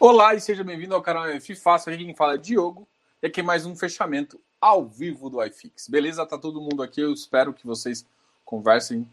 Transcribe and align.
Olá 0.00 0.32
e 0.32 0.40
seja 0.40 0.62
bem-vindo 0.62 0.94
ao 0.94 1.02
canal 1.02 1.26
F 1.26 1.56
Fácil. 1.56 1.92
Aqui 1.92 2.04
quem 2.04 2.14
fala 2.14 2.34
é 2.34 2.38
Diogo 2.38 2.86
e 3.20 3.26
aqui 3.26 3.40
é 3.40 3.42
mais 3.42 3.66
um 3.66 3.74
fechamento 3.74 4.40
ao 4.60 4.86
vivo 4.86 5.28
do 5.28 5.42
iFix. 5.42 5.88
Beleza? 5.88 6.24
Tá 6.24 6.38
todo 6.38 6.60
mundo 6.60 6.84
aqui. 6.84 7.00
Eu 7.00 7.12
espero 7.12 7.52
que 7.52 7.66
vocês 7.66 8.06
conversem 8.44 9.10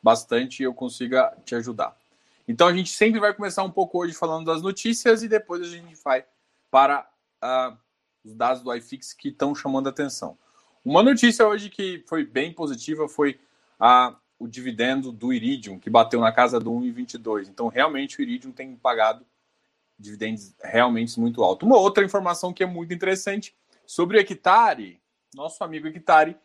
bastante 0.00 0.60
e 0.60 0.62
eu 0.62 0.72
consiga 0.72 1.36
te 1.44 1.56
ajudar. 1.56 1.96
Então 2.46 2.68
a 2.68 2.72
gente 2.72 2.92
sempre 2.92 3.18
vai 3.18 3.34
começar 3.34 3.64
um 3.64 3.70
pouco 3.72 3.98
hoje 3.98 4.14
falando 4.14 4.46
das 4.46 4.62
notícias 4.62 5.24
e 5.24 5.28
depois 5.28 5.62
a 5.62 5.68
gente 5.68 5.96
vai 6.04 6.24
para 6.70 7.10
uh, 7.42 7.76
os 8.24 8.32
dados 8.32 8.62
do 8.62 8.72
iFix 8.72 9.12
que 9.12 9.30
estão 9.30 9.52
chamando 9.52 9.88
a 9.88 9.90
atenção. 9.90 10.38
Uma 10.84 11.02
notícia 11.02 11.44
hoje 11.44 11.68
que 11.68 12.04
foi 12.06 12.24
bem 12.24 12.52
positiva 12.52 13.08
foi 13.08 13.40
a, 13.80 14.14
o 14.38 14.46
dividendo 14.46 15.10
do 15.10 15.32
Iridium, 15.32 15.76
que 15.76 15.90
bateu 15.90 16.20
na 16.20 16.30
casa 16.30 16.60
do 16.60 16.70
1,22. 16.70 17.48
Então, 17.48 17.66
realmente, 17.66 18.20
o 18.20 18.22
Iridium 18.22 18.52
tem 18.52 18.76
pagado 18.76 19.26
dividendos 20.00 20.54
realmente 20.62 21.20
muito 21.20 21.42
altos. 21.44 21.66
Uma 21.66 21.78
outra 21.78 22.04
informação 22.04 22.52
que 22.52 22.62
é 22.62 22.66
muito 22.66 22.92
interessante 22.94 23.54
sobre 23.86 24.16
o 24.16 24.20
Hectare, 24.20 25.00
nosso 25.34 25.62
amigo 25.62 25.86
Hectare, 25.86 26.36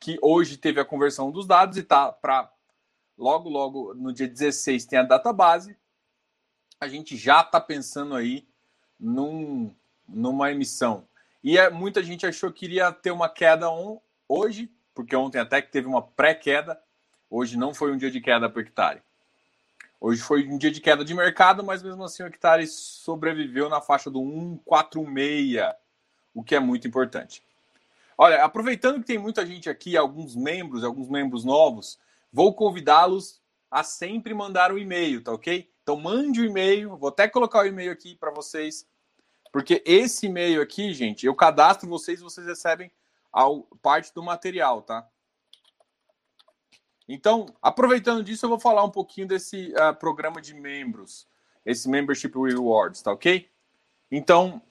que 0.00 0.18
hoje 0.20 0.56
teve 0.56 0.80
a 0.80 0.84
conversão 0.84 1.30
dos 1.30 1.46
dados 1.46 1.76
e 1.76 1.80
está 1.80 2.10
para 2.10 2.50
logo, 3.16 3.48
logo 3.48 3.94
no 3.94 4.12
dia 4.12 4.28
16 4.28 4.84
tem 4.84 4.98
a 4.98 5.02
data 5.02 5.32
base. 5.32 5.76
A 6.80 6.88
gente 6.88 7.16
já 7.16 7.40
está 7.40 7.60
pensando 7.60 8.14
aí 8.14 8.46
num, 8.98 9.74
numa 10.08 10.50
emissão 10.50 11.06
e 11.44 11.58
é, 11.58 11.68
muita 11.68 12.02
gente 12.02 12.26
achou 12.26 12.50
que 12.50 12.64
iria 12.64 12.90
ter 12.90 13.10
uma 13.10 13.28
queda 13.28 13.68
on, 13.68 14.00
hoje, 14.26 14.72
porque 14.94 15.14
ontem 15.14 15.38
até 15.38 15.60
que 15.60 15.70
teve 15.70 15.86
uma 15.86 16.00
pré-queda. 16.00 16.80
Hoje 17.28 17.58
não 17.58 17.74
foi 17.74 17.92
um 17.92 17.98
dia 17.98 18.10
de 18.10 18.18
queda 18.18 18.50
o 18.52 18.60
hectare. 18.60 19.02
Hoje 20.06 20.20
foi 20.20 20.46
um 20.46 20.58
dia 20.58 20.70
de 20.70 20.82
queda 20.82 21.02
de 21.02 21.14
mercado, 21.14 21.64
mas 21.64 21.82
mesmo 21.82 22.04
assim 22.04 22.22
o 22.22 22.26
hectare 22.26 22.66
sobreviveu 22.66 23.70
na 23.70 23.80
faixa 23.80 24.10
do 24.10 24.18
146, 24.20 25.72
o 26.34 26.44
que 26.44 26.54
é 26.54 26.60
muito 26.60 26.86
importante. 26.86 27.42
Olha, 28.18 28.44
aproveitando 28.44 29.00
que 29.00 29.06
tem 29.06 29.16
muita 29.16 29.46
gente 29.46 29.70
aqui, 29.70 29.96
alguns 29.96 30.36
membros, 30.36 30.84
alguns 30.84 31.08
membros 31.08 31.42
novos, 31.42 31.98
vou 32.30 32.52
convidá-los 32.52 33.40
a 33.70 33.82
sempre 33.82 34.34
mandar 34.34 34.70
um 34.70 34.76
e-mail, 34.76 35.22
tá 35.22 35.32
ok? 35.32 35.70
Então 35.82 35.96
mande 35.96 36.38
o 36.38 36.42
um 36.42 36.46
e-mail, 36.48 36.98
vou 36.98 37.08
até 37.08 37.26
colocar 37.26 37.60
o 37.60 37.66
e-mail 37.66 37.90
aqui 37.90 38.14
para 38.14 38.30
vocês 38.30 38.86
porque 39.50 39.82
esse 39.86 40.26
e-mail 40.26 40.60
aqui, 40.60 40.92
gente, 40.92 41.24
eu 41.24 41.34
cadastro 41.34 41.88
vocês 41.88 42.20
e 42.20 42.22
vocês 42.22 42.46
recebem 42.46 42.92
a 43.32 43.46
parte 43.80 44.12
do 44.12 44.22
material, 44.22 44.82
tá? 44.82 45.08
Então, 47.08 47.46
aproveitando 47.60 48.22
disso, 48.22 48.46
eu 48.46 48.50
vou 48.50 48.58
falar 48.58 48.84
um 48.84 48.90
pouquinho 48.90 49.26
desse 49.26 49.72
uh, 49.72 49.94
programa 49.94 50.40
de 50.40 50.54
membros, 50.54 51.28
esse 51.64 51.88
Membership 51.88 52.32
Rewards, 52.34 53.02
tá 53.02 53.12
ok? 53.12 53.48
Então, 54.10 54.62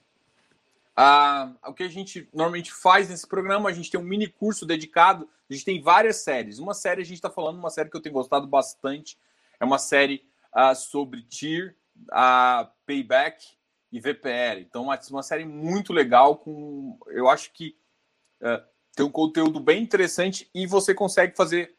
uh, 0.98 1.54
o 1.68 1.72
que 1.72 1.84
a 1.84 1.88
gente 1.88 2.28
normalmente 2.32 2.72
faz 2.72 3.08
nesse 3.08 3.26
programa, 3.26 3.68
a 3.68 3.72
gente 3.72 3.90
tem 3.90 4.00
um 4.00 4.04
mini 4.04 4.26
curso 4.26 4.66
dedicado, 4.66 5.28
a 5.48 5.52
gente 5.52 5.64
tem 5.64 5.80
várias 5.80 6.16
séries. 6.16 6.58
Uma 6.58 6.74
série 6.74 7.02
a 7.02 7.04
gente 7.04 7.16
está 7.16 7.30
falando, 7.30 7.58
uma 7.58 7.70
série 7.70 7.88
que 7.88 7.96
eu 7.96 8.02
tenho 8.02 8.14
gostado 8.14 8.46
bastante, 8.46 9.18
é 9.60 9.64
uma 9.64 9.78
série 9.78 10.24
uh, 10.56 10.74
sobre 10.74 11.22
Tier, 11.22 11.76
a 12.10 12.70
Payback, 12.84 13.54
e 13.94 14.00
VPL. 14.00 14.60
Então, 14.60 14.82
uma, 14.82 14.98
uma 15.08 15.22
série 15.22 15.44
muito 15.44 15.92
legal, 15.92 16.36
com 16.36 16.98
eu 17.06 17.28
acho 17.28 17.52
que 17.52 17.76
é, 18.42 18.60
tem 18.96 19.06
um 19.06 19.10
conteúdo 19.10 19.60
bem 19.60 19.80
interessante 19.80 20.50
e 20.52 20.66
você 20.66 20.92
consegue 20.92 21.36
fazer 21.36 21.76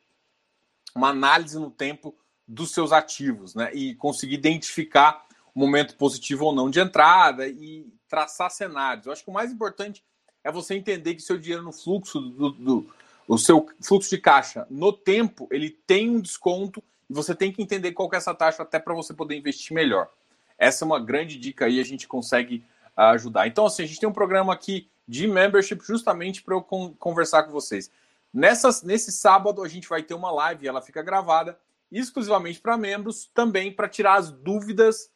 uma 0.96 1.10
análise 1.10 1.60
no 1.60 1.70
tempo 1.70 2.16
dos 2.48 2.72
seus 2.72 2.92
ativos, 2.92 3.54
né? 3.54 3.70
E 3.74 3.96
conseguir 3.96 4.36
identificar 4.36 5.26
o 5.54 5.60
momento 5.60 5.96
positivo 5.96 6.46
ou 6.46 6.56
não 6.56 6.70
de 6.70 6.80
entrada 6.80 7.48
e 7.48 7.86
traçar 8.08 8.50
cenários. 8.50 9.06
Eu 9.06 9.12
acho 9.12 9.24
que 9.24 9.30
o 9.30 9.34
mais 9.34 9.52
importante 9.52 10.04
é 10.44 10.52
você 10.52 10.76
entender 10.76 11.16
que 11.16 11.22
seu 11.22 11.38
dinheiro 11.38 11.64
no 11.64 11.72
fluxo 11.72 12.20
do, 12.20 12.52
do 12.52 12.90
o 13.28 13.38
seu 13.38 13.68
fluxo 13.81 14.09
de 14.09 14.19
caixa 14.19 14.68
no 14.69 14.94
tempo 14.94 15.47
ele 15.50 15.72
tem 15.72 16.09
um 16.12 16.22
desconto 16.22 16.84
e 17.09 17.14
você 17.14 17.34
tem 17.34 17.52
que 17.52 17.62
entender 17.62 17.92
qual 17.92 18.08
que 18.09 18.16
é 18.16 18.18
essa 18.18 18.36
taxa 18.36 18.62
até 18.64 18.80
para 18.80 18.94
você 18.94 19.14
poder 19.14 19.36
investir 19.36 19.74
melhor. 19.74 20.09
Essa 20.58 20.84
é 20.84 20.86
uma 20.86 21.00
grande 21.00 21.38
dica 21.38 21.66
aí, 21.66 21.80
a 21.80 21.84
gente 21.84 22.08
consegue 22.08 22.64
uh, 22.98 23.02
ajudar. 23.14 23.48
Então, 23.48 23.66
assim, 23.66 23.84
a 23.84 23.86
gente 23.86 24.00
tem 24.00 24.08
um 24.08 24.14
programa 24.14 24.53
aqui 24.53 24.88
de 25.08 25.28
membership 25.28 25.84
justamente 25.84 26.42
para 26.42 26.56
eu 26.56 26.62
con 26.62 26.94
conversar 26.94 27.44
com 27.44 27.52
vocês. 27.52 27.92
Nessas, 28.35 28.84
nesse 28.84 29.13
sábado, 29.13 29.63
a 29.63 29.68
gente 29.69 29.88
vai 29.88 30.03
ter 30.03 30.13
uma 30.13 30.29
live, 30.29 30.68
ela 30.68 30.81
fica 30.81 31.01
gravada 31.01 31.57
exclusivamente 31.90 32.59
para 32.59 32.78
membros, 32.78 33.31
também 33.34 33.72
para 33.72 33.88
tirar 33.88 34.16
as 34.16 34.29
dúvidas 34.29 35.09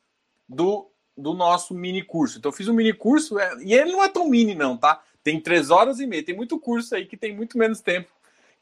do, 0.48 0.90
do 1.18 1.34
nosso 1.34 1.74
mini 1.74 2.02
curso. 2.02 2.38
Então, 2.38 2.48
eu 2.48 2.56
fiz 2.56 2.70
um 2.70 2.74
mini 2.74 2.94
curso, 2.94 3.38
é, 3.38 3.62
e 3.62 3.74
ele 3.74 3.92
não 3.92 4.02
é 4.02 4.08
tão 4.08 4.30
mini, 4.30 4.56
não, 4.56 4.78
tá? 4.78 5.04
Tem 5.22 5.38
três 5.38 5.70
horas 5.70 6.00
e 6.00 6.08
meia, 6.08 6.24
tem 6.24 6.34
muito 6.34 6.58
curso 6.58 6.96
aí 6.96 7.06
que 7.06 7.18
tem 7.18 7.36
muito 7.36 7.58
menos 7.58 7.82
tempo 7.82 8.10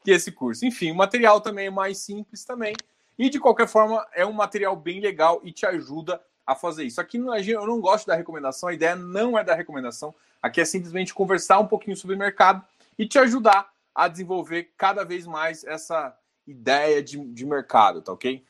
que 0.02 0.10
esse 0.10 0.32
curso. 0.32 0.66
Enfim, 0.66 0.90
o 0.90 0.96
material 0.96 1.40
também 1.40 1.68
é 1.68 1.70
mais 1.70 1.98
simples 1.98 2.44
também. 2.44 2.74
E 3.16 3.30
de 3.30 3.38
qualquer 3.38 3.68
forma, 3.68 4.04
é 4.12 4.26
um 4.26 4.32
material 4.32 4.74
bem 4.74 4.98
legal 4.98 5.40
e 5.44 5.52
te 5.52 5.66
ajuda 5.66 6.20
a 6.44 6.56
fazer 6.56 6.82
isso. 6.82 7.00
Aqui 7.00 7.16
eu 7.16 7.64
não 7.64 7.80
gosto 7.80 8.08
da 8.08 8.16
recomendação, 8.16 8.68
a 8.68 8.74
ideia 8.74 8.96
não 8.96 9.38
é 9.38 9.44
da 9.44 9.54
recomendação, 9.54 10.12
aqui 10.42 10.60
é 10.60 10.64
simplesmente 10.64 11.14
conversar 11.14 11.60
um 11.60 11.68
pouquinho 11.68 11.96
sobre 11.96 12.16
o 12.16 12.18
mercado 12.18 12.60
e 12.98 13.06
te 13.06 13.20
ajudar 13.20 13.70
a 13.98 14.08
desenvolver 14.08 14.74
cada 14.76 15.04
vez 15.04 15.26
mais 15.26 15.64
essa 15.64 16.16
ideia 16.46 17.02
de, 17.02 17.18
de 17.18 17.44
mercado, 17.44 18.00
tá 18.00 18.12
ok? 18.12 18.44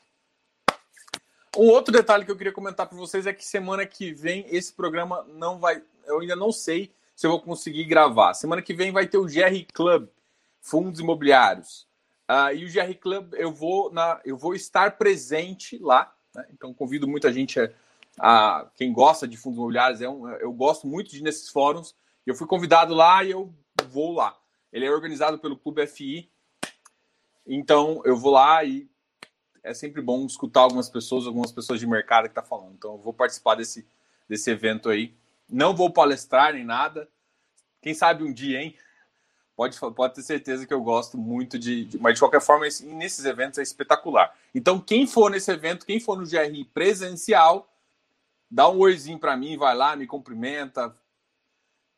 Um 1.57 1.67
outro 1.69 1.91
detalhe 1.91 2.23
que 2.23 2.31
eu 2.31 2.37
queria 2.37 2.53
comentar 2.53 2.87
para 2.87 2.97
vocês 2.97 3.25
é 3.25 3.33
que 3.33 3.43
semana 3.43 3.85
que 3.85 4.13
vem 4.13 4.45
esse 4.49 4.71
programa 4.71 5.25
não 5.27 5.57
vai. 5.57 5.81
Eu 6.05 6.19
ainda 6.19 6.35
não 6.35 6.51
sei 6.51 6.93
se 7.15 7.25
eu 7.25 7.31
vou 7.31 7.41
conseguir 7.41 7.85
gravar. 7.85 8.33
Semana 8.35 8.61
que 8.61 8.73
vem 8.73 8.91
vai 8.91 9.07
ter 9.07 9.17
o 9.17 9.25
GR 9.25 9.65
Club, 9.73 10.07
Fundos 10.61 10.99
Imobiliários. 10.99 11.87
Uh, 12.29 12.53
e 12.53 12.65
o 12.65 12.71
GR 12.71 12.93
Club 12.99 13.33
eu 13.33 13.51
vou, 13.51 13.91
na, 13.91 14.21
eu 14.23 14.37
vou 14.37 14.53
estar 14.53 14.97
presente 14.97 15.79
lá. 15.79 16.13
Né? 16.35 16.45
Então 16.53 16.73
convido 16.73 17.07
muita 17.07 17.33
gente 17.33 17.59
a 17.59 17.71
a, 18.19 18.67
quem 18.75 18.91
gosta 18.91 19.27
de 19.27 19.37
fundos 19.37 19.57
imobiliários, 19.57 20.01
é 20.01 20.09
um, 20.09 20.29
eu 20.29 20.51
gosto 20.51 20.85
muito 20.85 21.11
de 21.11 21.23
nesses 21.23 21.49
fóruns. 21.49 21.95
Eu 22.25 22.35
fui 22.35 22.45
convidado 22.45 22.93
lá 22.93 23.23
e 23.23 23.31
eu 23.31 23.53
vou 23.89 24.13
lá. 24.13 24.37
Ele 24.71 24.85
é 24.85 24.91
organizado 24.91 25.39
pelo 25.39 25.57
Clube 25.57 25.85
FI, 25.87 26.29
então 27.45 28.01
eu 28.05 28.15
vou 28.15 28.31
lá 28.31 28.63
e 28.63 28.89
é 29.63 29.73
sempre 29.73 30.01
bom 30.01 30.25
escutar 30.25 30.61
algumas 30.61 30.89
pessoas, 30.89 31.25
algumas 31.25 31.51
pessoas 31.51 31.79
de 31.79 31.87
mercado 31.87 32.27
que 32.29 32.35
tá 32.35 32.43
falando. 32.43 32.73
Então 32.73 32.93
eu 32.93 32.97
vou 32.97 33.13
participar 33.13 33.55
desse, 33.55 33.87
desse 34.27 34.49
evento 34.49 34.89
aí. 34.89 35.13
Não 35.49 35.75
vou 35.75 35.91
palestrar 35.91 36.53
nem 36.53 36.63
nada. 36.63 37.09
Quem 37.81 37.93
sabe 37.93 38.23
um 38.23 38.31
dia, 38.31 38.61
hein? 38.61 38.75
Pode, 39.55 39.77
pode 39.77 40.15
ter 40.15 40.21
certeza 40.21 40.65
que 40.65 40.73
eu 40.73 40.81
gosto 40.81 41.17
muito 41.17 41.59
de, 41.59 41.83
de, 41.85 41.99
Mas 41.99 42.13
de 42.13 42.19
qualquer 42.21 42.39
forma, 42.39 42.65
esse, 42.65 42.85
nesses 42.85 43.25
eventos 43.25 43.59
é 43.59 43.61
espetacular. 43.61 44.33
Então, 44.55 44.79
quem 44.79 45.05
for 45.05 45.29
nesse 45.29 45.51
evento, 45.51 45.85
quem 45.85 45.99
for 45.99 46.17
no 46.17 46.25
GRI 46.25 46.63
presencial, 46.63 47.69
dá 48.49 48.69
um 48.69 48.79
oizinho 48.79 49.19
para 49.19 49.35
mim, 49.35 49.57
vai 49.57 49.75
lá, 49.75 49.97
me 49.97 50.07
cumprimenta. 50.07 50.95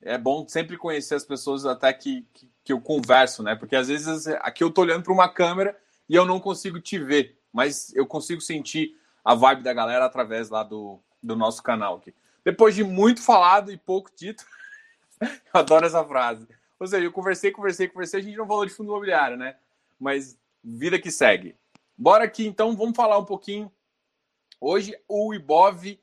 É 0.01 0.17
bom 0.17 0.47
sempre 0.47 0.75
conhecer 0.75 1.13
as 1.13 1.23
pessoas 1.23 1.63
até 1.63 1.93
que, 1.93 2.25
que, 2.33 2.49
que 2.71 2.73
eu 2.73 2.79
converso, 2.79 3.43
né? 3.43 3.53
Porque 3.53 3.75
às 3.75 3.89
vezes 3.89 4.27
aqui 4.39 4.63
eu 4.63 4.71
tô 4.71 4.81
olhando 4.81 5.03
para 5.03 5.13
uma 5.13 5.27
câmera 5.27 5.77
e 6.07 6.15
eu 6.15 6.25
não 6.25 6.39
consigo 6.39 6.79
te 6.79 6.97
ver, 6.97 7.37
mas 7.51 7.93
eu 7.93 8.07
consigo 8.07 8.39
sentir 8.39 8.97
a 9.23 9.35
vibe 9.35 9.61
da 9.61 9.73
galera 9.73 10.05
através 10.05 10.49
lá 10.49 10.63
do, 10.63 10.99
do 11.21 11.35
nosso 11.35 11.61
canal 11.61 11.97
aqui. 11.97 12.13
Depois 12.45 12.73
de 12.73 12.83
muito 12.83 13.21
falado 13.21 13.71
e 13.71 13.77
pouco 13.77 14.09
dito, 14.15 14.45
eu 15.19 15.29
adoro 15.53 15.85
essa 15.85 16.03
frase. 16.05 16.47
Ou 16.79 16.87
seja, 16.87 17.05
eu 17.05 17.11
conversei, 17.11 17.51
conversei, 17.51 17.87
conversei, 17.87 18.21
a 18.21 18.23
gente 18.23 18.37
não 18.37 18.47
falou 18.47 18.65
de 18.65 18.71
fundo 18.71 18.89
imobiliário, 18.89 19.37
né? 19.37 19.57
Mas 19.99 20.39
vida 20.63 20.97
que 20.97 21.11
segue. 21.11 21.55
Bora 21.97 22.23
aqui 22.23 22.47
então, 22.47 22.75
vamos 22.75 22.95
falar 22.95 23.17
um 23.17 23.25
pouquinho. 23.25 23.71
Hoje 24.59 24.97
o 25.07 25.33
Ibov 25.33 25.99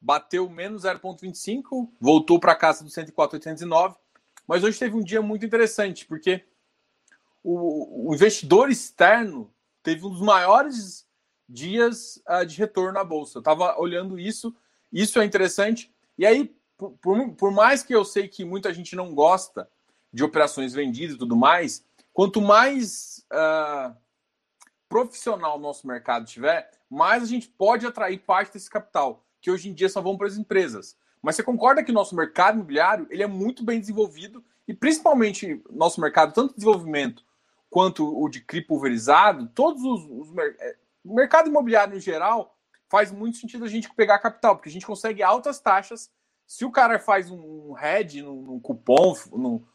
bateu 0.00 0.48
menos 0.48 0.84
0,25, 0.84 1.90
voltou 1.98 2.38
para 2.38 2.54
casa 2.54 2.84
do 2.84 2.90
104,809, 2.90 3.96
mas 4.50 4.64
hoje 4.64 4.80
teve 4.80 4.96
um 4.96 5.00
dia 5.00 5.22
muito 5.22 5.46
interessante, 5.46 6.04
porque 6.04 6.44
o, 7.40 8.08
o 8.08 8.12
investidor 8.12 8.68
externo 8.68 9.48
teve 9.80 10.04
um 10.04 10.10
dos 10.10 10.20
maiores 10.20 11.06
dias 11.48 12.20
uh, 12.28 12.44
de 12.44 12.58
retorno 12.58 12.94
na 12.94 13.04
bolsa. 13.04 13.38
Eu 13.38 13.42
estava 13.42 13.78
olhando 13.78 14.18
isso, 14.18 14.52
isso 14.92 15.20
é 15.20 15.24
interessante. 15.24 15.94
E 16.18 16.26
aí, 16.26 16.52
por, 16.76 16.90
por, 16.98 17.32
por, 17.34 17.52
mais 17.52 17.84
que 17.84 17.94
eu 17.94 18.04
sei 18.04 18.26
que 18.26 18.44
muita 18.44 18.74
gente 18.74 18.96
não 18.96 19.14
gosta 19.14 19.70
de 20.12 20.24
operações 20.24 20.74
vendidas 20.74 21.14
e 21.14 21.18
tudo 21.20 21.36
mais, 21.36 21.84
quanto 22.12 22.40
mais 22.40 23.24
uh, 23.32 23.96
profissional 24.88 25.58
o 25.58 25.62
nosso 25.62 25.86
mercado 25.86 26.26
tiver, 26.26 26.72
mais 26.90 27.22
a 27.22 27.26
gente 27.26 27.46
pode 27.46 27.86
atrair 27.86 28.18
parte 28.18 28.54
desse 28.54 28.68
capital 28.68 29.24
que 29.40 29.48
hoje 29.48 29.68
em 29.68 29.72
dia 29.72 29.88
só 29.88 30.02
vão 30.02 30.18
para 30.18 30.26
as 30.26 30.36
empresas. 30.36 30.98
Mas 31.22 31.36
você 31.36 31.42
concorda 31.42 31.82
que 31.82 31.90
o 31.90 31.94
nosso 31.94 32.14
mercado 32.14 32.54
imobiliário 32.54 33.06
ele 33.10 33.22
é 33.22 33.26
muito 33.26 33.64
bem 33.64 33.78
desenvolvido 33.78 34.44
e 34.66 34.74
principalmente 34.74 35.62
nosso 35.70 36.00
mercado, 36.00 36.32
tanto 36.32 36.50
de 36.50 36.56
desenvolvimento 36.56 37.24
quanto 37.68 38.04
o 38.04 38.28
de 38.28 38.40
CRI 38.40 38.62
pulverizado, 38.62 39.48
todos 39.54 39.82
os, 39.82 40.04
os 40.10 40.38
é, 40.38 40.76
o 41.04 41.14
mercado 41.14 41.48
imobiliário 41.48 41.96
em 41.96 42.00
geral 42.00 42.56
faz 42.88 43.12
muito 43.12 43.36
sentido 43.36 43.64
a 43.64 43.68
gente 43.68 43.92
pegar 43.94 44.18
capital, 44.18 44.56
porque 44.56 44.68
a 44.68 44.72
gente 44.72 44.86
consegue 44.86 45.22
altas 45.22 45.60
taxas. 45.60 46.10
Se 46.46 46.64
o 46.64 46.72
cara 46.72 46.98
faz 46.98 47.30
um 47.30 47.72
head 47.72 48.20
num, 48.22 48.58
cupom, 48.58 49.14
no, 49.32 49.66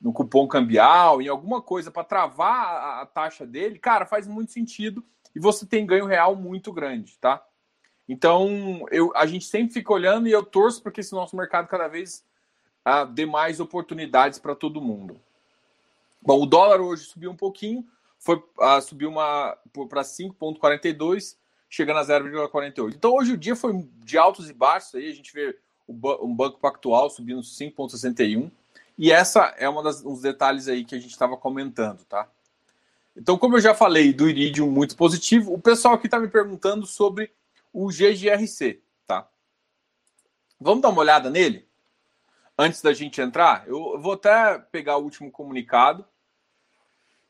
no 0.00 0.12
cupom 0.12 0.48
cambial, 0.48 1.20
em 1.20 1.28
alguma 1.28 1.60
coisa 1.60 1.90
para 1.90 2.04
travar 2.04 2.64
a, 2.64 3.02
a 3.02 3.06
taxa 3.06 3.46
dele, 3.46 3.78
cara, 3.78 4.06
faz 4.06 4.26
muito 4.26 4.52
sentido 4.52 5.04
e 5.34 5.40
você 5.40 5.66
tem 5.66 5.86
ganho 5.86 6.06
real 6.06 6.34
muito 6.34 6.72
grande, 6.72 7.18
tá? 7.18 7.44
Então, 8.12 8.86
eu, 8.90 9.10
a 9.16 9.24
gente 9.24 9.46
sempre 9.46 9.72
fica 9.72 9.90
olhando 9.90 10.28
e 10.28 10.32
eu 10.32 10.42
torço 10.42 10.82
para 10.82 10.92
que 10.92 11.00
esse 11.00 11.14
nosso 11.14 11.34
mercado 11.34 11.66
cada 11.66 11.88
vez 11.88 12.22
uh, 12.86 13.06
dê 13.06 13.24
mais 13.24 13.58
oportunidades 13.58 14.38
para 14.38 14.54
todo 14.54 14.82
mundo. 14.82 15.18
Bom, 16.20 16.42
o 16.42 16.44
dólar 16.44 16.82
hoje 16.82 17.04
subiu 17.04 17.30
um 17.30 17.36
pouquinho, 17.36 17.88
foi 18.18 18.36
uh, 18.36 18.82
subiu 18.82 19.10
para 19.88 20.02
5,42, 20.02 21.36
chegando 21.70 22.00
a 22.00 22.04
0,48. 22.04 22.92
Então, 22.94 23.14
hoje 23.14 23.32
o 23.32 23.36
dia 23.38 23.56
foi 23.56 23.88
de 24.04 24.18
altos 24.18 24.50
e 24.50 24.52
baixos, 24.52 24.94
aí 24.94 25.08
a 25.08 25.14
gente 25.14 25.32
vê 25.32 25.58
o, 25.88 25.94
um 26.26 26.36
banco 26.36 26.60
pactual 26.60 27.08
subindo 27.08 27.40
5,61. 27.40 28.50
E 28.98 29.10
essa 29.10 29.54
é 29.56 29.66
uma 29.66 29.82
das, 29.82 30.02
detalhes 30.20 30.68
aí 30.68 30.84
que 30.84 30.94
a 30.94 31.00
gente 31.00 31.12
estava 31.12 31.34
comentando, 31.34 32.04
tá? 32.04 32.28
Então, 33.16 33.38
como 33.38 33.56
eu 33.56 33.60
já 33.60 33.74
falei 33.74 34.12
do 34.12 34.28
Iridium 34.28 34.70
muito 34.70 34.98
positivo, 34.98 35.54
o 35.54 35.58
pessoal 35.58 35.94
aqui 35.94 36.08
está 36.08 36.20
me 36.20 36.28
perguntando 36.28 36.84
sobre 36.84 37.32
o 37.72 37.88
GGRC, 37.88 38.82
tá? 39.06 39.28
Vamos 40.60 40.82
dar 40.82 40.90
uma 40.90 41.00
olhada 41.00 41.30
nele? 41.30 41.68
Antes 42.58 42.82
da 42.82 42.92
gente 42.92 43.20
entrar, 43.20 43.66
eu 43.66 43.98
vou 44.00 44.12
até 44.12 44.58
pegar 44.58 44.98
o 44.98 45.02
último 45.02 45.30
comunicado, 45.30 46.06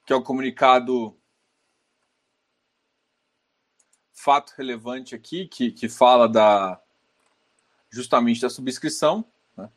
que 0.05 0.13
é 0.13 0.17
o 0.17 0.23
comunicado 0.23 1.17
fato 4.13 4.53
relevante 4.57 5.15
aqui, 5.15 5.47
que, 5.49 5.71
que 5.73 5.89
fala 5.89 6.29
da 6.29 6.81
justamente 7.91 8.41
da 8.41 8.49
subscrição. 8.49 9.25
Né? 9.57 9.69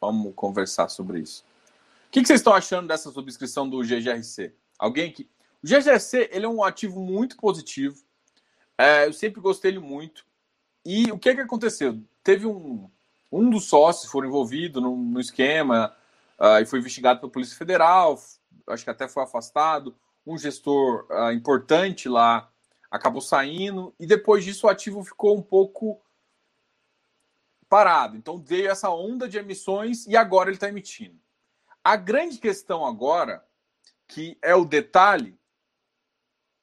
Vamos 0.00 0.32
conversar 0.34 0.88
sobre 0.88 1.20
isso. 1.20 1.44
O 2.08 2.10
que, 2.10 2.20
que, 2.20 2.26
vocês 2.26 2.40
estão 2.40 2.54
achando 2.54 2.88
dessa 2.88 3.10
subscrição 3.10 3.68
do 3.68 3.82
GGRC? 3.82 4.54
Alguém 4.78 5.12
que. 5.12 5.28
O 5.62 5.66
GGRC 5.66 6.30
ele 6.32 6.46
é 6.46 6.48
um 6.48 6.64
ativo 6.64 7.00
muito 7.00 7.36
positivo. 7.36 8.02
É, 8.80 9.06
eu 9.06 9.12
sempre 9.12 9.42
gostei 9.42 9.72
dele 9.72 9.84
muito. 9.84 10.24
E 10.86 11.12
o 11.12 11.18
que, 11.18 11.34
que 11.34 11.40
aconteceu? 11.42 12.02
Teve 12.24 12.46
um, 12.46 12.90
um 13.30 13.50
dos 13.50 13.66
sócios 13.66 14.10
foram 14.10 14.28
envolvido 14.28 14.80
no, 14.80 14.96
no 14.96 15.20
esquema 15.20 15.94
uh, 16.38 16.62
e 16.62 16.64
foi 16.64 16.78
investigado 16.78 17.20
pela 17.20 17.30
Polícia 17.30 17.58
Federal. 17.58 18.18
Acho 18.66 18.84
que 18.84 18.88
até 18.88 19.06
foi 19.06 19.22
afastado. 19.22 19.94
Um 20.26 20.38
gestor 20.38 21.06
uh, 21.10 21.30
importante 21.30 22.08
lá 22.08 22.50
acabou 22.90 23.20
saindo 23.20 23.94
e 24.00 24.06
depois 24.06 24.44
disso 24.46 24.66
o 24.66 24.70
ativo 24.70 25.04
ficou 25.04 25.36
um 25.36 25.42
pouco 25.42 26.00
parado. 27.68 28.16
Então 28.16 28.38
veio 28.38 28.70
essa 28.70 28.88
onda 28.88 29.28
de 29.28 29.36
emissões 29.36 30.06
e 30.06 30.16
agora 30.16 30.48
ele 30.48 30.56
está 30.56 30.70
emitindo. 30.70 31.20
A 31.84 31.96
grande 31.96 32.38
questão 32.38 32.86
agora, 32.86 33.44
que 34.08 34.38
é 34.40 34.54
o 34.54 34.64
detalhe, 34.64 35.38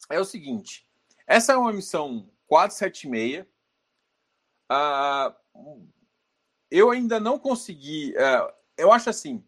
é 0.10 0.20
o 0.20 0.26
seguinte: 0.26 0.87
essa 1.28 1.54
é 1.54 1.58
uma 1.58 1.74
missão 1.74 2.30
476. 2.48 3.46
Uh, 4.72 5.36
eu 6.72 6.90
ainda 6.90 7.20
não 7.20 7.38
consegui. 7.38 8.14
Uh, 8.14 8.54
eu 8.78 8.92
acho 8.92 9.10
assim. 9.10 9.44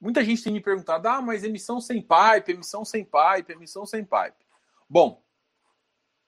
Muita 0.00 0.24
gente 0.24 0.42
tem 0.42 0.52
me 0.52 0.60
perguntado: 0.60 1.08
ah, 1.08 1.20
mas 1.20 1.42
emissão 1.42 1.80
sem 1.80 2.00
pipe, 2.00 2.52
emissão 2.52 2.84
sem 2.84 3.04
pipe, 3.04 3.52
emissão 3.52 3.84
sem 3.84 4.04
pipe. 4.04 4.46
Bom, 4.88 5.22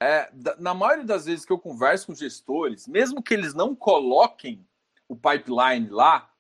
é, 0.03 0.31
na 0.59 0.75
maioria 0.75 1.05
das 1.05 1.27
vezes 1.27 1.45
que 1.45 1.53
eu 1.53 1.59
converso 1.59 2.07
com 2.07 2.15
gestores, 2.15 2.89
mesmo 2.89 3.23
que 3.23 3.33
eles 3.33 3.55
não 3.55 3.77
coloquem 3.77 4.67
o 5.07 5.15
pipeline 5.15 5.89
lá, 5.89 6.33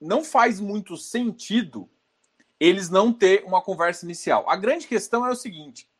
não 0.00 0.24
faz 0.24 0.60
muito 0.60 0.96
sentido 0.96 1.90
eles 2.58 2.88
não 2.88 3.12
ter 3.12 3.44
uma 3.44 3.60
conversa 3.60 4.04
inicial. 4.04 4.48
A 4.48 4.56
grande 4.56 4.86
questão 4.86 5.26
é 5.26 5.30
o 5.30 5.36
seguinte: 5.36 5.90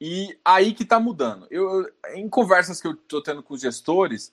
e 0.00 0.38
aí 0.44 0.72
que 0.72 0.82
está 0.82 0.98
mudando. 0.98 1.46
Eu, 1.50 1.86
em 2.14 2.28
conversas 2.28 2.80
que 2.80 2.86
eu 2.86 2.92
estou 2.92 3.22
tendo 3.22 3.42
com 3.42 3.54
os 3.54 3.60
gestores, 3.60 4.32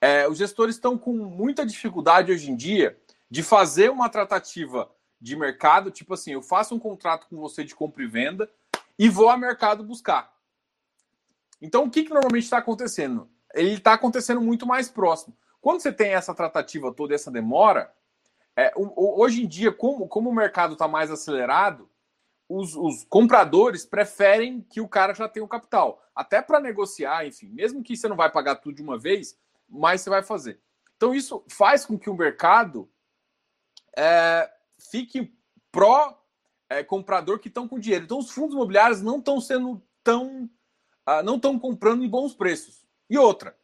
é, 0.00 0.28
os 0.28 0.36
gestores 0.36 0.74
estão 0.74 0.98
com 0.98 1.12
muita 1.12 1.64
dificuldade 1.64 2.30
hoje 2.30 2.50
em 2.50 2.56
dia 2.56 2.98
de 3.30 3.42
fazer 3.42 3.90
uma 3.90 4.08
tratativa 4.08 4.90
de 5.20 5.34
mercado, 5.34 5.90
tipo 5.90 6.12
assim, 6.12 6.32
eu 6.32 6.42
faço 6.42 6.74
um 6.74 6.78
contrato 6.78 7.26
com 7.28 7.36
você 7.36 7.64
de 7.64 7.74
compra 7.74 8.02
e 8.02 8.06
venda 8.06 8.50
e 8.98 9.08
vou 9.08 9.30
ao 9.30 9.38
mercado 9.38 9.82
buscar. 9.82 10.32
Então, 11.60 11.84
o 11.84 11.90
que, 11.90 12.04
que 12.04 12.12
normalmente 12.12 12.44
está 12.44 12.58
acontecendo? 12.58 13.28
Ele 13.54 13.72
está 13.72 13.94
acontecendo 13.94 14.42
muito 14.42 14.66
mais 14.66 14.90
próximo. 14.90 15.34
Quando 15.60 15.80
você 15.80 15.90
tem 15.90 16.12
essa 16.12 16.34
tratativa 16.34 16.92
toda, 16.92 17.14
essa 17.14 17.30
demora, 17.30 17.90
é, 18.54 18.72
hoje 18.76 19.42
em 19.42 19.48
dia, 19.48 19.72
como, 19.72 20.06
como 20.06 20.28
o 20.28 20.34
mercado 20.34 20.74
está 20.74 20.86
mais 20.86 21.10
acelerado, 21.10 21.88
os, 22.48 22.76
os, 22.76 23.04
compradores 23.04 23.84
preferem 23.84 24.60
que 24.60 24.80
o 24.80 24.88
cara 24.88 25.14
já 25.14 25.28
tenha 25.28 25.44
o 25.44 25.48
capital. 25.48 26.02
Até 26.14 26.40
para 26.40 26.60
negociar, 26.60 27.26
enfim, 27.26 27.48
mesmo 27.48 27.82
que 27.82 27.96
você 27.96 28.08
não 28.08 28.16
vai 28.16 28.30
pagar 28.30 28.56
tudo 28.56 28.76
de 28.76 28.82
uma 28.82 28.98
vez, 28.98 29.38
mas 29.68 30.00
você 30.00 30.10
vai 30.10 30.22
fazer. 30.22 30.60
Então, 30.96 31.14
isso 31.14 31.44
faz 31.48 31.84
com 31.84 31.98
que 31.98 32.08
o 32.08 32.16
mercado 32.16 32.88
é, 33.96 34.50
fique 34.90 35.34
pró 35.70 36.22
é, 36.68 36.82
comprador 36.82 37.38
que 37.38 37.48
estão 37.48 37.68
com 37.68 37.78
dinheiro. 37.78 38.04
Então, 38.04 38.18
os 38.18 38.30
fundos 38.30 38.54
imobiliários 38.54 39.02
não 39.02 39.18
estão 39.18 39.40
sendo 39.40 39.82
tão. 40.02 40.48
Uh, 41.08 41.22
não 41.22 41.36
estão 41.36 41.56
comprando 41.56 42.04
em 42.04 42.08
bons 42.08 42.34
preços. 42.34 42.84
E 43.08 43.16
outra, 43.16 43.56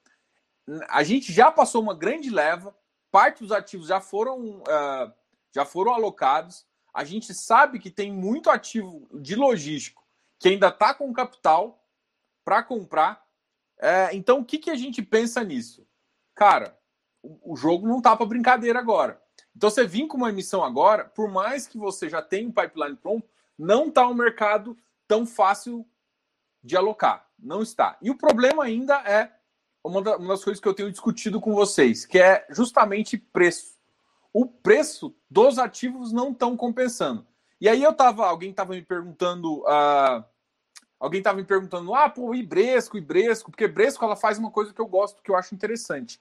a 0.89 1.03
gente 1.03 1.33
já 1.33 1.51
passou 1.51 1.83
uma 1.83 1.95
grande 1.95 2.31
leva, 2.31 2.73
parte 3.11 3.43
dos 3.43 3.51
ativos 3.51 3.89
já 3.89 4.01
foram, 4.01 4.61
uh, 4.61 5.13
já 5.53 5.65
foram 5.65 5.93
alocados 5.93 6.65
a 6.93 7.05
gente 7.05 7.33
sabe 7.35 7.79
que 7.79 7.91
tem 7.91 8.13
muito 8.13 8.51
ativo 8.51 9.09
de 9.15 9.35
logístico 9.35 10.03
que 10.39 10.49
ainda 10.49 10.69
está 10.69 10.93
com 10.93 11.13
capital 11.13 11.87
para 12.45 12.63
comprar. 12.65 13.25
É, 13.79 14.15
então, 14.15 14.41
o 14.41 14.45
que, 14.45 14.59
que 14.59 14.71
a 14.71 14.75
gente 14.75 15.01
pensa 15.01 15.45
nisso? 15.45 15.87
Cara, 16.35 16.77
o, 17.23 17.53
o 17.53 17.57
jogo 17.57 17.87
não 17.87 17.99
está 17.99 18.17
para 18.17 18.27
brincadeira 18.27 18.79
agora. 18.79 19.23
Então, 19.57 19.71
você 19.71 19.87
vir 19.87 20.09
com 20.09 20.17
uma 20.17 20.31
emissão 20.31 20.65
agora, 20.65 21.05
por 21.05 21.31
mais 21.31 21.69
que 21.69 21.79
você 21.79 22.09
já 22.09 22.21
tenha 22.21 22.49
um 22.49 22.53
pipeline 22.53 22.97
pronto, 22.97 23.29
não 23.57 23.87
está 23.87 24.07
um 24.09 24.15
mercado 24.15 24.77
tão 25.07 25.25
fácil 25.25 25.87
de 26.63 26.77
alocar. 26.77 27.29
Não 27.39 27.63
está. 27.63 27.97
E 28.03 28.11
o 28.11 28.19
problema 28.19 28.65
ainda 28.65 28.97
é 29.09 29.33
uma 29.85 30.03
das 30.03 30.43
coisas 30.43 30.61
que 30.61 30.67
eu 30.67 30.75
tenho 30.75 30.91
discutido 30.91 31.41
com 31.41 31.55
vocês, 31.55 32.05
que 32.05 32.19
é 32.19 32.47
justamente 32.51 33.17
preço 33.17 33.72
o 34.33 34.47
preço 34.47 35.15
dos 35.31 35.59
ativos 35.59 36.13
não 36.13 36.31
estão 36.31 36.57
compensando. 36.57 37.27
E 37.61 37.69
aí 37.69 37.83
eu 37.83 37.93
tava, 37.93 38.27
alguém 38.27 38.53
tava 38.53 38.73
me 38.73 38.83
perguntando, 38.83 39.61
uh, 39.61 40.25
alguém 40.99 41.23
tava 41.23 41.37
me 41.39 41.45
perguntando, 41.45 41.95
ah, 41.95 42.09
pô, 42.09 42.35
e 42.35 42.43
Bresco, 42.43 42.97
e 42.97 43.01
Bresco, 43.01 43.51
porque 43.51 43.69
Bresco 43.69 44.05
ela 44.05 44.17
faz 44.17 44.39
uma 44.39 44.51
coisa 44.51 44.73
que 44.73 44.81
eu 44.81 44.87
gosto, 44.87 45.23
que 45.23 45.31
eu 45.31 45.37
acho 45.37 45.55
interessante. 45.55 46.21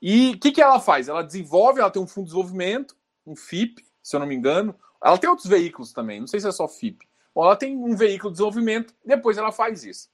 E 0.00 0.30
o 0.30 0.38
que, 0.38 0.52
que 0.52 0.62
ela 0.62 0.80
faz? 0.80 1.08
Ela 1.08 1.22
desenvolve, 1.22 1.80
ela 1.80 1.90
tem 1.90 2.02
um 2.02 2.06
fundo 2.06 2.24
de 2.24 2.30
desenvolvimento, 2.30 2.96
um 3.26 3.36
FIP, 3.36 3.84
se 4.02 4.16
eu 4.16 4.20
não 4.20 4.26
me 4.26 4.34
engano. 4.34 4.74
Ela 5.02 5.18
tem 5.18 5.28
outros 5.28 5.46
veículos 5.46 5.92
também, 5.92 6.20
não 6.20 6.26
sei 6.26 6.40
se 6.40 6.48
é 6.48 6.52
só 6.52 6.66
FIP. 6.66 7.08
Bom, 7.34 7.44
ela 7.44 7.56
tem 7.56 7.76
um 7.76 7.94
veículo 7.94 8.30
de 8.30 8.38
desenvolvimento, 8.38 8.94
depois 9.04 9.38
ela 9.38 9.52
faz 9.52 9.84
isso. 9.84 10.10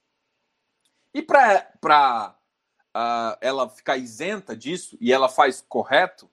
E 1.13 1.21
para 1.21 2.35
uh, 2.95 3.37
ela 3.41 3.69
ficar 3.69 3.97
isenta 3.97 4.55
disso 4.55 4.97
e 4.99 5.11
ela 5.11 5.29
faz 5.29 5.63
correto, 5.67 6.29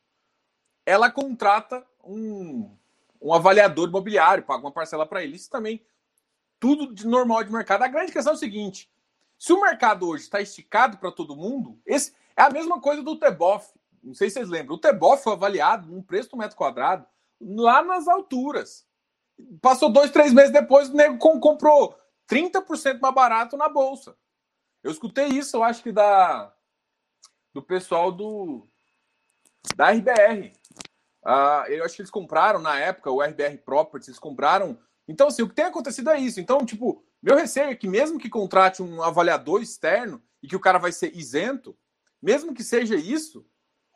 ela 0.85 1.11
contrata 1.11 1.85
um, 2.05 2.77
um 3.21 3.33
avaliador 3.33 3.89
imobiliário, 3.89 4.45
paga 4.45 4.65
uma 4.65 4.73
parcela 4.73 5.07
para 5.07 5.23
ele. 5.23 5.37
Isso 5.37 5.51
também, 5.51 5.85
tudo 6.59 6.93
de 6.93 7.07
normal 7.07 7.45
de 7.45 7.53
mercado. 7.53 7.83
A 7.83 7.89
grande 7.89 8.13
questão 8.13 8.33
é 8.33 8.37
o 8.37 8.39
seguinte: 8.39 8.91
se 9.39 9.53
o 9.53 9.61
mercado 9.61 10.09
hoje 10.09 10.25
está 10.25 10.41
esticado 10.41 10.99
para 10.99 11.13
todo 11.13 11.37
mundo, 11.37 11.81
esse 11.87 12.13
é 12.37 12.43
a 12.43 12.51
mesma 12.51 12.81
coisa 12.81 13.03
do 13.03 13.19
Teboff. 13.19 13.73
Não 14.03 14.15
sei 14.15 14.29
se 14.29 14.35
vocês 14.35 14.49
lembram. 14.49 14.77
O 14.77 14.81
Teboff 14.81 15.23
foi 15.23 15.33
avaliado 15.33 15.89
num 15.89 16.03
preço 16.03 16.31
do 16.31 16.37
metro 16.37 16.57
quadrado 16.57 17.07
lá 17.41 17.83
nas 17.83 18.09
alturas. 18.09 18.87
Passou 19.61 19.91
dois, 19.91 20.11
três 20.11 20.33
meses 20.33 20.53
depois, 20.53 20.89
o 20.89 20.97
nego 20.97 21.19
comprou 21.19 21.99
30% 22.29 23.01
mais 23.01 23.15
barato 23.15 23.57
na 23.57 23.69
bolsa. 23.69 24.17
Eu 24.83 24.91
escutei 24.91 25.27
isso, 25.27 25.57
eu 25.57 25.63
acho 25.63 25.83
que 25.83 25.93
da 25.93 26.53
do 27.53 27.63
pessoal 27.63 28.11
do 28.11 28.67
da 29.77 29.91
RBR. 29.91 30.53
Uh, 31.25 31.69
eu 31.69 31.85
acho 31.85 31.95
que 31.95 32.03
eles 32.03 32.11
compraram 32.11 32.61
na 32.61 32.79
época 32.79 33.11
o 33.11 33.23
RBR 33.23 33.59
Properties, 33.59 34.09
eles 34.09 34.19
compraram. 34.19 34.79
Então, 35.07 35.29
assim, 35.29 35.43
o 35.43 35.49
que 35.49 35.55
tem 35.55 35.65
acontecido 35.65 36.11
é 36.11 36.19
isso. 36.19 36.41
Então, 36.41 36.65
tipo, 36.65 37.05
meu 37.23 37.37
receio 37.37 37.71
é 37.71 37.75
que 37.75 37.87
mesmo 37.87 38.19
que 38.19 38.29
contrate 38.29 38.83
um 38.83 39.03
avaliador 39.03 39.63
externo 39.63 40.23
e 40.43 40.49
que 40.49 40.57
o 40.57 40.61
cara 40.61 40.79
vai 40.79 40.91
ser 40.91 41.17
isento, 41.17 41.77
mesmo 42.21 42.55
que 42.55 42.65
seja 42.65 42.97
isso, 42.97 43.47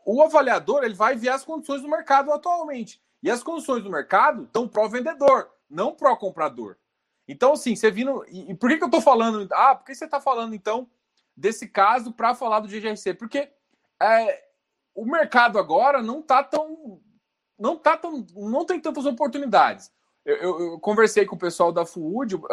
o 0.07 0.23
avaliador 0.23 0.85
ele 0.85 0.95
vai 0.95 1.17
ver 1.17 1.31
as 1.31 1.45
condições 1.45 1.83
do 1.83 1.89
mercado 1.89 2.33
atualmente. 2.33 3.03
E 3.23 3.31
as 3.31 3.43
condições 3.43 3.83
do 3.83 3.91
mercado 3.91 4.45
estão 4.45 4.69
pró-vendedor, 4.69 5.51
não 5.69 5.95
pró-comprador. 5.95 6.77
Então, 7.27 7.55
assim, 7.55 7.75
você 7.75 7.91
vindo. 7.91 8.25
E, 8.29 8.55
por 8.55 8.71
que, 8.71 8.79
que 8.79 8.85
eu 8.85 8.91
tô 8.91 9.01
falando? 9.01 9.49
Ah, 9.53 9.75
por 9.75 9.85
que 9.85 9.95
você 9.95 10.07
tá 10.07 10.21
falando, 10.21 10.55
então, 10.55 10.89
desse 11.37 11.67
caso 11.67 12.13
para 12.13 12.35
falar 12.35 12.61
do 12.61 12.69
GGRC? 12.69 13.15
Porque 13.15 13.51
é, 14.01 14.45
o 14.95 15.05
mercado 15.05 15.59
agora 15.59 16.01
não 16.03 16.23
tá 16.23 16.45
tão. 16.45 17.01
Não 17.59 17.77
tá 17.77 17.97
tão. 17.97 18.27
Não 18.35 18.65
tem 18.65 18.81
tantas 18.81 19.07
oportunidades. 19.07 19.91
Eu, 20.25 20.37
eu, 20.37 20.61
eu 20.73 20.81
conversei 20.81 21.25
com 21.25 21.37
o 21.37 21.39
pessoal 21.39 21.73
da 21.73 21.87
Food. 21.87 22.37
Uh, 22.37 22.47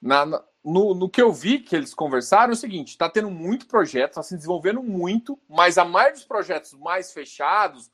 na, 0.00 0.26
na 0.26 0.44
no, 0.68 0.94
no, 0.94 1.08
que 1.08 1.22
eu 1.22 1.32
vi 1.32 1.60
que 1.60 1.74
eles 1.74 1.94
conversaram, 1.94 2.50
é 2.50 2.54
o 2.54 2.56
seguinte: 2.56 2.90
está 2.90 3.08
tendo 3.08 3.30
muito 3.30 3.66
projeto, 3.66 4.10
está 4.10 4.22
se 4.22 4.36
desenvolvendo 4.36 4.82
muito, 4.82 5.38
mas 5.48 5.78
a 5.78 5.84
maioria 5.84 6.14
dos 6.14 6.24
projetos 6.24 6.72
mais 6.74 7.12
fechados. 7.12 7.90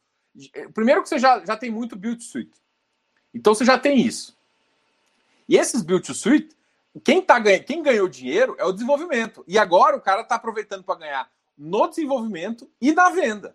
Primeiro 0.72 1.02
que 1.02 1.08
você 1.08 1.18
já, 1.18 1.44
já 1.44 1.56
tem 1.56 1.70
muito 1.70 1.94
build 1.94 2.22
suite. 2.22 2.60
Então 3.32 3.54
você 3.54 3.64
já 3.64 3.78
tem 3.78 4.00
isso. 4.00 4.36
E 5.48 5.56
esses 5.56 5.82
build 5.82 6.12
suite, 6.12 6.56
quem, 7.04 7.22
tá, 7.22 7.40
quem 7.60 7.82
ganhou 7.82 8.08
dinheiro 8.08 8.56
é 8.58 8.64
o 8.64 8.72
desenvolvimento. 8.72 9.44
E 9.46 9.58
agora 9.58 9.96
o 9.96 10.00
cara 10.00 10.22
está 10.22 10.34
aproveitando 10.34 10.82
para 10.82 10.98
ganhar 10.98 11.30
no 11.56 11.86
desenvolvimento 11.86 12.68
e 12.80 12.92
na 12.92 13.10
venda. 13.10 13.54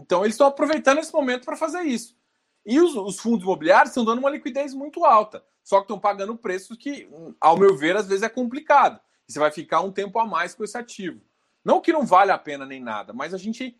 Então 0.00 0.22
eles 0.22 0.34
estão 0.34 0.46
aproveitando 0.46 0.98
esse 0.98 1.12
momento 1.12 1.44
para 1.44 1.56
fazer 1.56 1.82
isso. 1.82 2.16
E 2.64 2.80
os, 2.80 2.94
os, 2.94 3.18
fundos 3.18 3.44
imobiliários 3.44 3.90
estão 3.90 4.04
dando 4.04 4.18
uma 4.18 4.30
liquidez 4.30 4.74
muito 4.74 5.04
alta. 5.04 5.44
Só 5.62 5.78
que 5.78 5.84
estão 5.84 5.98
pagando 5.98 6.36
preços 6.36 6.76
que, 6.76 7.08
ao 7.40 7.58
meu 7.58 7.76
ver, 7.76 7.96
às 7.96 8.06
vezes 8.06 8.22
é 8.22 8.28
complicado. 8.28 9.00
E 9.28 9.32
você 9.32 9.38
vai 9.38 9.50
ficar 9.50 9.80
um 9.80 9.92
tempo 9.92 10.18
a 10.18 10.26
mais 10.26 10.54
com 10.54 10.64
esse 10.64 10.76
ativo. 10.76 11.20
Não 11.64 11.80
que 11.80 11.92
não 11.92 12.06
vale 12.06 12.30
a 12.30 12.38
pena 12.38 12.64
nem 12.64 12.80
nada, 12.80 13.12
mas 13.12 13.34
a 13.34 13.38
gente 13.38 13.78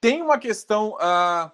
tem 0.00 0.22
uma 0.22 0.38
questão 0.38 0.94
uh, 0.94 1.50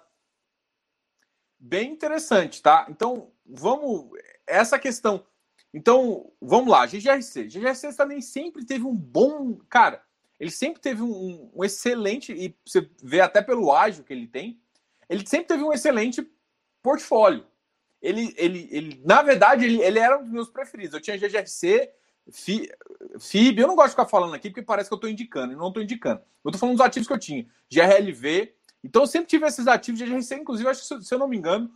bem 1.59 1.91
interessante, 1.91 2.61
tá? 2.61 2.87
Então, 2.89 3.31
vamos 3.45 4.09
essa 4.45 4.79
questão. 4.79 5.25
Então, 5.73 6.31
vamos 6.41 6.69
lá, 6.69 6.85
GGRC. 6.85 7.47
GGRC 7.47 7.93
também 7.95 8.21
sempre 8.21 8.65
teve 8.65 8.85
um 8.85 8.95
bom. 8.95 9.57
Cara, 9.69 10.03
ele 10.39 10.51
sempre 10.51 10.81
teve 10.81 11.01
um, 11.01 11.51
um, 11.53 11.63
excelente. 11.63 12.31
E 12.31 12.55
você 12.65 12.89
vê 13.01 13.21
até 13.21 13.41
pelo 13.41 13.73
ágio 13.73 14.03
que 14.03 14.13
ele 14.13 14.27
tem, 14.27 14.59
ele 15.09 15.25
sempre 15.25 15.47
teve 15.47 15.63
um 15.63 15.73
excelente 15.73 16.27
portfólio. 16.81 17.45
Ele, 18.01 18.33
ele, 18.37 18.67
ele 18.71 19.01
na 19.03 19.21
verdade, 19.21 19.65
ele, 19.65 19.81
ele 19.81 19.99
era 19.99 20.17
um 20.17 20.23
dos 20.23 20.31
meus 20.31 20.49
preferidos. 20.49 20.93
Eu 20.93 21.01
tinha 21.01 21.17
GGRC, 21.17 21.91
FIB. 23.19 23.61
Eu 23.61 23.67
não 23.67 23.75
gosto 23.75 23.87
de 23.87 23.91
ficar 23.91 24.05
falando 24.05 24.35
aqui 24.35 24.49
porque 24.49 24.61
parece 24.61 24.89
que 24.89 24.93
eu 24.93 24.97
estou 24.97 25.09
indicando. 25.09 25.53
Eu 25.53 25.57
não 25.57 25.69
estou 25.69 25.81
indicando. 25.81 26.21
Eu 26.43 26.49
estou 26.49 26.59
falando 26.59 26.77
dos 26.77 26.85
ativos 26.85 27.07
que 27.07 27.13
eu 27.13 27.19
tinha. 27.19 27.47
GRLV. 27.71 28.53
Então, 28.83 29.01
eu 29.01 29.07
sempre 29.07 29.27
tive 29.27 29.45
esses 29.45 29.67
ativos. 29.67 29.99
GGRC, 29.99 30.35
inclusive, 30.35 30.69
acho 30.69 30.87
que 30.87 31.03
se 31.03 31.13
eu 31.13 31.19
não 31.19 31.27
me 31.27 31.37
engano. 31.37 31.73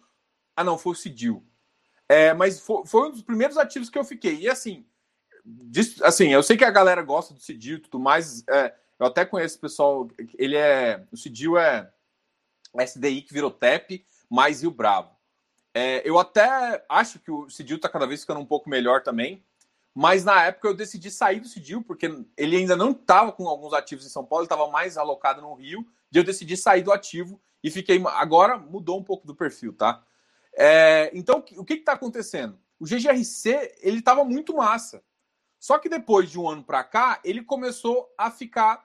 Ah, 0.56 0.64
não, 0.64 0.78
foi 0.78 0.94
o 0.94 0.96
Cidil. 0.96 1.44
É, 2.08 2.34
mas 2.34 2.60
foi, 2.60 2.86
foi, 2.86 3.08
um 3.08 3.12
dos 3.12 3.22
primeiros 3.22 3.58
ativos 3.58 3.90
que 3.90 3.98
eu 3.98 4.04
fiquei. 4.04 4.36
E 4.36 4.50
assim, 4.50 4.86
assim, 6.04 6.30
eu 6.30 6.44
sei 6.44 6.58
que 6.58 6.66
a 6.66 6.72
galera 6.72 7.02
gosta 7.02 7.34
do 7.34 7.40
Cidil 7.40 7.78
e 7.78 7.82
tudo 7.82 8.00
mais. 8.00 8.44
É, 8.48 8.74
eu 9.00 9.06
até 9.06 9.26
conheço 9.26 9.58
o 9.58 9.62
pessoal. 9.62 10.08
Ele 10.38 10.56
é. 10.56 11.04
O 11.12 11.18
Cidil 11.18 11.58
é 11.58 11.92
SDI 12.80 13.22
que 13.22 13.34
virou 13.34 13.52
TEP, 13.52 14.06
mais 14.30 14.62
Rio 14.62 14.72
Bravo. 14.72 15.10
É, 15.74 16.08
eu 16.08 16.20
até 16.20 16.84
acho 16.90 17.20
que 17.20 17.32
o 17.32 17.50
Cidil 17.50 17.78
está 17.78 17.90
cada 17.90 18.06
vez 18.06 18.22
ficando 18.22 18.40
um 18.40 18.46
pouco 18.46 18.70
melhor 18.70 19.04
também. 19.04 19.44
Mas 19.94 20.24
na 20.24 20.44
época 20.46 20.70
eu 20.70 20.74
decidi 20.74 21.12
sair 21.12 21.42
do 21.42 21.48
Cidil, 21.48 21.84
porque 21.84 22.06
ele 22.38 22.56
ainda 22.56 22.78
não 22.78 22.92
estava 22.92 23.32
com 23.32 23.48
alguns 23.48 23.74
ativos 23.74 24.06
em 24.06 24.10
São 24.10 24.26
Paulo, 24.26 24.44
estava 24.44 24.70
mais 24.70 24.98
alocado 24.98 25.42
no 25.42 25.54
Rio, 25.54 25.86
e 26.12 26.18
eu 26.18 26.24
decidi 26.24 26.56
sair 26.56 26.82
do 26.82 26.94
ativo 26.94 27.42
e 27.62 27.70
fiquei. 27.70 28.02
Agora 28.08 28.58
mudou 28.58 28.98
um 28.98 29.04
pouco 29.04 29.28
do 29.28 29.36
perfil, 29.36 29.74
tá? 29.74 30.02
É, 30.56 31.12
então, 31.14 31.44
o 31.58 31.66
que 31.66 31.74
está 31.74 31.94
acontecendo? 31.94 32.58
O 32.80 32.86
GGRC 32.86 33.80
ele 33.82 34.00
estava 34.00 34.24
muito 34.24 34.56
massa. 34.56 35.04
Só 35.62 35.78
que 35.78 35.88
depois 35.88 36.32
de 36.32 36.40
um 36.40 36.50
ano 36.50 36.64
para 36.64 36.84
cá, 36.84 37.22
ele 37.24 37.44
começou 37.44 38.12
a 38.18 38.32
ficar 38.32 38.84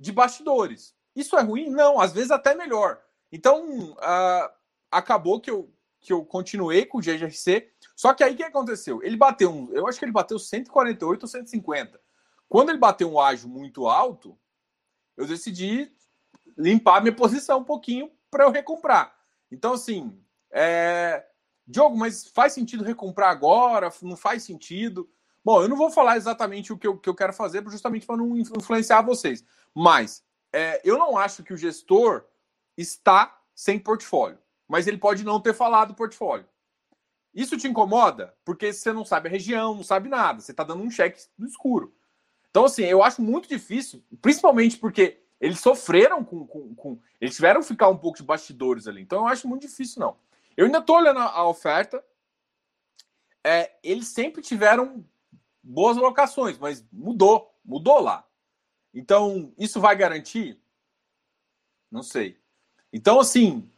de 0.00 0.10
bastidores. 0.10 0.92
Isso 1.14 1.36
é 1.38 1.42
ruim? 1.42 1.70
Não, 1.70 2.00
às 2.00 2.12
vezes 2.12 2.32
até 2.32 2.56
melhor. 2.56 3.00
Então, 3.30 3.92
uh, 3.92 4.50
acabou 4.90 5.40
que 5.40 5.48
eu, 5.48 5.72
que 6.00 6.12
eu 6.12 6.24
continuei 6.24 6.84
com 6.84 6.98
o 6.98 7.00
GGRC. 7.00 7.70
Só 7.94 8.12
que 8.12 8.24
aí 8.24 8.34
o 8.34 8.36
que 8.36 8.42
aconteceu? 8.42 9.00
Ele 9.04 9.16
bateu 9.16 9.48
um. 9.48 9.70
Eu 9.72 9.86
acho 9.86 9.96
que 9.96 10.04
ele 10.04 10.10
bateu 10.10 10.40
148 10.40 11.22
ou 11.22 11.28
150. 11.28 12.00
Quando 12.48 12.70
ele 12.70 12.78
bateu 12.78 13.08
um 13.12 13.20
ágio 13.20 13.48
muito 13.48 13.86
alto, 13.86 14.36
eu 15.16 15.24
decidi 15.24 15.88
limpar 16.56 17.00
minha 17.00 17.14
posição 17.14 17.60
um 17.60 17.64
pouquinho 17.64 18.10
para 18.28 18.42
eu 18.42 18.50
recomprar. 18.50 19.16
Então, 19.52 19.74
assim, 19.74 20.20
é... 20.50 21.24
Diogo, 21.64 21.96
mas 21.96 22.26
faz 22.26 22.54
sentido 22.54 22.82
recomprar 22.82 23.30
agora? 23.30 23.88
Não 24.02 24.16
faz 24.16 24.42
sentido? 24.42 25.08
Bom, 25.48 25.62
eu 25.62 25.68
não 25.70 25.78
vou 25.78 25.90
falar 25.90 26.18
exatamente 26.18 26.74
o 26.74 26.76
que 26.76 26.86
eu, 26.86 26.98
que 26.98 27.08
eu 27.08 27.14
quero 27.14 27.32
fazer, 27.32 27.64
justamente 27.70 28.04
para 28.04 28.18
não 28.18 28.36
influenciar 28.36 29.00
vocês. 29.00 29.42
Mas 29.74 30.22
é, 30.52 30.78
eu 30.84 30.98
não 30.98 31.16
acho 31.16 31.42
que 31.42 31.54
o 31.54 31.56
gestor 31.56 32.26
está 32.76 33.40
sem 33.54 33.78
portfólio. 33.78 34.36
Mas 34.68 34.86
ele 34.86 34.98
pode 34.98 35.24
não 35.24 35.40
ter 35.40 35.54
falado 35.54 35.94
portfólio. 35.94 36.46
Isso 37.34 37.56
te 37.56 37.66
incomoda? 37.66 38.36
Porque 38.44 38.74
você 38.74 38.92
não 38.92 39.06
sabe 39.06 39.28
a 39.28 39.30
região, 39.30 39.74
não 39.74 39.82
sabe 39.82 40.10
nada. 40.10 40.42
Você 40.42 40.50
está 40.50 40.62
dando 40.62 40.82
um 40.82 40.90
cheque 40.90 41.18
no 41.38 41.46
escuro. 41.46 41.94
Então, 42.50 42.66
assim, 42.66 42.84
eu 42.84 43.02
acho 43.02 43.22
muito 43.22 43.48
difícil, 43.48 44.04
principalmente 44.20 44.76
porque 44.76 45.18
eles 45.40 45.60
sofreram 45.60 46.22
com, 46.22 46.46
com, 46.46 46.74
com. 46.74 47.00
Eles 47.18 47.36
tiveram 47.36 47.62
que 47.62 47.68
ficar 47.68 47.88
um 47.88 47.96
pouco 47.96 48.18
de 48.18 48.22
bastidores 48.22 48.86
ali. 48.86 49.00
Então, 49.00 49.20
eu 49.20 49.26
acho 49.26 49.48
muito 49.48 49.62
difícil, 49.62 50.00
não. 50.00 50.14
Eu 50.54 50.66
ainda 50.66 50.80
estou 50.80 50.96
olhando 50.96 51.20
a 51.20 51.48
oferta. 51.48 52.04
É, 53.42 53.72
eles 53.82 54.08
sempre 54.08 54.42
tiveram 54.42 55.02
boas 55.68 55.96
locações, 55.96 56.58
mas 56.58 56.84
mudou, 56.90 57.54
mudou 57.64 58.00
lá. 58.00 58.26
Então, 58.94 59.52
isso 59.58 59.80
vai 59.80 59.94
garantir? 59.94 60.58
Não 61.90 62.02
sei. 62.02 62.38
Então, 62.92 63.20
assim. 63.20 63.70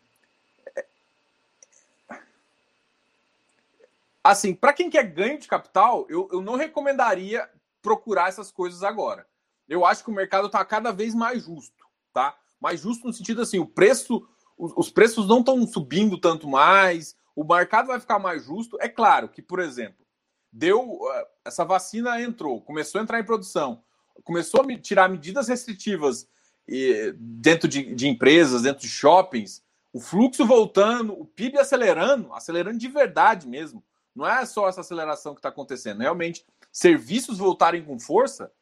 Assim, 4.22 4.54
para 4.54 4.72
quem 4.72 4.88
quer 4.88 5.04
ganho 5.04 5.38
de 5.38 5.48
capital, 5.48 6.06
eu, 6.08 6.28
eu 6.30 6.40
não 6.40 6.56
recomendaria 6.56 7.48
procurar 7.82 8.28
essas 8.28 8.50
coisas 8.50 8.82
agora. 8.82 9.26
Eu 9.68 9.84
acho 9.84 10.04
que 10.04 10.10
o 10.10 10.14
mercado 10.14 10.46
está 10.46 10.64
cada 10.64 10.92
vez 10.92 11.14
mais 11.14 11.44
justo, 11.44 11.86
tá? 12.12 12.38
Mais 12.60 12.80
justo 12.80 13.06
no 13.06 13.12
sentido 13.12 13.40
assim, 13.40 13.58
o 13.58 13.66
preço 13.66 14.28
os 14.60 14.90
preços 14.90 15.26
não 15.26 15.38
estão 15.38 15.66
subindo 15.66 16.18
tanto 16.18 16.46
mais, 16.46 17.16
o 17.34 17.42
mercado 17.42 17.86
vai 17.86 17.98
ficar 17.98 18.18
mais 18.18 18.44
justo. 18.44 18.76
É 18.78 18.88
claro 18.88 19.28
que, 19.28 19.40
por 19.40 19.58
exemplo, 19.58 20.04
deu 20.52 20.98
eh, 21.12 21.28
essa 21.44 21.64
vacina 21.64 22.20
entrou, 22.20 22.60
começou 22.60 23.00
a 23.00 23.02
entrar 23.02 23.20
em 23.20 23.24
produção, 23.24 23.82
começou 24.24 24.62
a 24.62 24.78
tirar 24.78 25.08
medidas 25.08 25.48
restritivas 25.48 26.28
dentro 27.18 27.68
de, 27.68 27.94
de 27.94 28.06
empresas, 28.06 28.62
dentro 28.62 28.82
de 28.82 28.88
shoppings, 28.88 29.62
o 29.92 30.00
fluxo 30.00 30.46
voltando, 30.46 31.12
o 31.12 31.24
PIB 31.24 31.58
acelerando, 31.58 32.32
acelerando 32.32 32.78
de 32.78 32.88
verdade 32.88 33.48
mesmo. 33.48 33.82
Não 34.14 34.26
é 34.26 34.44
só 34.46 34.68
essa 34.68 34.80
aceleração 34.80 35.34
que 35.34 35.40
está 35.40 35.48
acontecendo, 35.48 36.00
realmente 36.00 36.44
serviços 36.70 37.38
voltarem 37.38 37.84
com 37.84 37.98
força. 37.98 38.52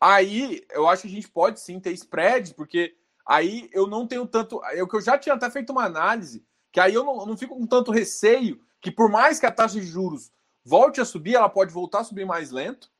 Aí 0.00 0.62
eu 0.70 0.86
acho 0.88 1.02
que 1.02 1.08
a 1.08 1.10
gente 1.10 1.28
pode 1.28 1.60
sim 1.60 1.80
ter 1.80 1.92
spread, 1.92 2.54
porque 2.54 2.94
aí 3.26 3.68
eu 3.72 3.86
não 3.86 4.06
tenho 4.06 4.26
tanto. 4.26 4.60
Eu 4.74 4.86
que 4.86 4.96
eu 4.96 5.00
já 5.00 5.16
tinha 5.18 5.34
até 5.34 5.50
feito 5.50 5.70
uma 5.70 5.84
análise, 5.84 6.44
que 6.70 6.80
aí 6.80 6.94
eu 6.94 7.04
não, 7.04 7.20
eu 7.20 7.26
não 7.26 7.36
fico 7.36 7.56
com 7.56 7.66
tanto 7.66 7.90
receio 7.90 8.60
que, 8.80 8.90
por 8.90 9.10
mais 9.10 9.40
que 9.40 9.46
a 9.46 9.50
taxa 9.50 9.80
de 9.80 9.86
juros 9.86 10.30
volte 10.68 11.00
a 11.00 11.04
subir, 11.04 11.34
ela 11.34 11.48
pode 11.48 11.72
voltar 11.72 12.00
a 12.00 12.04
subir 12.04 12.26
mais 12.26 12.50
lento, 12.50 12.90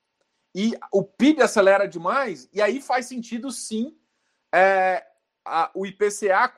e 0.55 0.73
o 0.91 1.05
PIB 1.05 1.43
acelera 1.43 1.87
demais, 1.87 2.49
e 2.51 2.63
aí 2.63 2.81
faz 2.81 3.05
sentido 3.05 3.51
sim 3.51 3.95
é, 4.51 5.07
a, 5.45 5.71
o 5.75 5.85
IPCA, 5.85 6.51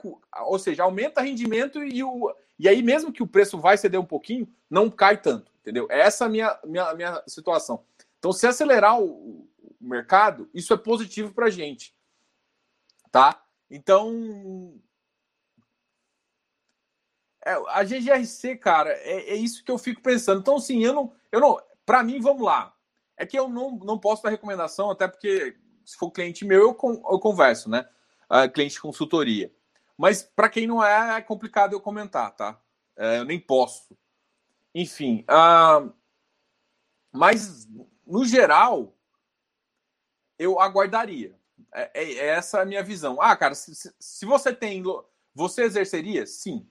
ou 0.42 0.58
seja, 0.58 0.84
aumenta 0.84 1.20
rendimento 1.20 1.82
e, 1.82 2.04
o, 2.04 2.32
e 2.56 2.68
aí, 2.68 2.80
mesmo 2.80 3.12
que 3.12 3.24
o 3.24 3.26
preço 3.26 3.58
vai 3.58 3.76
ceder 3.76 3.98
um 3.98 4.06
pouquinho, 4.06 4.48
não 4.70 4.88
cai 4.88 5.20
tanto, 5.20 5.50
entendeu? 5.60 5.88
Essa 5.90 6.24
é 6.24 6.26
a 6.26 6.30
minha, 6.30 6.58
minha, 6.64 6.94
minha 6.94 7.22
situação. 7.26 7.84
Então, 8.18 8.32
se 8.32 8.46
acelerar 8.46 9.00
o, 9.00 9.04
o 9.08 9.48
mercado, 9.80 10.48
isso 10.54 10.72
é 10.72 10.76
positivo 10.76 11.34
para 11.34 11.46
a 11.46 11.50
gente, 11.50 11.92
tá? 13.10 13.42
Então, 13.68 14.80
é, 14.80 14.89
a 17.68 17.84
GGRC, 17.84 18.56
cara, 18.56 18.90
é, 18.90 19.30
é, 19.30 19.34
isso 19.34 19.64
que 19.64 19.70
eu 19.70 19.78
fico 19.78 20.02
pensando. 20.02 20.40
Então, 20.40 20.56
assim, 20.56 20.84
eu 20.84 20.92
não. 20.92 21.12
Eu 21.30 21.40
não 21.40 21.58
para 21.86 22.02
mim, 22.02 22.20
vamos 22.20 22.42
lá. 22.42 22.74
É 23.16 23.26
que 23.26 23.38
eu 23.38 23.48
não, 23.48 23.72
não 23.72 23.98
posso 23.98 24.22
dar 24.22 24.30
recomendação, 24.30 24.90
até 24.90 25.08
porque, 25.08 25.56
se 25.84 25.96
for 25.96 26.10
cliente 26.10 26.44
meu, 26.44 26.60
eu, 26.60 27.02
eu 27.10 27.18
converso, 27.18 27.68
né? 27.68 27.88
Uh, 28.30 28.50
cliente 28.50 28.74
de 28.74 28.80
consultoria. 28.80 29.52
Mas 29.96 30.22
para 30.22 30.48
quem 30.48 30.66
não 30.66 30.84
é, 30.84 31.18
é 31.18 31.20
complicado 31.20 31.72
eu 31.72 31.80
comentar, 31.80 32.30
tá? 32.30 32.60
É, 32.96 33.18
eu 33.18 33.24
nem 33.24 33.40
posso. 33.40 33.96
Enfim. 34.74 35.24
Uh, 35.28 35.92
mas, 37.12 37.68
no 38.06 38.24
geral, 38.24 38.94
eu 40.38 40.60
aguardaria. 40.60 41.36
É, 41.72 41.90
é, 41.92 42.12
é 42.14 42.26
essa 42.28 42.60
a 42.62 42.64
minha 42.64 42.82
visão. 42.82 43.20
Ah, 43.20 43.36
cara, 43.36 43.54
se, 43.54 43.92
se 43.98 44.24
você 44.24 44.54
tem. 44.54 44.82
Você 45.34 45.62
exerceria? 45.62 46.26
Sim. 46.26 46.68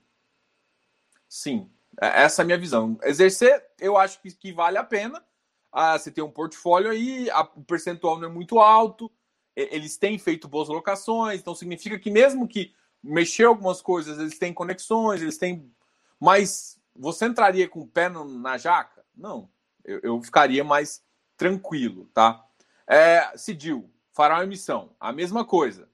Sim. 1.30 1.70
É, 1.98 2.24
essa 2.24 2.42
é 2.42 2.44
a 2.44 2.46
minha 2.46 2.58
visão. 2.58 2.98
Exercer, 3.04 3.64
eu 3.78 3.96
acho 3.96 4.20
que, 4.20 4.32
que 4.32 4.52
vale 4.52 4.76
a 4.76 4.84
pena. 4.84 5.24
Ah, 5.72 5.96
você 5.96 6.10
tem 6.10 6.22
um 6.22 6.30
portfólio 6.30 6.90
aí, 6.90 7.30
a, 7.30 7.42
o 7.42 7.62
percentual 7.62 8.18
não 8.18 8.28
é 8.28 8.32
muito 8.32 8.58
alto, 8.58 9.10
eles 9.54 9.96
têm 9.96 10.18
feito 10.18 10.48
boas 10.48 10.68
locações, 10.68 11.40
então 11.40 11.54
significa 11.54 11.96
que 11.96 12.10
mesmo 12.10 12.48
que 12.48 12.74
mexer 13.00 13.44
algumas 13.44 13.80
coisas, 13.80 14.18
eles 14.18 14.36
têm 14.36 14.52
conexões, 14.52 15.22
eles 15.22 15.38
têm. 15.38 15.72
Mas 16.18 16.80
você 16.94 17.26
entraria 17.26 17.68
com 17.68 17.80
o 17.80 17.86
pé 17.86 18.08
na 18.08 18.58
jaca? 18.58 19.04
Não. 19.14 19.48
Eu, 19.84 20.00
eu, 20.02 20.22
ficaria 20.22 20.64
mais 20.64 21.04
tranquilo, 21.36 22.10
tá? 22.12 22.44
É, 22.86 23.32
Cidil, 23.36 23.88
fará 24.12 24.42
emissão. 24.42 24.90
A 24.98 25.12
mesma 25.12 25.44
coisa. 25.44 25.88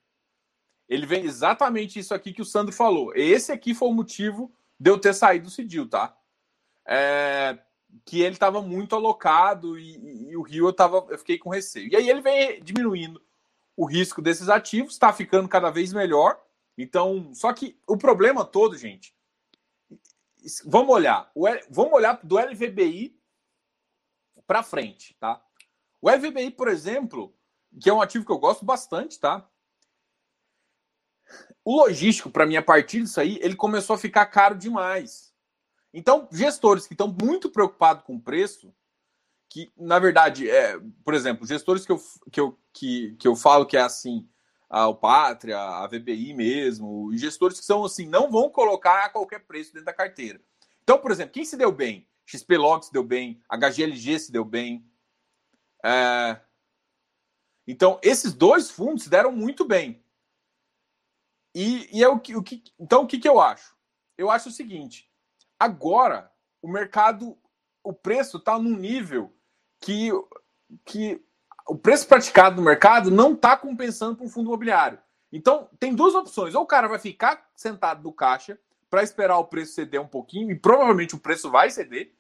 Ele 0.89 1.05
vem 1.05 1.25
exatamente 1.25 1.99
isso 1.99 2.15
aqui 2.15 2.33
que 2.33 2.43
o 2.43 2.47
Sandro 2.47 2.75
falou. 2.75 3.15
Esse 3.15 3.53
aqui 3.53 3.75
foi 3.75 3.89
o 3.89 3.93
motivo 3.93 4.51
de 4.79 4.91
eu 4.91 4.99
ter 4.99 5.15
saído 5.15 5.47
do 5.47 5.51
Cidil, 5.51 5.89
tá? 5.89 6.17
É, 6.87 7.59
que 8.05 8.21
ele 8.21 8.35
estava 8.35 8.61
muito 8.63 8.95
alocado 8.95 9.79
e, 9.79 10.29
e, 10.31 10.37
o 10.37 10.43
Rio 10.43 10.69
eu, 10.69 10.73
tava, 10.73 11.07
eu 11.09 11.19
fiquei 11.19 11.39
com 11.39 11.51
receio. 11.51 11.91
E 11.91 11.97
aí 11.97 12.09
ele 12.09 12.21
vem 12.21 12.63
diminuindo 12.63 13.23
o 13.77 13.85
risco 13.85 14.23
desses 14.23 14.49
ativos, 14.49 14.93
está 14.95 15.13
ficando 15.13 15.49
cada 15.49 15.71
vez 15.71 15.93
melhor. 15.93 16.41
Então, 16.77 17.33
só 17.35 17.53
que 17.53 17.79
o 17.87 17.97
problema 17.97 18.45
todo, 18.45 18.77
gente, 18.77 19.15
vamos 20.65 20.95
olhar, 20.95 21.31
o, 21.35 21.47
vamos 21.71 21.93
olhar 21.93 22.21
do 22.23 22.39
LVBI 22.39 23.19
para 24.47 24.63
frente, 24.63 25.15
tá? 25.19 25.43
O 26.01 26.11
LVBI, 26.11 26.51
por 26.51 26.69
exemplo, 26.69 27.35
que 27.81 27.91
é 27.91 27.93
um 27.93 28.01
ativo 28.01 28.25
que 28.25 28.33
eu 28.33 28.39
gosto 28.39 28.65
bastante, 28.65 29.19
tá? 29.19 29.49
O 31.65 31.77
logístico, 31.83 32.31
para 32.31 32.47
mim, 32.47 32.57
a 32.57 32.63
partir 32.63 33.03
disso 33.03 33.21
aí, 33.21 33.39
ele 33.43 33.57
começou 33.57 33.95
a 33.95 33.99
ficar 33.99 34.27
caro 34.27 34.55
demais. 34.55 35.33
Então, 35.93 36.29
gestores 36.31 36.87
que 36.87 36.95
estão 36.95 37.09
muito 37.09 37.51
preocupados 37.51 38.05
com 38.05 38.17
o 38.17 38.21
preço, 38.21 38.73
que, 39.49 39.73
na 39.77 39.99
verdade, 39.99 40.49
é, 40.51 40.79
por 41.05 41.15
exemplo, 41.15 41.47
gestores 41.47 41.87
que 41.87 41.93
eu, 41.93 42.01
que 42.31 42.41
eu, 42.41 42.59
que, 42.73 43.17
que 43.19 43.27
eu 43.27 43.35
falo 43.35 43.67
que 43.67 43.77
é 43.77 43.81
assim, 43.81 44.29
a, 44.69 44.93
Pátria, 44.93 45.59
a 45.59 45.87
VBI 45.87 46.35
mesmo, 46.35 47.13
e 47.13 47.19
gestores 47.19 47.59
que 47.59 47.65
são 47.65 47.85
assim, 47.85 48.07
não 48.07 48.31
vão 48.31 48.51
colocar 48.51 49.05
a 49.05 49.09
qualquer 49.09 49.41
preço 49.47 49.73
dentro 49.73 49.87
da 49.87 49.93
carteira. 49.93 50.41
Então, 50.83 50.99
por 50.99 51.11
exemplo, 51.11 51.33
quem 51.33 51.45
se 51.45 51.57
deu 51.57 51.73
bem? 51.73 52.09
XP 52.27 52.57
Log 52.57 52.85
se 52.85 52.93
deu 52.93 53.05
bem, 53.05 53.41
HGLG 53.49 54.19
se 54.19 54.33
deu 54.33 54.45
bem. 54.45 54.85
É... 55.85 56.41
Então, 57.67 57.99
esses 58.03 58.33
dois 58.33 58.71
fundos 58.71 59.05
se 59.05 59.11
deram 59.11 59.33
muito 59.33 59.65
bem. 59.65 60.05
E, 61.59 61.89
e 61.91 62.05
é 62.05 62.09
o 62.09 62.21
que, 62.21 62.37
o 62.37 62.43
que. 62.43 62.63
Então, 62.79 63.05
o 63.05 63.07
que, 63.07 63.19
que 63.19 63.27
eu 63.27 63.41
acho? 63.41 63.75
Eu 64.19 64.31
acho 64.31 64.51
o 64.51 64.53
seguinte: 64.53 65.11
agora 65.59 66.31
o 66.61 66.69
mercado, 66.69 67.35
o 67.83 67.95
preço 67.95 68.37
está 68.37 68.59
num 68.59 68.77
nível 68.77 69.35
que, 69.81 70.11
que 70.85 71.25
o 71.67 71.75
preço 71.75 72.07
praticado 72.07 72.57
no 72.57 72.63
mercado 72.63 73.11
não 73.11 73.33
está 73.33 73.57
compensando 73.57 74.17
para 74.17 74.27
um 74.27 74.29
fundo 74.29 74.49
imobiliário. 74.49 74.99
Então, 75.33 75.71
tem 75.81 75.95
duas 75.95 76.15
opções. 76.15 76.55
Ou 76.55 76.63
o 76.63 76.67
cara 76.67 76.89
vai 76.89 76.99
ficar 76.99 77.49
sentado 77.57 78.03
no 78.03 78.13
caixa 78.13 78.59
para 78.91 79.03
esperar 79.03 79.39
o 79.39 79.47
preço 79.47 79.73
ceder 79.73 80.01
um 80.01 80.07
pouquinho, 80.07 80.51
e 80.51 80.59
provavelmente 80.59 81.15
o 81.15 81.19
preço 81.19 81.51
vai 81.51 81.71
ceder, 81.71 82.15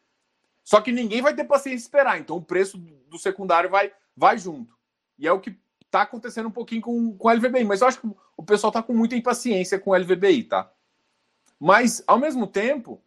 só 0.64 0.81
que 0.81 0.90
ninguém 0.90 1.21
vai 1.21 1.35
ter 1.35 1.45
paciência 1.45 1.76
de 1.76 1.83
esperar. 1.83 2.19
Então, 2.19 2.38
o 2.38 2.43
preço 2.43 2.78
do 2.78 3.19
secundário 3.19 3.69
vai, 3.69 3.93
vai 4.16 4.38
junto. 4.38 4.75
E 5.19 5.28
é 5.28 5.33
o 5.33 5.40
que 5.40 5.61
está 5.97 6.03
acontecendo 6.03 6.49
um 6.49 6.53
pouquinho 6.53 6.83
com, 6.83 7.17
com 7.17 7.29
o 7.29 7.33
LVBI. 7.33 7.65
Mas 7.65 7.81
eu 7.81 7.88
acho 7.88 8.00
que 8.00 8.09
o 8.37 8.43
pessoal 8.43 8.71
está 8.71 8.83
com 8.83 8.93
muita 8.93 9.17
impaciência 9.17 9.79
com 9.79 9.91
o 9.91 9.97
LVBI, 9.97 10.45
tá? 10.45 10.71
Mas, 11.59 12.03
ao 12.07 12.19
mesmo 12.19 12.47
tempo, 12.47 13.03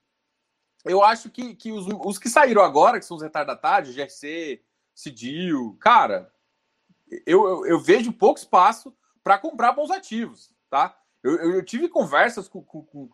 eu 0.83 1.03
acho 1.03 1.29
que, 1.29 1.55
que 1.55 1.71
os, 1.71 1.85
os 2.03 2.17
que 2.17 2.29
saíram 2.29 2.63
agora, 2.63 2.99
que 2.99 3.05
são 3.05 3.17
os 3.17 3.23
retardatários, 3.23 3.95
GRC, 3.95 4.61
Cidil, 4.93 5.77
cara, 5.79 6.33
eu, 7.25 7.47
eu, 7.47 7.65
eu, 7.65 7.79
vejo 7.79 8.11
pouco 8.11 8.39
espaço 8.39 8.93
para 9.23 9.37
comprar 9.37 9.71
bons 9.71 9.91
ativos, 9.91 10.53
tá? 10.69 10.97
Eu, 11.23 11.35
eu, 11.37 11.51
eu 11.55 11.65
tive 11.65 11.87
conversas 11.87 12.49
com, 12.49 12.61
com, 12.61 12.83
com, 12.83 13.09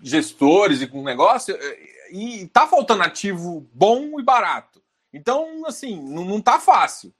gestores 0.00 0.80
e 0.80 0.86
com 0.86 1.02
negócio 1.02 1.58
e 2.12 2.46
tá 2.48 2.66
faltando 2.66 3.02
ativo 3.02 3.68
bom 3.72 4.20
e 4.20 4.22
barato. 4.22 4.82
Então, 5.12 5.66
assim, 5.66 6.00
não, 6.00 6.24
não 6.24 6.40
tá 6.40 6.60
fácil. 6.60 7.12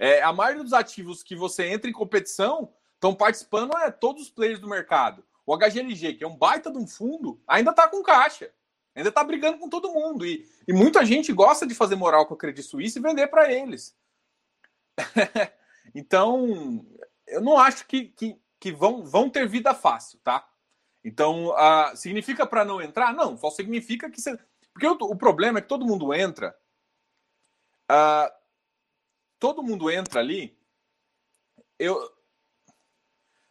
É, 0.00 0.22
a 0.22 0.32
maioria 0.32 0.62
dos 0.62 0.72
ativos 0.72 1.22
que 1.22 1.34
você 1.34 1.66
entra 1.66 1.88
em 1.90 1.92
competição 1.92 2.72
estão 2.94 3.14
participando 3.14 3.76
é 3.78 3.90
todos 3.90 4.22
os 4.22 4.30
players 4.30 4.60
do 4.60 4.68
mercado. 4.68 5.24
O 5.46 5.56
HGLG, 5.56 6.14
que 6.14 6.24
é 6.24 6.28
um 6.28 6.36
baita 6.36 6.70
de 6.70 6.78
um 6.78 6.86
fundo, 6.86 7.40
ainda 7.46 7.70
está 7.70 7.88
com 7.88 8.02
caixa. 8.02 8.52
Ainda 8.94 9.08
está 9.10 9.22
brigando 9.22 9.58
com 9.58 9.68
todo 9.68 9.92
mundo. 9.92 10.26
E, 10.26 10.46
e 10.66 10.72
muita 10.72 11.04
gente 11.06 11.32
gosta 11.32 11.66
de 11.66 11.74
fazer 11.74 11.94
moral 11.94 12.26
com 12.26 12.34
a 12.34 12.36
Credit 12.36 12.66
Suisse 12.66 12.98
e 12.98 13.02
vender 13.02 13.28
para 13.28 13.52
eles. 13.52 13.96
então, 15.94 16.84
eu 17.26 17.40
não 17.40 17.56
acho 17.56 17.86
que, 17.86 18.06
que, 18.06 18.36
que, 18.58 18.72
vão, 18.72 19.04
vão 19.04 19.30
ter 19.30 19.48
vida 19.48 19.72
fácil, 19.72 20.18
tá? 20.24 20.46
Então, 21.04 21.54
significa 21.94 22.44
para 22.44 22.64
não 22.64 22.82
entrar? 22.82 23.14
Não, 23.14 23.36
só 23.38 23.50
significa 23.50 24.10
que 24.10 24.20
você. 24.20 24.36
Porque 24.72 24.86
o, 24.86 24.92
o 24.92 25.16
problema 25.16 25.58
é 25.58 25.62
que 25.62 25.68
todo 25.68 25.86
mundo 25.86 26.12
entra. 26.12 26.54
Uh, 27.90 28.37
todo 29.38 29.62
mundo 29.62 29.90
entra 29.90 30.20
ali. 30.20 30.56
Eu, 31.78 32.10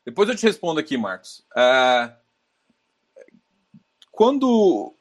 depois 0.05 0.29
eu 0.29 0.35
te 0.35 0.45
respondo 0.45 0.79
aqui, 0.79 0.97
Marcos. 0.97 1.45
Uh, 1.51 2.13
quando. 4.11 4.93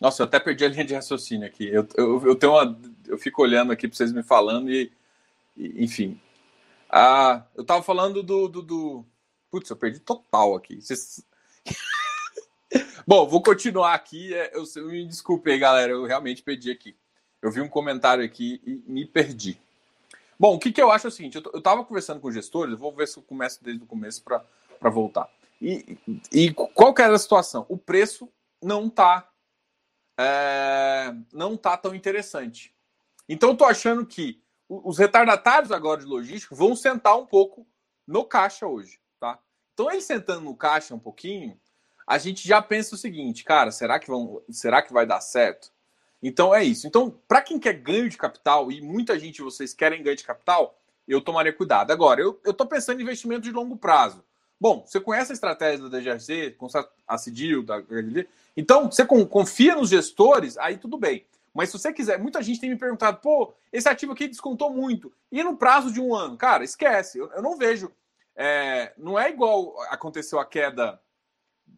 Nossa, 0.00 0.22
eu 0.22 0.26
até 0.26 0.38
perdi 0.38 0.64
a 0.64 0.68
linha 0.68 0.84
de 0.84 0.94
raciocínio 0.94 1.46
aqui. 1.46 1.68
Eu, 1.68 1.86
eu, 1.96 2.26
eu 2.26 2.36
tenho 2.36 2.52
uma. 2.52 2.80
Eu 3.06 3.18
fico 3.18 3.42
olhando 3.42 3.72
aqui 3.72 3.88
para 3.88 3.96
vocês 3.96 4.12
me 4.12 4.22
falando 4.22 4.70
e. 4.70 4.92
e 5.56 5.84
enfim. 5.84 6.20
Uh, 6.90 7.42
eu 7.54 7.62
estava 7.62 7.82
falando 7.82 8.22
do, 8.22 8.48
do, 8.48 8.62
do. 8.62 9.06
Putz, 9.50 9.70
eu 9.70 9.76
perdi 9.76 10.00
total 10.00 10.54
aqui. 10.54 10.80
Vocês... 10.80 11.24
Bom, 13.06 13.26
vou 13.28 13.42
continuar 13.42 13.94
aqui. 13.94 14.34
É, 14.34 14.56
eu, 14.56 14.64
eu, 14.76 14.88
me 14.88 15.06
desculpe 15.06 15.50
aí, 15.50 15.58
galera. 15.58 15.92
Eu 15.92 16.04
realmente 16.04 16.42
perdi 16.42 16.70
aqui. 16.70 16.96
Eu 17.40 17.50
vi 17.50 17.60
um 17.60 17.68
comentário 17.68 18.24
aqui 18.24 18.60
e 18.66 18.82
me 18.90 19.06
perdi. 19.06 19.58
Bom, 20.38 20.54
o 20.54 20.58
que, 20.58 20.72
que 20.72 20.82
eu 20.82 20.90
acho 20.90 21.06
é 21.06 21.08
o 21.08 21.12
seguinte: 21.12 21.36
eu 21.36 21.58
estava 21.58 21.84
conversando 21.84 22.20
com 22.20 22.30
gestores, 22.30 22.72
eu 22.72 22.78
vou 22.78 22.92
ver 22.94 23.08
se 23.08 23.18
eu 23.18 23.22
começo 23.22 23.62
desde 23.62 23.82
o 23.82 23.86
começo 23.86 24.22
para 24.22 24.90
voltar. 24.90 25.28
E, 25.60 25.98
e 26.30 26.52
qual 26.52 26.92
que 26.92 27.02
era 27.02 27.14
a 27.14 27.18
situação? 27.18 27.64
O 27.68 27.78
preço 27.78 28.30
não 28.62 28.86
está 28.86 29.30
é, 30.18 31.14
não 31.32 31.56
tá 31.56 31.76
tão 31.76 31.94
interessante. 31.94 32.74
Então, 33.28 33.50
eu 33.50 33.52
estou 33.54 33.66
achando 33.66 34.06
que 34.06 34.42
os 34.68 34.98
retardatários 34.98 35.70
agora 35.70 36.00
de 36.00 36.06
logística 36.06 36.54
vão 36.54 36.74
sentar 36.74 37.16
um 37.16 37.26
pouco 37.26 37.66
no 38.06 38.24
caixa 38.24 38.66
hoje, 38.66 39.00
tá? 39.20 39.38
Então, 39.72 39.90
eles 39.90 40.04
sentando 40.04 40.42
no 40.42 40.56
caixa 40.56 40.94
um 40.94 40.98
pouquinho, 40.98 41.58
a 42.06 42.18
gente 42.18 42.46
já 42.46 42.62
pensa 42.62 42.94
o 42.94 42.98
seguinte, 42.98 43.44
cara, 43.44 43.70
será 43.70 43.98
que, 43.98 44.06
vão, 44.06 44.42
será 44.50 44.80
que 44.80 44.92
vai 44.92 45.06
dar 45.06 45.20
certo? 45.20 45.72
Então 46.26 46.52
é 46.52 46.64
isso. 46.64 46.88
Então, 46.88 47.16
para 47.28 47.40
quem 47.40 47.56
quer 47.56 47.74
ganho 47.74 48.08
de 48.08 48.16
capital, 48.16 48.72
e 48.72 48.80
muita 48.80 49.16
gente 49.16 49.40
vocês 49.40 49.72
querem 49.72 50.02
ganho 50.02 50.16
de 50.16 50.24
capital, 50.24 50.76
eu 51.06 51.20
tomaria 51.20 51.52
cuidado. 51.52 51.92
Agora, 51.92 52.20
eu 52.20 52.40
estou 52.44 52.66
pensando 52.66 52.98
em 52.98 53.04
investimento 53.04 53.42
de 53.42 53.52
longo 53.52 53.76
prazo. 53.76 54.24
Bom, 54.60 54.84
você 54.84 54.98
conhece 54.98 55.30
a 55.30 55.34
estratégia 55.34 55.88
da 55.88 55.98
DGRC, 56.00 56.56
a 57.06 57.16
Cidil, 57.16 57.62
da 57.62 57.80
então 58.56 58.90
você 58.90 59.06
confia 59.06 59.76
nos 59.76 59.90
gestores, 59.90 60.58
aí 60.58 60.76
tudo 60.76 60.98
bem. 60.98 61.24
Mas 61.54 61.70
se 61.70 61.78
você 61.78 61.92
quiser, 61.92 62.18
muita 62.18 62.42
gente 62.42 62.58
tem 62.58 62.70
me 62.70 62.76
perguntado, 62.76 63.20
pô, 63.20 63.54
esse 63.72 63.88
ativo 63.88 64.12
aqui 64.12 64.26
descontou 64.26 64.70
muito. 64.70 65.12
E 65.30 65.44
no 65.44 65.56
prazo 65.56 65.92
de 65.92 66.00
um 66.00 66.12
ano? 66.12 66.36
Cara, 66.36 66.64
esquece. 66.64 67.18
Eu, 67.18 67.30
eu 67.34 67.42
não 67.42 67.56
vejo. 67.56 67.92
É, 68.34 68.92
não 68.98 69.16
é 69.16 69.30
igual 69.30 69.80
aconteceu 69.90 70.40
a 70.40 70.44
queda 70.44 71.00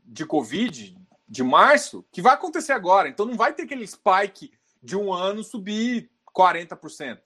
de 0.07 0.25
Covid, 0.25 0.98
de 1.29 1.43
março, 1.43 2.05
que 2.11 2.23
vai 2.23 2.35
acontecer 2.35 2.73
agora. 2.73 3.09
Então 3.09 3.27
não 3.27 3.35
vai 3.35 3.53
ter 3.53 3.63
aquele 3.63 3.87
spike 3.87 4.53
de 4.83 4.97
um 4.97 5.13
ano 5.13 5.45
subir 5.45 6.11
40%. 6.35 7.21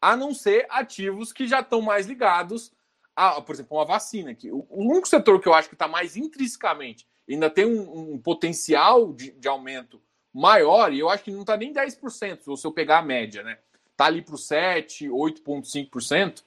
A 0.00 0.16
não 0.16 0.34
ser 0.34 0.66
ativos 0.70 1.32
que 1.32 1.46
já 1.46 1.60
estão 1.60 1.80
mais 1.80 2.06
ligados 2.06 2.72
a, 3.14 3.40
por 3.40 3.54
exemplo, 3.54 3.76
uma 3.76 3.84
vacina. 3.84 4.34
Que 4.34 4.50
o, 4.50 4.66
único 4.70 5.08
setor 5.08 5.40
que 5.40 5.48
eu 5.48 5.54
acho 5.54 5.68
que 5.68 5.74
está 5.74 5.88
mais 5.88 6.16
intrinsecamente 6.16 7.06
ainda 7.28 7.48
tem 7.48 7.64
um, 7.64 8.14
um 8.14 8.18
potencial 8.18 9.12
de, 9.12 9.30
de, 9.32 9.46
aumento 9.48 10.02
maior, 10.32 10.92
e 10.92 10.98
eu 10.98 11.08
acho 11.08 11.24
que 11.24 11.30
não 11.30 11.42
está 11.42 11.56
nem 11.56 11.72
10%, 11.72 12.56
se 12.56 12.66
eu 12.66 12.72
pegar 12.72 12.98
a 12.98 13.02
média, 13.02 13.42
né? 13.42 13.58
Está 13.92 14.06
ali 14.06 14.22
para 14.22 14.34
o 14.34 14.38
7%, 14.38 15.10
8,5%, 15.10 16.42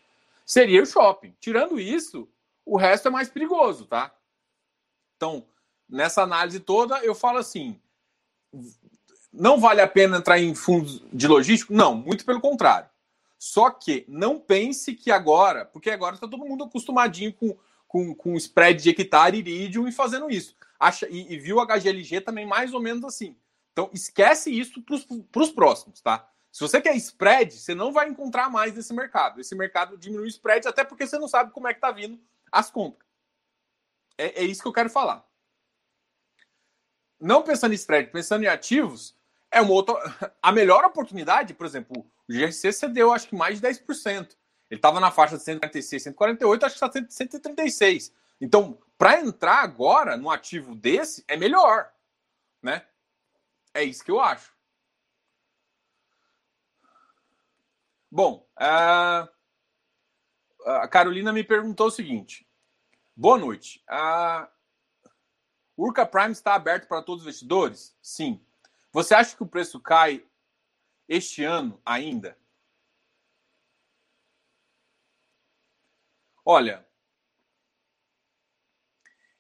seria 0.45 0.82
o 0.82 0.86
shopping. 0.86 1.36
Tirando 1.39 1.79
isso, 1.79 2.27
o 2.65 2.77
resto 2.77 3.08
é 3.08 3.12
mais 3.12 3.29
perigoso, 3.29 3.86
tá? 3.86 4.13
Então, 5.15 5.45
nessa 5.93 6.23
análise 6.23 6.60
toda, 6.60 6.97
eu 7.06 7.13
falo 7.13 7.38
assim: 7.38 7.79
não 9.32 9.60
vale 9.60 9.79
a 9.79 9.88
pena 9.88 10.17
entrar 10.17 10.39
em 10.39 10.53
fundos 10.56 11.01
de 11.13 11.27
logístico? 11.27 11.71
Não, 11.71 11.95
muito 11.95 12.25
pelo 12.25 12.41
contrário. 12.41 12.89
Só 13.38 13.69
que 13.69 14.06
não 14.08 14.39
pense 14.39 14.95
que 14.95 15.12
agora, 15.12 15.65
porque 15.65 15.89
agora 15.89 16.15
está 16.15 16.27
todo 16.27 16.45
mundo 16.45 16.63
acostumadinho 16.63 17.34
com, 17.34 17.56
com, 17.88 18.15
com 18.15 18.36
spread 18.36 18.82
de 18.82 18.89
hectare 18.89 19.38
iridium 19.38 19.88
e 19.88 19.91
fazendo 19.91 20.29
isso. 20.29 20.56
Acha, 20.79 21.08
e, 21.10 21.34
e 21.34 21.38
viu 21.38 21.58
o 21.58 21.65
HGLG 21.65 22.21
também 22.21 22.45
mais 22.45 22.73
ou 22.73 22.82
menos 22.82 23.03
assim. 23.03 23.36
Então, 23.71 23.89
esquece 23.93 24.51
isso 24.51 24.82
para 25.32 25.41
os 25.41 25.51
próximos, 25.51 25.99
tá? 26.01 26.29
Se 26.51 26.62
você 26.62 26.79
quer 26.79 26.95
spread, 26.95 27.53
você 27.53 27.73
não 27.73 27.91
vai 27.91 28.08
encontrar 28.08 28.49
mais 28.49 28.75
nesse 28.75 28.93
mercado. 28.93 29.41
Esse 29.41 29.56
mercado 29.56 29.97
diminui 29.97 30.25
o 30.25 30.27
spread, 30.27 30.67
até 30.67 30.84
porque 30.84 31.08
você 31.08 31.17
não 31.17 31.27
sabe 31.27 31.51
como 31.51 31.67
é 31.67 31.73
que 31.73 31.82
tá 31.82 31.91
vindo 31.91 32.19
as 32.51 32.69
compras. 32.69 33.08
É, 34.17 34.43
é 34.43 34.45
isso 34.45 34.62
que 34.62 34.67
eu 34.67 34.73
quero 34.73 34.89
falar. 34.89 35.25
Não 37.23 37.41
pensando 37.41 37.71
em 37.71 37.75
spread, 37.75 38.12
pensando 38.12 38.43
em 38.43 38.47
ativos, 38.47 39.17
é 39.49 39.62
uma 39.62 39.71
outra. 39.71 39.95
A 40.43 40.51
melhor 40.51 40.83
oportunidade, 40.83 41.53
por 41.53 41.65
exemplo, 41.65 42.05
o 42.27 42.33
GRC 42.33 42.73
cedeu 42.73 43.13
acho 43.13 43.29
que 43.29 43.36
mais 43.36 43.62
de 43.62 43.67
10%. 43.67 44.36
Ele 44.69 44.77
estava 44.77 44.99
na 44.99 45.09
faixa 45.09 45.38
de 45.38 45.43
146, 45.43 46.03
148, 46.03 46.65
acho 46.65 46.77
que 46.77 46.86
está 46.86 47.09
136. 47.09 48.13
Então, 48.41 48.77
para 48.97 49.21
entrar 49.21 49.63
agora 49.63 50.17
no 50.17 50.29
ativo 50.29 50.75
desse, 50.75 51.23
é 51.25 51.38
melhor. 51.38 51.89
Né? 52.62 52.86
É 53.73 53.86
isso 53.86 54.03
que 54.03 54.12
eu 54.12 54.19
acho. 54.19 54.51
Bom, 58.12 58.45
a 58.57 59.29
Carolina 60.89 61.31
me 61.31 61.43
perguntou 61.43 61.88
o 61.88 61.91
seguinte: 61.91 62.45
boa 63.15 63.38
noite. 63.38 63.81
A 63.88 64.49
Urca 65.77 66.05
Prime 66.05 66.31
está 66.31 66.53
aberto 66.53 66.88
para 66.88 67.01
todos 67.01 67.23
os 67.23 67.27
investidores? 67.27 67.95
Sim. 68.01 68.39
Você 68.91 69.13
acha 69.15 69.36
que 69.36 69.43
o 69.43 69.47
preço 69.47 69.79
cai 69.79 70.23
este 71.07 71.43
ano 71.43 71.81
ainda? 71.86 72.38
Olha, 76.45 76.86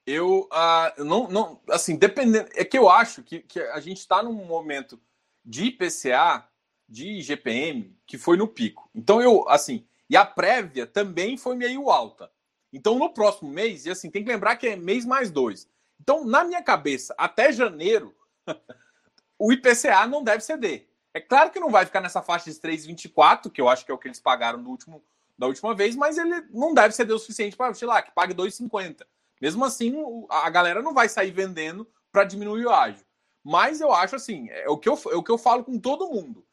eu 0.05 0.49
uh, 0.51 1.03
não, 1.03 1.27
não, 1.29 1.61
assim, 1.69 1.95
dependendo, 1.95 2.49
é 2.53 2.65
que 2.65 2.77
eu 2.77 2.89
acho 2.89 3.23
que, 3.23 3.39
que 3.41 3.59
a 3.59 3.79
gente 3.79 3.99
está 3.99 4.23
num 4.23 4.33
momento 4.33 4.99
de 5.45 5.65
IPCA 5.65 6.47
de 6.87 7.21
GPM 7.21 7.97
que 8.05 8.17
foi 8.17 8.37
no 8.37 8.47
pico. 8.47 8.89
Então 8.93 9.21
eu, 9.21 9.47
assim, 9.49 9.85
e 10.09 10.15
a 10.15 10.25
prévia 10.25 10.85
também 10.85 11.37
foi 11.37 11.55
meio 11.55 11.89
alta. 11.89 12.31
Então 12.71 12.97
no 12.97 13.13
próximo 13.13 13.49
mês, 13.49 13.85
e 13.85 13.91
assim, 13.91 14.09
tem 14.09 14.23
que 14.23 14.29
lembrar 14.29 14.55
que 14.55 14.67
é 14.67 14.75
mês 14.75 15.05
mais 15.05 15.29
dois. 15.31 15.69
Então, 16.03 16.25
na 16.25 16.43
minha 16.43 16.61
cabeça, 16.61 17.15
até 17.17 17.49
janeiro, 17.53 18.13
o 19.39 19.53
IPCA 19.53 20.05
não 20.05 20.21
deve 20.21 20.41
ceder. 20.41 20.89
É 21.13 21.21
claro 21.21 21.49
que 21.49 21.61
não 21.61 21.69
vai 21.69 21.85
ficar 21.85 22.01
nessa 22.01 22.21
faixa 22.21 22.51
de 22.51 22.59
3,24, 22.59 23.49
que 23.49 23.61
eu 23.61 23.69
acho 23.69 23.85
que 23.85 23.91
é 23.91 23.93
o 23.93 23.97
que 23.97 24.09
eles 24.09 24.19
pagaram 24.19 24.59
no 24.59 24.69
último, 24.69 25.01
da 25.37 25.47
última 25.47 25.73
vez, 25.73 25.95
mas 25.95 26.17
ele 26.17 26.41
não 26.49 26.73
deve 26.73 26.93
ceder 26.93 27.15
o 27.15 27.19
suficiente 27.19 27.55
para, 27.55 27.73
sei 27.73 27.87
lá, 27.87 28.01
que 28.01 28.11
pague 28.11 28.33
2,50. 28.33 29.05
Mesmo 29.41 29.63
assim, 29.63 29.95
a 30.29 30.49
galera 30.49 30.81
não 30.81 30.93
vai 30.93 31.07
sair 31.07 31.31
vendendo 31.31 31.87
para 32.11 32.25
diminuir 32.25 32.65
o 32.65 32.69
ágio. 32.69 33.05
Mas 33.41 33.79
eu 33.79 33.93
acho 33.93 34.17
assim, 34.17 34.49
é 34.49 34.67
o 34.67 34.77
que 34.77 34.89
eu, 34.89 34.99
é 35.09 35.15
o 35.15 35.23
que 35.23 35.31
eu 35.31 35.37
falo 35.37 35.63
com 35.63 35.79
todo 35.79 36.09
mundo. 36.09 36.45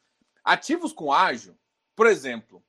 Ativos 0.45 0.93
com 0.93 1.11
ágio, 1.11 1.57
por 1.93 2.07
exemplo, 2.07 2.63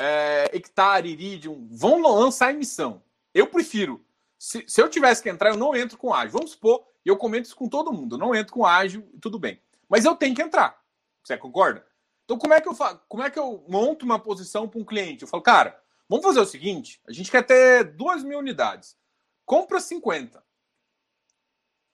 é, 0.00 0.50
hectare, 0.52 1.10
iridium, 1.10 1.66
vão 1.68 2.00
lançar 2.00 2.52
emissão. 2.52 3.02
Eu 3.34 3.48
prefiro. 3.48 4.04
Se, 4.40 4.64
se 4.66 4.80
eu 4.80 4.88
tivesse 4.88 5.22
que 5.22 5.28
entrar, 5.28 5.50
eu 5.50 5.56
não 5.58 5.76
entro 5.76 5.98
com 5.98 6.14
ágio. 6.14 6.32
Vamos 6.32 6.52
supor, 6.52 6.86
eu 7.04 7.14
comento 7.14 7.44
isso 7.44 7.54
com 7.54 7.68
todo 7.68 7.92
mundo, 7.92 8.16
não 8.16 8.34
entro 8.34 8.54
com 8.54 8.64
ágio, 8.64 9.06
tudo 9.20 9.38
bem. 9.38 9.60
Mas 9.86 10.06
eu 10.06 10.16
tenho 10.16 10.34
que 10.34 10.40
entrar. 10.40 10.80
Você 11.22 11.36
concorda? 11.36 11.86
Então, 12.24 12.38
como 12.38 12.54
é 12.54 12.60
que 12.60 12.66
eu, 12.66 12.74
como 13.06 13.22
é 13.22 13.30
que 13.30 13.38
eu 13.38 13.62
monto 13.68 14.06
uma 14.06 14.18
posição 14.18 14.66
para 14.66 14.80
um 14.80 14.84
cliente? 14.84 15.22
Eu 15.22 15.28
falo, 15.28 15.42
cara, 15.42 15.78
vamos 16.08 16.24
fazer 16.24 16.40
o 16.40 16.46
seguinte: 16.46 17.02
a 17.06 17.12
gente 17.12 17.30
quer 17.30 17.42
ter 17.42 17.84
duas 17.84 18.24
mil 18.24 18.38
unidades. 18.38 18.96
Compra 19.44 19.78
50. 19.78 20.42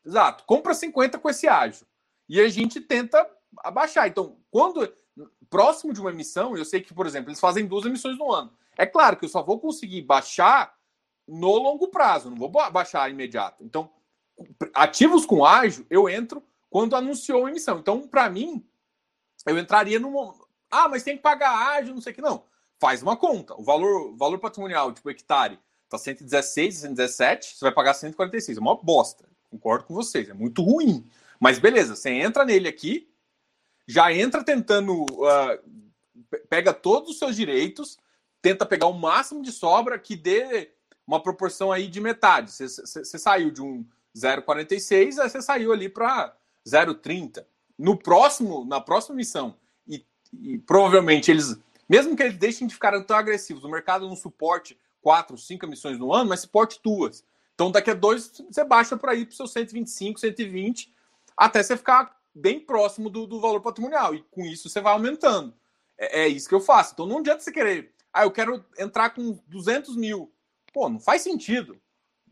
Exato, 0.04 0.44
compra 0.44 0.72
50 0.72 1.18
com 1.18 1.28
esse 1.28 1.48
ágio. 1.48 1.85
E 2.28 2.40
a 2.40 2.48
gente 2.48 2.80
tenta 2.80 3.28
abaixar. 3.59 4.06
Então, 4.06 4.38
quando 4.52 4.88
próximo 5.50 5.92
de 5.92 6.00
uma 6.00 6.11
emissão, 6.11 6.56
eu 6.56 6.64
sei 6.64 6.80
que, 6.80 6.94
por 6.94 7.09
exemplo, 7.09 7.30
eles 7.30 7.40
fazem 7.40 7.66
duas 7.66 7.85
emissões 7.85 8.16
no 8.16 8.32
ano. 8.32 8.56
É 8.78 8.87
claro 8.87 9.16
que 9.16 9.24
eu 9.24 9.28
só 9.28 9.42
vou 9.42 9.59
conseguir 9.59 10.02
baixar 10.02 10.75
no 11.26 11.56
longo 11.56 11.88
prazo, 11.88 12.30
não 12.30 12.36
vou 12.36 12.48
baixar 12.48 13.10
imediato. 13.10 13.64
Então, 13.64 13.90
ativos 14.74 15.26
com 15.26 15.44
ágio, 15.44 15.86
eu 15.90 16.08
entro 16.08 16.42
quando 16.70 16.94
anunciou 16.94 17.46
a 17.46 17.50
emissão. 17.50 17.78
Então, 17.78 18.06
para 18.06 18.28
mim, 18.30 18.64
eu 19.46 19.58
entraria 19.58 19.98
no. 19.98 20.34
Ah, 20.70 20.88
mas 20.88 21.02
tem 21.02 21.16
que 21.16 21.22
pagar 21.22 21.76
ágio, 21.76 21.94
não 21.94 22.00
sei 22.00 22.12
o 22.12 22.14
que. 22.14 22.22
Não. 22.22 22.44
Faz 22.78 23.02
uma 23.02 23.16
conta. 23.16 23.54
O 23.58 23.64
valor, 23.64 24.14
valor 24.16 24.38
patrimonial, 24.38 24.92
tipo 24.92 25.08
hectare, 25.08 25.58
tá 25.88 25.96
116, 25.96 26.74
117, 26.74 27.56
você 27.56 27.64
vai 27.64 27.72
pagar 27.72 27.94
146. 27.94 28.58
É 28.58 28.60
uma 28.60 28.76
bosta. 28.76 29.26
Concordo 29.50 29.84
com 29.84 29.94
vocês. 29.94 30.28
É 30.28 30.34
muito 30.34 30.62
ruim. 30.62 31.08
Mas 31.40 31.58
beleza, 31.58 31.96
você 31.96 32.10
entra 32.10 32.44
nele 32.44 32.68
aqui, 32.68 33.08
já 33.86 34.12
entra 34.12 34.44
tentando. 34.44 35.04
Uh, 35.04 35.76
pega 36.48 36.72
todos 36.72 37.10
os 37.10 37.18
seus 37.18 37.36
direitos, 37.36 37.98
tenta 38.42 38.66
pegar 38.66 38.86
o 38.86 38.92
máximo 38.92 39.42
de 39.42 39.52
sobra 39.52 39.98
que 39.98 40.16
dê 40.16 40.72
uma 41.06 41.22
proporção 41.22 41.70
aí 41.70 41.86
de 41.86 42.00
metade. 42.00 42.50
Você, 42.50 42.66
você, 42.68 43.18
saiu 43.18 43.50
de 43.50 43.62
um 43.62 43.84
0,46, 44.16 45.18
aí 45.18 45.30
você 45.30 45.40
saiu 45.40 45.72
ali 45.72 45.88
para 45.88 46.34
0,30. 46.66 47.44
No 47.78 47.96
próximo, 47.96 48.64
na 48.64 48.80
próxima 48.80 49.14
missão, 49.14 49.56
e, 49.86 50.04
e, 50.32 50.58
provavelmente 50.58 51.30
eles, 51.30 51.58
mesmo 51.88 52.16
que 52.16 52.22
eles 52.22 52.38
deixem 52.38 52.66
de 52.66 52.74
ficar 52.74 53.00
tão 53.04 53.16
agressivos, 53.16 53.64
o 53.64 53.68
mercado 53.68 54.08
não 54.08 54.16
suporte 54.16 54.78
4, 55.02 55.36
5 55.36 55.66
emissões 55.66 55.98
no 55.98 56.12
ano, 56.12 56.30
mas 56.30 56.40
suporte 56.40 56.80
duas. 56.82 57.22
Então 57.54 57.70
daqui 57.70 57.90
a 57.90 57.94
dois 57.94 58.42
você 58.50 58.64
baixa 58.64 58.96
por 58.96 59.08
aí 59.08 59.24
para 59.24 59.32
o 59.32 59.36
seu 59.36 59.46
125, 59.46 60.20
120, 60.20 60.92
até 61.36 61.62
você 61.62 61.76
ficar 61.76 62.16
bem 62.34 62.60
próximo 62.60 63.08
do, 63.08 63.26
do 63.26 63.40
valor 63.40 63.60
patrimonial. 63.60 64.14
E 64.14 64.22
com 64.30 64.44
isso 64.44 64.68
você 64.68 64.80
vai 64.80 64.92
aumentando. 64.92 65.54
É, 65.98 66.22
é, 66.22 66.28
isso 66.28 66.48
que 66.48 66.54
eu 66.54 66.60
faço. 66.60 66.92
Então 66.92 67.06
não 67.06 67.18
adianta 67.18 67.40
você 67.40 67.52
querer. 67.52 67.92
Ah, 68.12 68.24
eu 68.24 68.30
quero 68.30 68.64
entrar 68.78 69.10
com 69.10 69.38
200 69.46 69.96
mil. 69.96 70.30
Pô, 70.76 70.90
não 70.90 71.00
faz 71.00 71.22
sentido. 71.22 71.80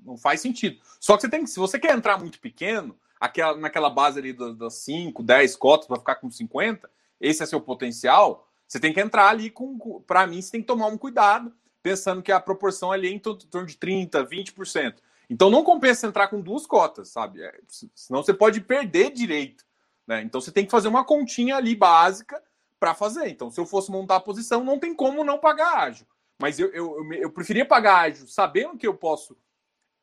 Não 0.04 0.18
faz 0.18 0.42
sentido. 0.42 0.78
Só 1.00 1.16
que 1.16 1.22
você 1.22 1.30
tem 1.30 1.44
que, 1.44 1.48
se 1.48 1.58
você 1.58 1.78
quer 1.78 1.96
entrar 1.96 2.18
muito 2.18 2.38
pequeno, 2.38 2.94
aquela, 3.18 3.56
naquela 3.56 3.88
base 3.88 4.18
ali 4.18 4.34
das 4.34 4.74
5, 4.74 5.22
10 5.22 5.56
cotas 5.56 5.86
para 5.86 5.96
ficar 5.96 6.16
com 6.16 6.30
50, 6.30 6.90
esse 7.18 7.42
é 7.42 7.46
seu 7.46 7.58
potencial, 7.58 8.46
você 8.68 8.78
tem 8.78 8.92
que 8.92 9.00
entrar 9.00 9.30
ali 9.30 9.48
com. 9.48 10.02
Para 10.06 10.26
mim, 10.26 10.42
você 10.42 10.50
tem 10.50 10.60
que 10.60 10.66
tomar 10.66 10.88
um 10.88 10.98
cuidado, 10.98 11.54
pensando 11.82 12.22
que 12.22 12.30
a 12.30 12.38
proporção 12.38 12.92
ali 12.92 13.08
é 13.08 13.12
em 13.12 13.18
torno 13.18 13.66
de 13.66 13.78
30%, 13.78 14.28
20%. 14.28 14.96
Então 15.30 15.48
não 15.48 15.64
compensa 15.64 16.06
entrar 16.06 16.28
com 16.28 16.38
duas 16.38 16.66
cotas, 16.66 17.08
sabe? 17.08 17.42
É, 17.42 17.60
senão 17.94 18.22
você 18.22 18.34
pode 18.34 18.60
perder 18.60 19.10
direito. 19.10 19.64
Né? 20.06 20.20
Então 20.20 20.38
você 20.38 20.52
tem 20.52 20.66
que 20.66 20.70
fazer 20.70 20.88
uma 20.88 21.02
continha 21.02 21.56
ali 21.56 21.74
básica 21.74 22.42
para 22.78 22.92
fazer. 22.92 23.26
Então, 23.30 23.50
se 23.50 23.58
eu 23.58 23.64
fosse 23.64 23.90
montar 23.90 24.16
a 24.16 24.20
posição, 24.20 24.62
não 24.62 24.78
tem 24.78 24.94
como 24.94 25.24
não 25.24 25.38
pagar 25.38 25.78
ágio. 25.78 26.06
Mas 26.40 26.58
eu, 26.58 26.68
eu, 26.68 26.96
eu, 26.96 27.12
eu 27.14 27.30
preferia 27.30 27.64
pagar 27.64 28.00
ágio 28.00 28.26
sabendo 28.26 28.76
que 28.76 28.86
eu 28.86 28.94
posso 28.94 29.36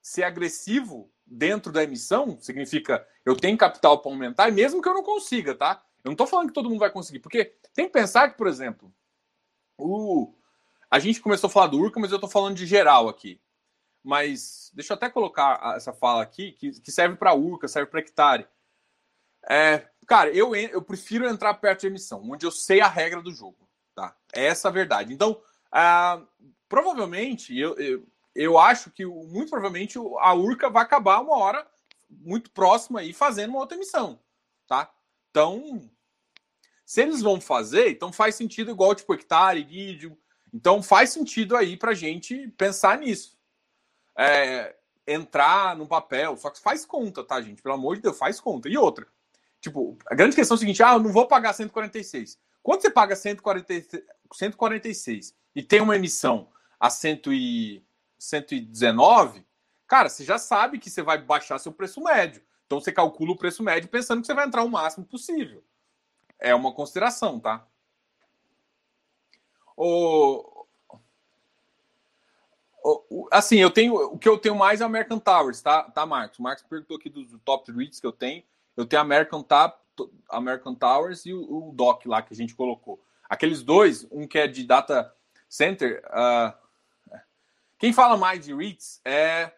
ser 0.01 0.23
agressivo 0.23 1.11
dentro 1.25 1.71
da 1.71 1.83
emissão, 1.83 2.37
significa 2.41 3.07
eu 3.25 3.35
tenho 3.35 3.57
capital 3.57 4.01
para 4.01 4.11
aumentar, 4.11 4.49
e 4.49 4.51
mesmo 4.51 4.81
que 4.81 4.89
eu 4.89 4.93
não 4.93 5.03
consiga, 5.03 5.55
tá? 5.55 5.83
Eu 6.03 6.09
não 6.09 6.13
estou 6.13 6.27
falando 6.27 6.47
que 6.47 6.53
todo 6.53 6.69
mundo 6.69 6.79
vai 6.79 6.91
conseguir, 6.91 7.19
porque 7.19 7.53
tem 7.73 7.85
que 7.85 7.93
pensar 7.93 8.29
que, 8.29 8.37
por 8.37 8.47
exemplo, 8.47 8.93
o... 9.77 10.33
a 10.89 10.99
gente 10.99 11.21
começou 11.21 11.47
a 11.47 11.51
falar 11.51 11.67
do 11.67 11.79
Urca, 11.79 11.99
mas 11.99 12.11
eu 12.11 12.17
estou 12.17 12.29
falando 12.29 12.55
de 12.55 12.65
geral 12.65 13.07
aqui. 13.07 13.39
Mas 14.03 14.71
deixa 14.73 14.93
eu 14.93 14.95
até 14.95 15.09
colocar 15.09 15.75
essa 15.75 15.93
fala 15.93 16.23
aqui, 16.23 16.53
que, 16.53 16.71
que 16.81 16.91
serve 16.91 17.15
para 17.15 17.35
Urca, 17.35 17.67
serve 17.67 17.89
para 17.89 17.99
hectare. 17.99 18.47
É, 19.47 19.87
cara, 20.07 20.31
eu, 20.31 20.55
eu 20.55 20.81
prefiro 20.81 21.27
entrar 21.27 21.53
perto 21.53 21.81
de 21.81 21.87
emissão, 21.87 22.21
onde 22.29 22.45
eu 22.45 22.51
sei 22.51 22.81
a 22.81 22.87
regra 22.87 23.21
do 23.21 23.31
jogo. 23.31 23.69
Tá? 23.93 24.15
É 24.33 24.45
essa 24.45 24.69
a 24.69 24.71
verdade. 24.71 25.13
Então, 25.13 25.39
ah, 25.71 26.21
provavelmente, 26.67 27.57
eu, 27.57 27.77
eu, 27.77 28.07
eu, 28.35 28.57
acho 28.57 28.91
que 28.91 29.05
muito 29.05 29.49
provavelmente 29.49 29.97
a 30.19 30.33
Urca 30.33 30.69
vai 30.69 30.83
acabar 30.83 31.19
uma 31.19 31.37
hora 31.37 31.67
muito 32.09 32.51
próxima 32.51 32.99
aí 32.99 33.13
fazendo 33.13 33.51
uma 33.51 33.59
outra 33.59 33.77
emissão. 33.77 34.19
Tá? 34.67 34.91
Então, 35.29 35.89
se 36.85 37.01
eles 37.01 37.21
vão 37.21 37.39
fazer, 37.39 37.89
então 37.89 38.11
faz 38.11 38.35
sentido 38.35 38.71
igual 38.71 38.95
tipo 38.95 39.13
hectare, 39.13 39.63
vídeo. 39.63 40.17
Então 40.53 40.83
faz 40.83 41.11
sentido 41.11 41.55
aí 41.55 41.77
pra 41.77 41.93
gente 41.93 42.49
pensar 42.57 42.97
nisso. 42.97 43.37
É, 44.17 44.75
entrar 45.07 45.75
no 45.75 45.87
papel, 45.87 46.35
só 46.35 46.49
que 46.49 46.59
faz 46.59 46.85
conta, 46.85 47.23
tá, 47.23 47.41
gente? 47.41 47.61
Pelo 47.61 47.75
amor 47.75 47.95
de 47.95 48.01
Deus, 48.01 48.17
faz 48.17 48.41
conta. 48.41 48.67
E 48.67 48.77
outra, 48.77 49.07
Tipo, 49.61 49.95
a 50.07 50.15
grande 50.15 50.35
questão 50.35 50.55
é 50.55 50.59
seguinte: 50.59 50.81
ah, 50.83 50.93
eu 50.93 50.99
não 50.99 51.11
vou 51.11 51.27
pagar 51.27 51.53
146. 51.53 52.37
Quando 52.63 52.81
você 52.81 52.89
paga 52.89 53.15
140, 53.15 54.03
146 54.33 55.35
e 55.55 55.61
tem 55.61 55.81
uma 55.81 55.95
emissão 55.95 56.49
a 56.79 56.89
100 56.89 57.21
e, 57.27 57.83
119, 58.17 59.45
cara, 59.87 60.09
você 60.09 60.23
já 60.23 60.37
sabe 60.37 60.79
que 60.79 60.89
você 60.89 61.01
vai 61.01 61.17
baixar 61.17 61.59
seu 61.59 61.71
preço 61.71 62.01
médio. 62.01 62.41
Então 62.65 62.79
você 62.79 62.91
calcula 62.91 63.31
o 63.31 63.37
preço 63.37 63.61
médio 63.61 63.89
pensando 63.89 64.21
que 64.21 64.27
você 64.27 64.33
vai 64.33 64.47
entrar 64.47 64.63
o 64.63 64.69
máximo 64.69 65.05
possível. 65.05 65.63
É 66.39 66.55
uma 66.55 66.73
consideração, 66.73 67.39
tá? 67.39 67.67
O, 69.75 70.65
assim, 73.31 73.57
eu 73.57 73.69
tenho. 73.69 73.95
O 73.95 74.17
que 74.17 74.27
eu 74.27 74.37
tenho 74.37 74.55
mais 74.55 74.81
é 74.81 74.83
American 74.83 75.19
Towers, 75.19 75.61
tá, 75.61 75.83
tá 75.83 76.05
Marcos? 76.05 76.39
O 76.39 76.43
Marcos 76.43 76.63
perguntou 76.63 76.97
aqui 76.97 77.09
dos 77.09 77.27
top 77.43 77.71
REITs 77.71 77.99
que 77.99 78.07
eu 78.07 78.11
tenho. 78.11 78.43
Eu 78.75 78.85
tenho 78.85 79.01
American, 79.01 79.43
Ta 79.43 79.77
American 80.29 80.73
Towers 80.73 81.25
e 81.25 81.33
o, 81.33 81.69
o 81.69 81.71
DOC 81.73 82.07
lá 82.07 82.21
que 82.21 82.33
a 82.33 82.37
gente 82.37 82.55
colocou. 82.55 83.03
Aqueles 83.29 83.61
dois, 83.61 84.07
um 84.11 84.27
que 84.27 84.37
é 84.37 84.47
de 84.47 84.63
data 84.63 85.13
center. 85.51 86.01
Uh, 86.07 86.53
quem 87.77 87.91
fala 87.91 88.15
mais 88.15 88.45
de 88.45 88.55
REITs 88.55 89.01
é 89.03 89.51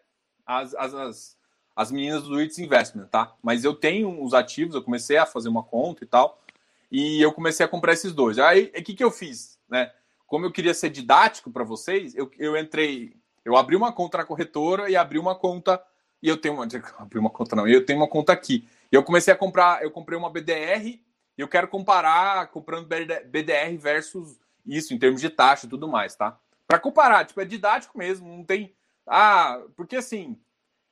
as, 0.44 0.74
as, 0.74 0.92
as, 0.92 1.36
as 1.76 1.92
meninas 1.92 2.24
do 2.24 2.36
REITs 2.36 2.58
Investment, 2.58 3.06
tá? 3.06 3.32
Mas 3.40 3.64
eu 3.64 3.74
tenho 3.74 4.22
os 4.22 4.34
ativos, 4.34 4.74
eu 4.74 4.82
comecei 4.82 5.16
a 5.16 5.24
fazer 5.24 5.48
uma 5.48 5.62
conta 5.62 6.02
e 6.02 6.06
tal. 6.06 6.42
E 6.90 7.22
eu 7.22 7.32
comecei 7.32 7.64
a 7.64 7.68
comprar 7.68 7.92
esses 7.92 8.12
dois. 8.12 8.38
Aí, 8.38 8.72
o 8.76 8.82
que, 8.82 8.94
que 8.94 9.04
eu 9.04 9.10
fiz, 9.10 9.58
né? 9.68 9.92
Como 10.26 10.44
eu 10.44 10.50
queria 10.50 10.74
ser 10.74 10.90
didático 10.90 11.50
para 11.50 11.62
vocês, 11.62 12.14
eu, 12.16 12.28
eu 12.38 12.56
entrei, 12.56 13.16
eu 13.44 13.56
abri 13.56 13.76
uma 13.76 13.92
conta 13.92 14.18
na 14.18 14.24
corretora 14.24 14.90
e 14.90 14.96
abri 14.96 15.18
uma 15.18 15.36
conta 15.36 15.80
e 16.20 16.28
eu 16.28 16.36
tenho 16.36 16.54
uma, 16.54 16.66
abri 16.98 17.18
uma 17.18 17.30
conta 17.30 17.54
não, 17.54 17.68
eu 17.68 17.86
tenho 17.86 18.00
uma 18.00 18.08
conta 18.08 18.32
aqui. 18.32 18.68
E 18.90 18.96
eu 18.96 19.04
comecei 19.04 19.32
a 19.32 19.36
comprar, 19.36 19.82
eu 19.82 19.92
comprei 19.92 20.18
uma 20.18 20.30
BDR 20.30 20.86
e 20.86 21.00
eu 21.38 21.46
quero 21.46 21.68
comparar 21.68 22.48
comprando 22.48 22.86
BDR 22.86 23.76
versus 23.78 24.40
isso 24.66 24.94
em 24.94 24.98
termos 24.98 25.20
de 25.20 25.30
taxa 25.30 25.66
e 25.66 25.68
tudo 25.68 25.88
mais, 25.88 26.14
tá? 26.16 26.38
Para 26.66 26.78
comparar, 26.78 27.24
tipo, 27.24 27.40
é 27.40 27.44
didático 27.44 27.98
mesmo, 27.98 28.28
não 28.28 28.44
tem 28.44 28.74
ah, 29.06 29.62
porque 29.76 29.96
assim, 29.96 30.38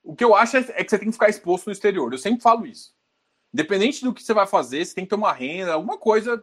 o 0.03 0.15
que 0.15 0.25
eu 0.25 0.35
acho 0.35 0.57
é, 0.57 0.61
é 0.71 0.85
que 0.85 0.91
você 0.91 0.99
tem 0.99 1.09
que 1.09 1.13
ficar 1.13 1.29
exposto 1.29 1.67
no 1.67 1.73
exterior. 1.73 2.13
Eu 2.13 2.19
sempre 2.19 2.43
falo 2.43 2.67
isso. 2.67 2.95
Independente 3.53 4.03
do 4.03 4.15
que 4.15 4.23
você 4.23 4.35
vai 4.35 4.47
fazer, 4.47 4.85
você 4.85 4.95
tem 4.95 5.05
que 5.05 5.11
ter 5.11 5.17
uma 5.17 5.33
renda, 5.33 5.75
alguma 5.75 5.99
coisa 5.99 6.43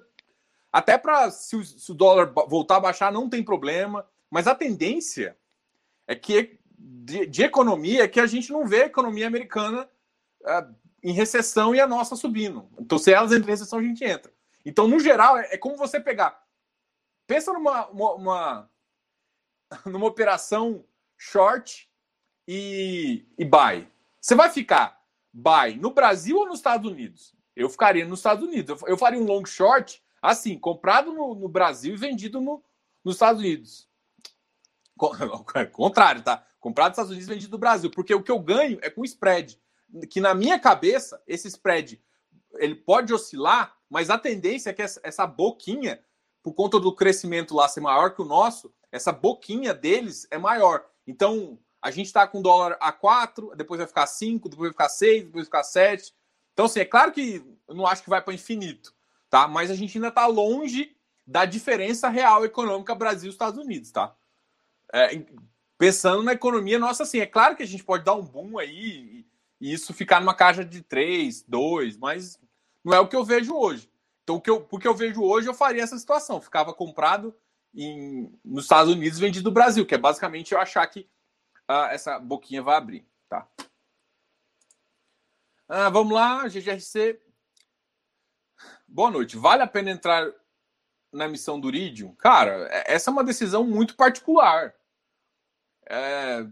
até 0.71 0.97
para 0.97 1.31
se, 1.31 1.63
se, 1.63 1.91
o 1.91 1.95
dólar 1.95 2.31
voltar 2.47 2.77
a 2.77 2.81
baixar, 2.81 3.11
não 3.11 3.29
tem 3.29 3.43
problema. 3.43 4.05
Mas 4.29 4.47
a 4.47 4.53
tendência 4.53 5.35
é 6.07 6.15
que 6.15 6.59
de, 6.77 7.25
de 7.25 7.43
economia 7.43 8.03
é 8.03 8.07
que 8.07 8.19
a 8.19 8.27
gente 8.27 8.51
não 8.51 8.67
vê 8.67 8.83
a 8.83 8.87
economia 8.87 9.25
americana 9.25 9.89
uh, 10.41 10.75
em 11.01 11.11
recessão 11.11 11.73
e 11.73 11.79
a 11.79 11.87
nossa 11.87 12.15
subindo. 12.15 12.69
Então, 12.79 12.97
se 12.99 13.11
elas 13.11 13.31
entram 13.31 13.47
em 13.47 13.51
recessão, 13.51 13.79
a 13.79 13.83
gente 13.83 14.03
entra. 14.03 14.31
Então, 14.63 14.87
no 14.87 14.99
geral, 14.99 15.37
é, 15.37 15.53
é 15.53 15.57
como 15.57 15.75
você 15.75 15.99
pegar. 15.99 16.39
Pensa 17.29 17.53
numa, 17.53 17.87
uma, 17.89 18.13
uma, 18.15 18.71
numa 19.85 20.07
operação 20.07 20.83
short 21.15 21.87
e, 22.47 23.23
e 23.37 23.45
buy. 23.45 23.87
Você 24.19 24.33
vai 24.33 24.49
ficar 24.49 24.99
buy 25.31 25.75
no 25.79 25.91
Brasil 25.91 26.35
ou 26.37 26.47
nos 26.47 26.57
Estados 26.57 26.89
Unidos? 26.89 27.35
Eu 27.55 27.69
ficaria 27.69 28.03
nos 28.03 28.17
Estados 28.17 28.43
Unidos. 28.43 28.81
Eu, 28.87 28.97
faria 28.97 29.19
um 29.19 29.25
long 29.25 29.45
short 29.45 30.03
Assim, 30.21 30.57
comprado 30.57 31.13
no, 31.13 31.33
no 31.33 31.47
Brasil 31.47 31.93
e 31.93 31.97
vendido 31.97 32.41
no, 32.41 32.63
nos 33.03 33.15
Estados 33.15 33.41
Unidos. 33.41 33.87
Contrário, 35.71 36.21
tá? 36.21 36.45
Comprado 36.59 36.89
nos 36.89 36.93
Estados 36.95 37.11
Unidos 37.11 37.27
e 37.27 37.33
vendido 37.33 37.51
no 37.51 37.57
Brasil. 37.57 37.89
Porque 37.89 38.13
o 38.13 38.21
que 38.21 38.31
eu 38.31 38.39
ganho 38.39 38.79
é 38.81 38.89
com 38.89 39.05
spread. 39.05 39.57
Que 40.09 40.19
na 40.19 40.33
minha 40.33 40.59
cabeça, 40.59 41.21
esse 41.25 41.47
spread 41.47 42.01
ele 42.55 42.75
pode 42.75 43.13
oscilar, 43.13 43.77
mas 43.89 44.09
a 44.09 44.17
tendência 44.17 44.71
é 44.71 44.73
que 44.73 44.81
essa 44.81 45.25
boquinha, 45.25 46.03
por 46.41 46.53
conta 46.53 46.79
do 46.79 46.95
crescimento 46.95 47.55
lá 47.55 47.67
ser 47.67 47.81
maior 47.81 48.13
que 48.13 48.21
o 48.21 48.25
nosso, 48.25 48.73
essa 48.91 49.11
boquinha 49.11 49.73
deles 49.73 50.27
é 50.31 50.37
maior. 50.37 50.85
Então, 51.05 51.59
a 51.81 51.91
gente 51.91 52.07
está 52.07 52.27
com 52.27 52.41
dólar 52.41 52.77
a 52.79 52.91
4, 52.91 53.53
depois 53.55 53.77
vai 53.77 53.87
ficar 53.87 54.07
5, 54.07 54.49
depois 54.49 54.69
vai 54.69 54.73
ficar 54.73 54.89
6, 54.89 55.23
depois 55.25 55.33
vai 55.33 55.45
ficar 55.45 55.63
7. 55.63 56.13
Então, 56.53 56.65
assim, 56.65 56.79
é 56.79 56.85
claro 56.85 57.11
que 57.11 57.43
eu 57.67 57.75
não 57.75 57.85
acho 57.87 58.03
que 58.03 58.09
vai 58.09 58.21
para 58.21 58.33
infinito 58.33 58.93
tá? 59.29 59.47
Mas 59.47 59.69
a 59.69 59.75
gente 59.75 59.97
ainda 59.97 60.07
está 60.07 60.25
longe 60.25 60.95
da 61.25 61.45
diferença 61.45 62.09
real 62.09 62.43
econômica 62.43 62.95
Brasil 62.95 63.29
e 63.29 63.31
Estados 63.31 63.63
Unidos, 63.63 63.91
tá? 63.91 64.15
É, 64.91 65.23
pensando 65.77 66.23
na 66.23 66.33
economia 66.33 66.79
nossa, 66.79 67.03
assim, 67.03 67.19
é 67.19 67.25
claro 67.25 67.55
que 67.55 67.63
a 67.63 67.67
gente 67.67 67.83
pode 67.83 68.03
dar 68.03 68.15
um 68.15 68.25
boom 68.25 68.57
aí 68.57 69.25
e, 69.61 69.73
isso 69.73 69.93
ficar 69.93 70.19
numa 70.19 70.33
caixa 70.33 70.63
de 70.63 70.81
3, 70.81 71.43
2, 71.43 71.97
mas 71.97 72.39
não 72.83 72.93
é 72.93 72.99
o 72.99 73.07
que 73.07 73.15
eu 73.15 73.25
vejo 73.25 73.53
hoje. 73.53 73.88
Então, 74.29 74.37
o 74.37 74.41
que 74.41 74.49
eu, 74.49 74.61
porque 74.61 74.87
eu 74.87 74.93
vejo 74.93 75.23
hoje, 75.23 75.47
eu 75.47 75.55
faria 75.55 75.81
essa 75.81 75.97
situação. 75.97 76.39
Ficava 76.39 76.71
comprado 76.71 77.35
em, 77.73 78.31
nos 78.45 78.65
Estados 78.65 78.93
Unidos 78.93 79.17
vendido 79.17 79.49
no 79.49 79.53
Brasil, 79.53 79.87
que 79.87 79.95
é 79.95 79.97
basicamente 79.97 80.51
eu 80.51 80.59
achar 80.59 80.85
que 80.85 81.09
uh, 81.67 81.89
essa 81.89 82.19
boquinha 82.19 82.61
vai 82.61 82.75
abrir, 82.75 83.07
tá? 83.27 83.49
Ah, 85.67 85.89
vamos 85.89 86.13
lá, 86.13 86.47
GGRC 86.47 87.19
Boa 88.87 89.09
noite. 89.09 89.35
Vale 89.35 89.63
a 89.63 89.67
pena 89.67 89.89
entrar 89.89 90.31
na 91.11 91.27
missão 91.27 91.59
do 91.59 91.69
Iridium? 91.69 92.13
Cara, 92.15 92.67
é, 92.71 92.93
essa 92.93 93.09
é 93.09 93.13
uma 93.13 93.23
decisão 93.23 93.63
muito 93.63 93.95
particular. 93.95 94.75
É... 95.87 96.45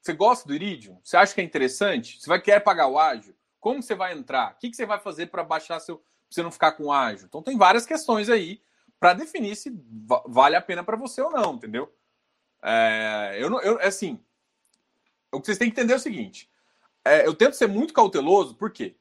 Você 0.00 0.14
gosta 0.14 0.48
do 0.48 0.54
Iridium? 0.54 1.00
Você 1.04 1.16
acha 1.16 1.32
que 1.32 1.40
é 1.40 1.44
interessante? 1.44 2.20
Você 2.20 2.26
vai 2.26 2.40
querer 2.40 2.60
pagar 2.60 2.88
o 2.88 2.98
ágio? 2.98 3.36
Como 3.60 3.80
você 3.80 3.94
vai 3.94 4.12
entrar? 4.12 4.52
O 4.52 4.56
que 4.56 4.74
você 4.74 4.84
vai 4.84 4.98
fazer 4.98 5.26
para 5.26 5.44
baixar 5.44 5.78
seu. 5.78 6.02
Você 6.34 6.42
não 6.42 6.50
ficar 6.50 6.72
com 6.72 6.92
ágio? 6.92 7.26
Então 7.26 7.42
tem 7.42 7.56
várias 7.56 7.86
questões 7.86 8.28
aí 8.28 8.62
para 8.98 9.14
definir 9.14 9.56
se 9.56 9.72
vale 10.26 10.56
a 10.56 10.62
pena 10.62 10.84
para 10.84 10.96
você 10.96 11.20
ou 11.20 11.30
não, 11.30 11.54
entendeu? 11.54 11.92
É... 12.62 13.36
Eu 13.38 13.50
não. 13.50 13.60
Eu, 13.60 13.80
assim. 13.80 14.20
O 15.32 15.40
que 15.40 15.46
vocês 15.46 15.58
têm 15.58 15.70
que 15.70 15.80
entender 15.80 15.94
é 15.94 15.96
o 15.96 16.00
seguinte. 16.00 16.50
É, 17.04 17.26
eu 17.26 17.34
tento 17.34 17.54
ser 17.54 17.66
muito 17.66 17.94
cauteloso, 17.94 18.54
por 18.54 18.70
quê? 18.70 18.96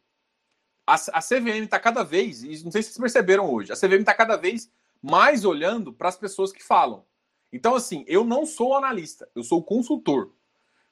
a, 0.86 0.96
a 1.14 1.22
CVM 1.22 1.64
está 1.64 1.80
cada 1.80 2.04
vez, 2.04 2.44
e 2.44 2.64
não 2.64 2.72
sei 2.72 2.82
se 2.82 2.90
vocês 2.90 2.98
perceberam 2.98 3.52
hoje, 3.52 3.72
a 3.72 3.76
CVM 3.76 4.02
está 4.02 4.14
cada 4.14 4.36
vez 4.36 4.70
mais 5.02 5.46
olhando 5.46 5.94
para 5.94 6.10
as 6.10 6.18
pessoas 6.18 6.52
que 6.52 6.64
falam. 6.64 7.06
Então, 7.52 7.76
assim, 7.76 8.04
eu 8.08 8.24
não 8.24 8.46
sou 8.46 8.76
analista, 8.76 9.30
eu 9.36 9.44
sou 9.44 9.64
consultor. 9.64 10.34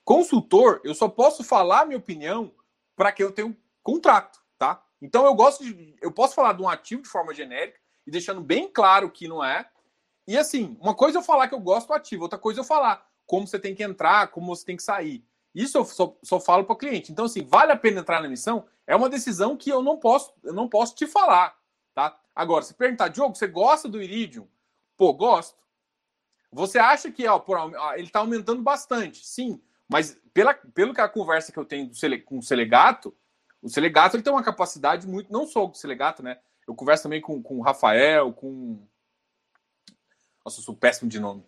Consultor, 0.04 0.82
eu 0.84 0.96
só 0.96 1.08
posso 1.08 1.44
falar 1.44 1.86
minha 1.86 1.98
opinião 1.98 2.54
para 2.96 3.12
quem 3.12 3.26
eu 3.26 3.32
tenho 3.32 3.56
contrato? 3.84 4.40
Então 5.02 5.26
eu 5.26 5.34
gosto 5.34 5.64
de. 5.64 5.96
Eu 6.02 6.12
posso 6.12 6.36
falar 6.36 6.54
de 6.54 6.62
um 6.62 6.70
ativo 6.70 7.02
de 7.02 7.10
forma 7.10 7.34
genérica 7.34 7.80
e 8.06 8.12
deixando 8.12 8.42
bem 8.42 8.68
claro 8.68 9.10
que 9.10 9.28
não 9.28 9.44
é. 9.44 9.70
E 10.28 10.38
assim, 10.38 10.78
uma 10.80 10.94
coisa 10.94 11.18
é 11.18 11.20
eu 11.20 11.24
falar 11.24 11.48
que 11.48 11.56
eu 11.56 11.60
gosto 11.60 11.88
do 11.88 11.94
ativo, 11.94 12.24
outra 12.24 12.38
coisa 12.38 12.60
é 12.60 12.62
eu 12.62 12.66
falar 12.66 13.10
como 13.30 13.46
você 13.46 13.60
tem 13.60 13.76
que 13.76 13.84
entrar, 13.84 14.30
como 14.30 14.48
você 14.48 14.66
tem 14.66 14.76
que 14.76 14.82
sair. 14.82 15.24
Isso 15.54 15.78
eu 15.78 15.86
só, 15.86 16.18
só 16.24 16.40
falo 16.40 16.64
para 16.64 16.74
o 16.74 16.78
cliente. 16.78 17.12
Então, 17.12 17.26
assim, 17.26 17.46
vale 17.46 17.72
a 17.72 17.76
pena 17.76 18.00
entrar 18.00 18.24
na 18.24 18.28
missão? 18.28 18.66
É 18.88 18.96
uma 18.96 19.08
decisão 19.08 19.56
que 19.56 19.70
eu 19.70 19.84
não 19.84 19.98
posso, 19.98 20.34
eu 20.44 20.52
não 20.52 20.68
posso 20.68 20.96
te 20.96 21.06
falar, 21.06 21.56
tá? 21.94 22.20
Agora, 22.36 22.64
se 22.64 22.74
perguntar, 22.74 23.10
Diogo, 23.10 23.36
você 23.36 23.46
gosta 23.46 23.88
do 23.88 24.02
Iridium? 24.02 24.48
Pô, 24.98 25.14
gosto. 25.14 25.60
Você 26.52 26.80
acha 26.80 27.12
que 27.12 27.28
ó, 27.28 27.38
por, 27.38 27.72
ele 27.94 28.08
está 28.08 28.20
aumentando 28.20 28.64
bastante? 28.64 29.24
Sim, 29.24 29.62
mas 29.88 30.20
pela, 30.34 30.56
pelo 30.56 30.94
que 30.94 31.02
a 31.02 31.08
conversa 31.08 31.52
que 31.52 31.60
eu 31.60 31.66
tenho 31.66 31.88
do, 31.88 31.96
com 32.26 32.40
o 32.40 32.44
Selegato, 32.44 33.16
o 33.62 33.70
Selegato 33.70 34.16
ele 34.16 34.24
tem 34.24 34.32
uma 34.32 34.44
capacidade 34.44 35.08
muito, 35.08 35.32
não 35.32 35.46
só 35.46 35.66
o 35.66 35.74
Selegato, 35.74 36.24
né? 36.24 36.40
Eu 36.68 36.76
converso 36.76 37.04
também 37.04 37.20
com, 37.20 37.42
com 37.42 37.58
o 37.58 37.62
Rafael, 37.62 38.32
com. 38.32 38.88
Nossa, 40.46 40.60
eu 40.60 40.64
sou 40.64 40.76
péssimo 40.76 41.10
de 41.10 41.20
nome. 41.20 41.42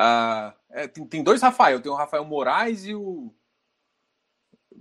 Uh, 0.00 0.54
é, 0.70 0.86
tem, 0.86 1.04
tem 1.06 1.24
dois 1.24 1.42
Rafael, 1.42 1.80
tem 1.80 1.90
o 1.90 1.96
Rafael 1.96 2.24
Moraes 2.24 2.84
e 2.84 2.94
o. 2.94 3.34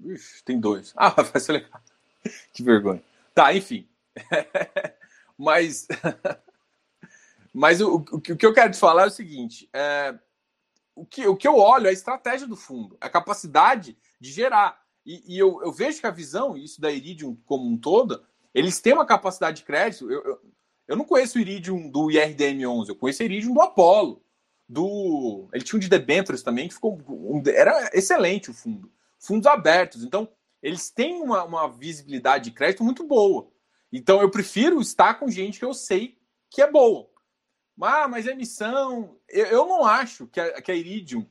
Ixi, 0.06 0.44
tem 0.44 0.60
dois. 0.60 0.94
Ah, 0.96 1.12
ser 1.40 1.54
legal. 1.54 1.82
que 2.54 2.64
vergonha. 2.64 3.04
Tá, 3.34 3.54
enfim. 3.54 3.90
mas. 5.38 5.88
mas 7.52 7.82
o, 7.82 7.96
o, 7.96 8.06
o, 8.18 8.22
que 8.22 8.46
eu 8.46 8.54
quero 8.54 8.72
te 8.72 8.80
falar 8.80 9.04
é 9.04 9.08
o 9.08 9.12
seguinte: 9.12 9.68
é, 9.74 10.18
o, 10.96 11.06
que, 11.06 11.28
o 11.28 11.36
que 11.36 11.48
eu 11.48 11.58
olho 11.58 11.88
é 11.88 11.90
a 11.90 11.94
estratégia 11.94 12.48
do 12.48 12.56
fundo, 12.56 12.96
a 13.02 13.10
capacidade 13.10 13.98
de 14.20 14.32
gerar. 14.32 14.87
E, 15.08 15.36
e 15.36 15.40
eu, 15.40 15.64
eu, 15.64 15.72
vejo 15.72 16.02
que 16.02 16.06
a 16.06 16.12
visão, 16.12 16.58
isso 16.58 16.82
da 16.82 16.92
Iridium 16.92 17.38
como 17.46 17.66
um 17.66 17.78
todo, 17.78 18.22
eles 18.54 18.82
têm 18.82 18.92
uma 18.92 19.06
capacidade 19.06 19.58
de 19.58 19.64
crédito. 19.64 20.12
Eu, 20.12 20.22
eu, 20.22 20.42
eu 20.90 20.96
não 20.98 21.06
conheço 21.06 21.38
o 21.38 21.42
Iridium 21.42 21.90
do 21.90 22.08
IRDM11, 22.08 22.90
eu 22.90 22.96
conheço 22.96 23.24
o 23.24 23.26
Iridium 23.26 23.54
do 23.54 23.62
Apollo. 23.62 24.22
Do, 24.68 25.48
ele 25.54 25.64
tinha 25.64 25.78
um 25.78 25.80
de 25.80 25.88
debentures 25.88 26.44
também, 26.44 26.68
que 26.68 26.74
ficou. 26.74 27.00
Era 27.48 27.90
excelente 27.94 28.52
o 28.52 28.54
fundo 28.54 28.92
fundos 29.18 29.48
abertos. 29.48 30.04
Então, 30.04 30.30
eles 30.62 30.90
têm 30.90 31.22
uma, 31.22 31.44
uma 31.44 31.68
visibilidade 31.68 32.46
de 32.46 32.52
crédito 32.52 32.84
muito 32.84 33.04
boa. 33.06 33.50
Então, 33.92 34.22
eu 34.22 34.30
prefiro 34.30 34.82
estar 34.82 35.16
com 35.16 35.30
gente 35.30 35.60
que 35.60 35.66
eu 35.66 35.74
sei 35.74 36.18
que 36.50 36.62
é 36.62 36.70
boa. 36.70 37.10
Ah, 37.82 38.08
mas 38.08 38.28
a 38.28 38.32
emissão. 38.32 39.18
Eu, 39.30 39.46
eu 39.46 39.68
não 39.68 39.86
acho 39.86 40.28
que 40.28 40.40
a, 40.40 40.62
que 40.62 40.72
a 40.72 40.76
Iridium 40.76 41.26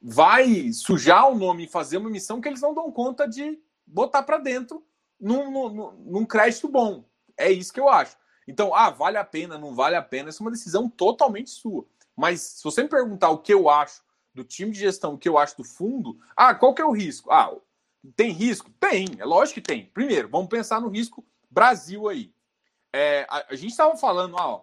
vai 0.00 0.72
sujar 0.72 1.30
o 1.30 1.36
nome 1.36 1.64
e 1.64 1.68
fazer 1.68 1.96
uma 1.96 2.08
emissão 2.08 2.40
que 2.40 2.48
eles 2.48 2.60
não 2.60 2.74
dão 2.74 2.90
conta 2.90 3.26
de 3.26 3.58
botar 3.86 4.22
para 4.22 4.38
dentro 4.38 4.84
num, 5.20 5.50
num, 5.50 5.92
num, 5.92 6.24
crédito 6.24 6.68
bom. 6.68 7.04
É 7.36 7.50
isso 7.50 7.72
que 7.72 7.80
eu 7.80 7.88
acho. 7.88 8.16
Então, 8.46 8.74
ah, 8.74 8.90
vale 8.90 9.16
a 9.16 9.24
pena, 9.24 9.58
não 9.58 9.74
vale 9.74 9.96
a 9.96 10.02
pena, 10.02 10.28
essa 10.28 10.42
é 10.42 10.44
uma 10.44 10.50
decisão 10.50 10.88
totalmente 10.88 11.50
sua. 11.50 11.86
Mas 12.14 12.40
se 12.40 12.64
você 12.64 12.82
me 12.82 12.88
perguntar 12.88 13.30
o 13.30 13.38
que 13.38 13.52
eu 13.52 13.68
acho 13.68 14.02
do 14.32 14.44
time 14.44 14.70
de 14.70 14.78
gestão 14.78 15.16
que 15.16 15.28
eu 15.28 15.38
acho 15.38 15.56
do 15.56 15.64
fundo, 15.64 16.18
ah, 16.36 16.54
qual 16.54 16.74
que 16.74 16.82
é 16.82 16.84
o 16.84 16.92
risco? 16.92 17.30
Ah, 17.30 17.52
tem 18.14 18.30
risco? 18.30 18.70
Tem, 18.78 19.08
é 19.18 19.24
lógico 19.24 19.60
que 19.60 19.66
tem. 19.66 19.86
Primeiro, 19.86 20.28
vamos 20.28 20.48
pensar 20.48 20.80
no 20.80 20.88
risco 20.88 21.24
Brasil 21.50 22.08
aí. 22.08 22.32
É, 22.92 23.26
a, 23.28 23.46
a, 23.50 23.54
gente 23.56 23.70
estava 23.70 23.96
falando, 23.96 24.36
ah, 24.38 24.48
ó, 24.48 24.62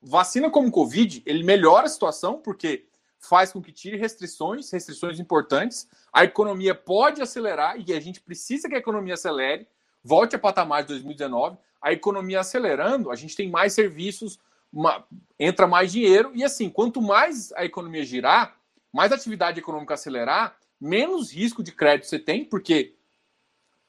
vacina 0.00 0.50
como 0.50 0.70
Covid, 0.70 1.22
ele 1.26 1.42
melhora 1.42 1.86
a 1.86 1.90
situação, 1.90 2.38
porque 2.38 2.86
faz 3.18 3.52
com 3.52 3.62
que 3.62 3.72
tire 3.72 3.96
restrições, 3.96 4.70
restrições 4.70 5.18
importantes. 5.18 5.88
A 6.12 6.24
economia 6.24 6.74
pode 6.74 7.20
acelerar 7.20 7.76
e 7.78 7.92
a 7.92 8.00
gente 8.00 8.20
precisa 8.20 8.68
que 8.68 8.74
a 8.74 8.78
economia 8.78 9.14
acelere, 9.14 9.66
volte 10.02 10.36
a 10.36 10.38
patamar 10.38 10.82
de 10.82 10.88
2019. 10.88 11.58
A 11.80 11.92
economia 11.92 12.40
acelerando, 12.40 13.10
a 13.10 13.16
gente 13.16 13.36
tem 13.36 13.50
mais 13.50 13.72
serviços, 13.72 14.38
uma, 14.72 15.04
entra 15.38 15.66
mais 15.66 15.92
dinheiro 15.92 16.32
e 16.34 16.44
assim, 16.44 16.68
quanto 16.68 17.00
mais 17.00 17.52
a 17.52 17.64
economia 17.64 18.04
girar, 18.04 18.56
mais 18.92 19.12
atividade 19.12 19.58
econômica 19.58 19.94
acelerar, 19.94 20.56
menos 20.80 21.32
risco 21.32 21.62
de 21.62 21.72
crédito 21.72 22.08
você 22.08 22.18
tem, 22.18 22.44
porque 22.44 22.94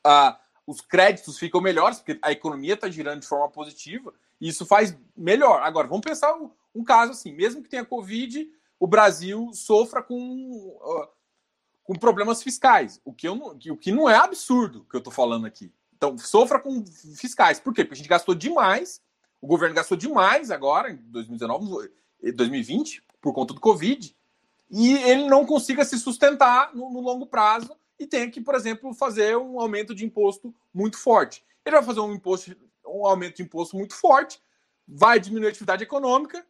ah, 0.04 0.40
os 0.66 0.82
créditos 0.82 1.38
ficam 1.38 1.62
melhores, 1.62 2.00
porque 2.00 2.20
a 2.22 2.32
economia 2.32 2.74
está 2.74 2.90
girando 2.90 3.22
de 3.22 3.28
forma 3.28 3.50
positiva, 3.50 4.13
e 4.40 4.50
isso 4.50 4.66
faz 4.66 4.96
melhor. 5.16 5.62
Agora, 5.63 5.88
vamos 5.88 6.04
pensar 6.04 6.36
um, 6.36 6.52
um 6.76 6.84
caso 6.84 7.12
assim, 7.12 7.32
mesmo 7.32 7.63
que 7.63 7.70
tenha 7.70 7.86
Covid, 7.86 8.50
o 8.80 8.88
Brasil 8.88 9.52
sofra 9.54 10.02
com, 10.02 10.80
com 11.84 11.94
problemas 11.96 12.44
fiscais, 12.44 13.02
o 13.04 13.13
que, 13.13 13.28
eu, 13.28 13.36
o 13.36 13.78
que 13.78 13.92
não 13.92 14.10
é 14.10 14.16
absurdo 14.16 14.86
que 14.90 14.96
eu 14.96 15.00
estou 15.00 15.13
falando 15.13 15.46
aqui. 15.46 15.72
Então, 15.96 16.18
sofra 16.18 16.60
com 16.60 16.86
fiscais. 17.16 17.60
Por 17.60 17.74
quê? 17.74 17.84
Porque 17.84 17.96
a 17.96 17.98
gente 17.98 18.10
gastou 18.10 18.36
demais, 18.36 19.02
o 19.42 19.48
governo 19.48 19.76
gastou 19.76 19.98
demais 19.98 20.52
agora, 20.52 20.92
em 20.92 20.98
2019, 20.98 21.92
2020, 22.36 23.04
por 23.20 23.34
conta 23.34 23.54
do 23.54 23.60
Covid, 23.60 24.16
e 24.70 24.94
ele 24.94 25.28
não 25.28 25.46
consiga 25.46 25.84
se 25.86 25.98
sustentar 25.98 26.76
no, 26.76 26.92
no 26.92 27.00
longo 27.00 27.26
prazo 27.26 27.76
e 28.00 28.06
tenha 28.06 28.30
que, 28.30 28.42
por 28.42 28.54
exemplo, 28.54 28.94
fazer 28.94 29.38
um 29.38 29.60
aumento 29.60 29.96
de 29.96 30.06
imposto 30.06 30.54
muito 30.74 30.98
forte. 30.98 31.44
Ele 31.66 31.76
vai 31.76 31.84
fazer 31.84 32.00
um 32.00 32.13
imposto, 32.13 32.56
um 32.86 33.06
aumento 33.06 33.38
de 33.38 33.44
imposto 33.44 33.76
muito 33.76 33.96
forte, 33.96 34.42
vai 34.88 35.20
diminuir 35.20 35.48
a 35.48 35.50
atividade 35.50 35.84
econômica, 35.84 36.46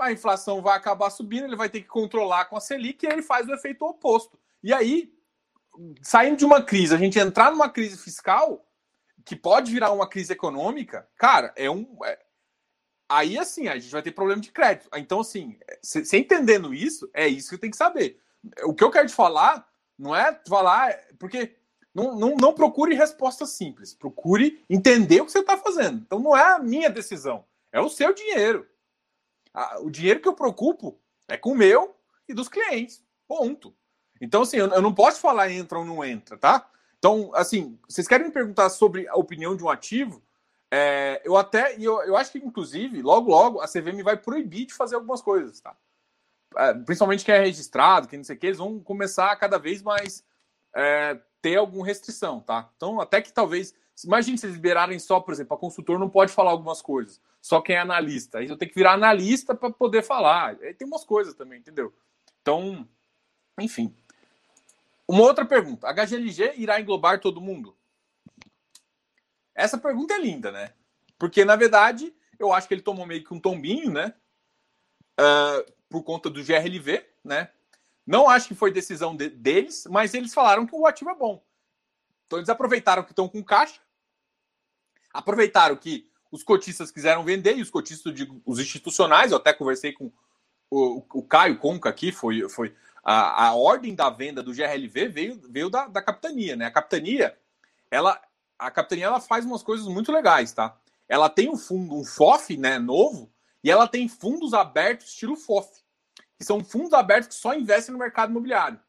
a 0.00 0.12
inflação 0.12 0.60
vai 0.60 0.76
acabar 0.76 1.10
subindo, 1.10 1.44
ele 1.44 1.56
vai 1.56 1.68
ter 1.68 1.80
que 1.80 1.88
controlar 1.88 2.46
com 2.46 2.56
a 2.56 2.60
Selic 2.60 3.04
e 3.04 3.08
ele 3.08 3.22
faz 3.22 3.48
o 3.48 3.54
efeito 3.54 3.84
oposto. 3.84 4.38
E 4.62 4.72
aí, 4.72 5.12
saindo 6.02 6.36
de 6.36 6.44
uma 6.44 6.62
crise, 6.62 6.94
a 6.94 6.98
gente 6.98 7.18
entrar 7.18 7.50
numa 7.50 7.68
crise 7.68 7.96
fiscal, 7.96 8.66
que 9.24 9.36
pode 9.36 9.72
virar 9.72 9.92
uma 9.92 10.08
crise 10.08 10.32
econômica, 10.32 11.08
cara, 11.16 11.52
é 11.56 11.70
um. 11.70 11.98
É... 12.04 12.18
Aí, 13.08 13.38
assim, 13.38 13.68
a 13.68 13.78
gente 13.78 13.92
vai 13.92 14.02
ter 14.02 14.12
problema 14.12 14.40
de 14.40 14.50
crédito. 14.50 14.88
Então, 14.96 15.20
assim, 15.20 15.58
você 15.82 16.18
entendendo 16.18 16.74
isso, 16.74 17.08
é 17.12 17.28
isso 17.28 17.50
que 17.50 17.58
tem 17.58 17.70
que 17.70 17.76
saber. 17.76 18.20
O 18.64 18.74
que 18.74 18.82
eu 18.82 18.90
quero 18.90 19.08
te 19.08 19.14
falar 19.14 19.66
não 19.98 20.14
é 20.14 20.38
falar. 20.48 20.94
Porque 21.18 21.54
não, 21.94 22.18
não, 22.18 22.34
não 22.34 22.52
procure 22.52 22.94
resposta 22.94 23.46
simples. 23.46 23.94
Procure 23.94 24.62
entender 24.68 25.20
o 25.20 25.26
que 25.26 25.32
você 25.32 25.40
está 25.40 25.56
fazendo. 25.56 26.02
Então, 26.04 26.18
não 26.18 26.36
é 26.36 26.54
a 26.54 26.58
minha 26.58 26.90
decisão, 26.90 27.44
é 27.70 27.80
o 27.80 27.88
seu 27.88 28.12
dinheiro 28.12 28.66
o 29.80 29.90
dinheiro 29.90 30.20
que 30.20 30.28
eu 30.28 30.34
preocupo 30.34 30.98
é 31.28 31.36
com 31.36 31.52
o 31.52 31.56
meu 31.56 31.96
e 32.28 32.34
dos 32.34 32.48
clientes. 32.48 33.02
Ponto. 33.26 33.74
Então, 34.20 34.42
assim, 34.42 34.56
eu, 34.56 34.68
eu 34.68 34.82
não 34.82 34.94
posso 34.94 35.20
falar 35.20 35.50
entra 35.50 35.78
ou 35.78 35.84
não 35.84 36.04
entra, 36.04 36.36
tá? 36.36 36.68
Então, 36.98 37.30
assim, 37.34 37.78
vocês 37.88 38.08
querem 38.08 38.26
me 38.26 38.32
perguntar 38.32 38.70
sobre 38.70 39.08
a 39.08 39.14
opinião 39.14 39.56
de 39.56 39.62
um 39.62 39.68
ativo? 39.68 40.22
É, 40.70 41.20
eu 41.24 41.36
até, 41.36 41.76
eu, 41.78 42.02
eu 42.02 42.16
acho 42.16 42.32
que, 42.32 42.38
inclusive, 42.38 43.02
logo, 43.02 43.30
logo, 43.30 43.60
a 43.60 43.68
CVM 43.68 44.02
vai 44.02 44.16
proibir 44.16 44.66
de 44.66 44.74
fazer 44.74 44.96
algumas 44.96 45.20
coisas, 45.20 45.60
tá? 45.60 45.76
É, 46.56 46.72
principalmente 46.72 47.24
quem 47.24 47.34
é 47.34 47.44
registrado, 47.44 48.08
quem 48.08 48.18
não 48.18 48.24
sei 48.24 48.36
o 48.36 48.38
que, 48.38 48.46
eles 48.46 48.58
vão 48.58 48.80
começar 48.80 49.30
a 49.30 49.36
cada 49.36 49.58
vez 49.58 49.82
mais 49.82 50.24
é, 50.74 51.18
ter 51.42 51.56
alguma 51.56 51.84
restrição, 51.84 52.40
tá? 52.40 52.70
Então, 52.76 53.00
até 53.00 53.20
que 53.20 53.32
talvez 53.32 53.74
Imagine 54.02 54.36
se 54.36 54.46
eles 54.46 54.56
liberarem 54.56 54.98
só, 54.98 55.20
por 55.20 55.32
exemplo, 55.32 55.54
a 55.54 55.60
consultor 55.60 55.98
não 55.98 56.08
pode 56.08 56.32
falar 56.32 56.50
algumas 56.50 56.82
coisas, 56.82 57.20
só 57.44 57.60
quem 57.60 57.76
é 57.76 57.78
analista. 57.78 58.38
Aí 58.38 58.48
eu 58.48 58.56
tenho 58.56 58.70
que 58.70 58.74
virar 58.74 58.94
analista 58.94 59.54
para 59.54 59.68
poder 59.68 60.02
falar. 60.02 60.56
Aí 60.62 60.72
tem 60.72 60.88
umas 60.88 61.04
coisas 61.04 61.34
também, 61.34 61.58
entendeu? 61.58 61.94
Então, 62.40 62.88
enfim. 63.60 63.94
Uma 65.06 65.24
outra 65.24 65.44
pergunta: 65.44 65.86
a 65.86 65.92
HGLG 65.92 66.54
irá 66.56 66.80
englobar 66.80 67.20
todo 67.20 67.42
mundo? 67.42 67.76
Essa 69.54 69.76
pergunta 69.76 70.14
é 70.14 70.18
linda, 70.18 70.50
né? 70.50 70.72
Porque, 71.18 71.44
na 71.44 71.54
verdade, 71.54 72.14
eu 72.38 72.50
acho 72.50 72.66
que 72.66 72.72
ele 72.72 72.80
tomou 72.80 73.04
meio 73.04 73.22
que 73.22 73.34
um 73.34 73.38
tombinho, 73.38 73.92
né? 73.92 74.14
Uh, 75.20 75.70
por 75.90 76.02
conta 76.02 76.30
do 76.30 76.42
GRLV, 76.42 77.04
né? 77.22 77.50
Não 78.06 78.26
acho 78.26 78.48
que 78.48 78.54
foi 78.54 78.72
decisão 78.72 79.14
de, 79.14 79.28
deles, 79.28 79.86
mas 79.90 80.14
eles 80.14 80.32
falaram 80.32 80.66
que 80.66 80.74
o 80.74 80.86
ativo 80.86 81.10
é 81.10 81.14
bom. 81.14 81.44
Então 82.24 82.38
eles 82.38 82.48
aproveitaram 82.48 83.02
que 83.02 83.12
estão 83.12 83.28
com 83.28 83.44
caixa, 83.44 83.82
aproveitaram 85.12 85.76
que 85.76 86.10
os 86.34 86.42
cotistas 86.42 86.90
quiseram 86.90 87.22
vender 87.22 87.56
e 87.56 87.62
os 87.62 87.70
cotistas, 87.70 88.12
digo, 88.12 88.42
os 88.44 88.58
institucionais, 88.58 89.30
eu 89.30 89.36
até 89.36 89.52
conversei 89.52 89.92
com 89.92 90.10
o, 90.68 91.04
o 91.14 91.22
Caio 91.22 91.58
Conca 91.58 91.88
aqui, 91.88 92.10
foi, 92.10 92.48
foi 92.48 92.74
a, 93.04 93.46
a 93.46 93.54
ordem 93.54 93.94
da 93.94 94.10
venda 94.10 94.42
do 94.42 94.52
GRLV 94.52 95.08
veio, 95.08 95.40
veio 95.48 95.70
da, 95.70 95.86
da 95.86 96.02
capitania, 96.02 96.56
né? 96.56 96.66
A 96.66 96.72
capitania, 96.72 97.38
ela, 97.88 98.20
a 98.58 98.68
capitania 98.68 99.06
ela 99.06 99.20
faz 99.20 99.44
umas 99.44 99.62
coisas 99.62 99.86
muito 99.86 100.10
legais, 100.10 100.52
tá? 100.52 100.76
Ela 101.08 101.30
tem 101.30 101.48
um 101.48 101.56
fundo, 101.56 101.94
um 101.94 102.04
FOF, 102.04 102.56
né, 102.56 102.80
novo, 102.80 103.32
e 103.62 103.70
ela 103.70 103.86
tem 103.86 104.08
fundos 104.08 104.52
abertos 104.54 105.10
estilo 105.10 105.36
FOF, 105.36 105.68
que 106.36 106.44
são 106.44 106.64
fundos 106.64 106.94
abertos 106.94 107.28
que 107.28 107.34
só 107.36 107.54
investem 107.54 107.92
no 107.92 107.98
mercado 107.98 108.30
imobiliário. 108.30 108.80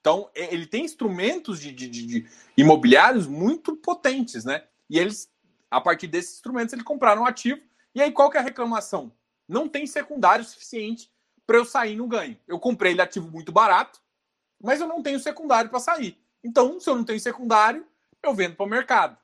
Então, 0.00 0.30
ele 0.34 0.64
tem 0.64 0.86
instrumentos 0.86 1.60
de, 1.60 1.70
de, 1.70 1.86
de, 1.86 2.26
imobiliários 2.56 3.26
muito 3.26 3.76
potentes, 3.76 4.46
né? 4.46 4.64
E 4.88 4.98
eles, 4.98 5.30
a 5.70 5.80
partir 5.80 6.08
desses 6.08 6.34
instrumentos, 6.34 6.72
eles 6.72 6.84
compraram 6.84 7.22
um 7.22 7.26
ativo. 7.26 7.60
E 7.94 8.02
aí, 8.02 8.10
qual 8.10 8.30
que 8.30 8.36
é 8.36 8.40
a 8.40 8.42
reclamação? 8.42 9.12
Não 9.48 9.68
tem 9.68 9.86
secundário 9.86 10.44
suficiente 10.44 11.10
para 11.46 11.56
eu 11.56 11.64
sair 11.64 11.96
no 11.96 12.06
ganho. 12.06 12.38
Eu 12.46 12.58
comprei 12.58 12.92
ele 12.92 13.02
ativo 13.02 13.30
muito 13.30 13.52
barato, 13.52 14.00
mas 14.60 14.80
eu 14.80 14.86
não 14.86 15.02
tenho 15.02 15.20
secundário 15.20 15.70
para 15.70 15.80
sair. 15.80 16.18
Então, 16.42 16.80
se 16.80 16.88
eu 16.88 16.96
não 16.96 17.04
tenho 17.04 17.20
secundário, 17.20 17.86
eu 18.22 18.34
vendo 18.34 18.56
para 18.56 18.66
o 18.66 18.68
mercado. 18.68 19.16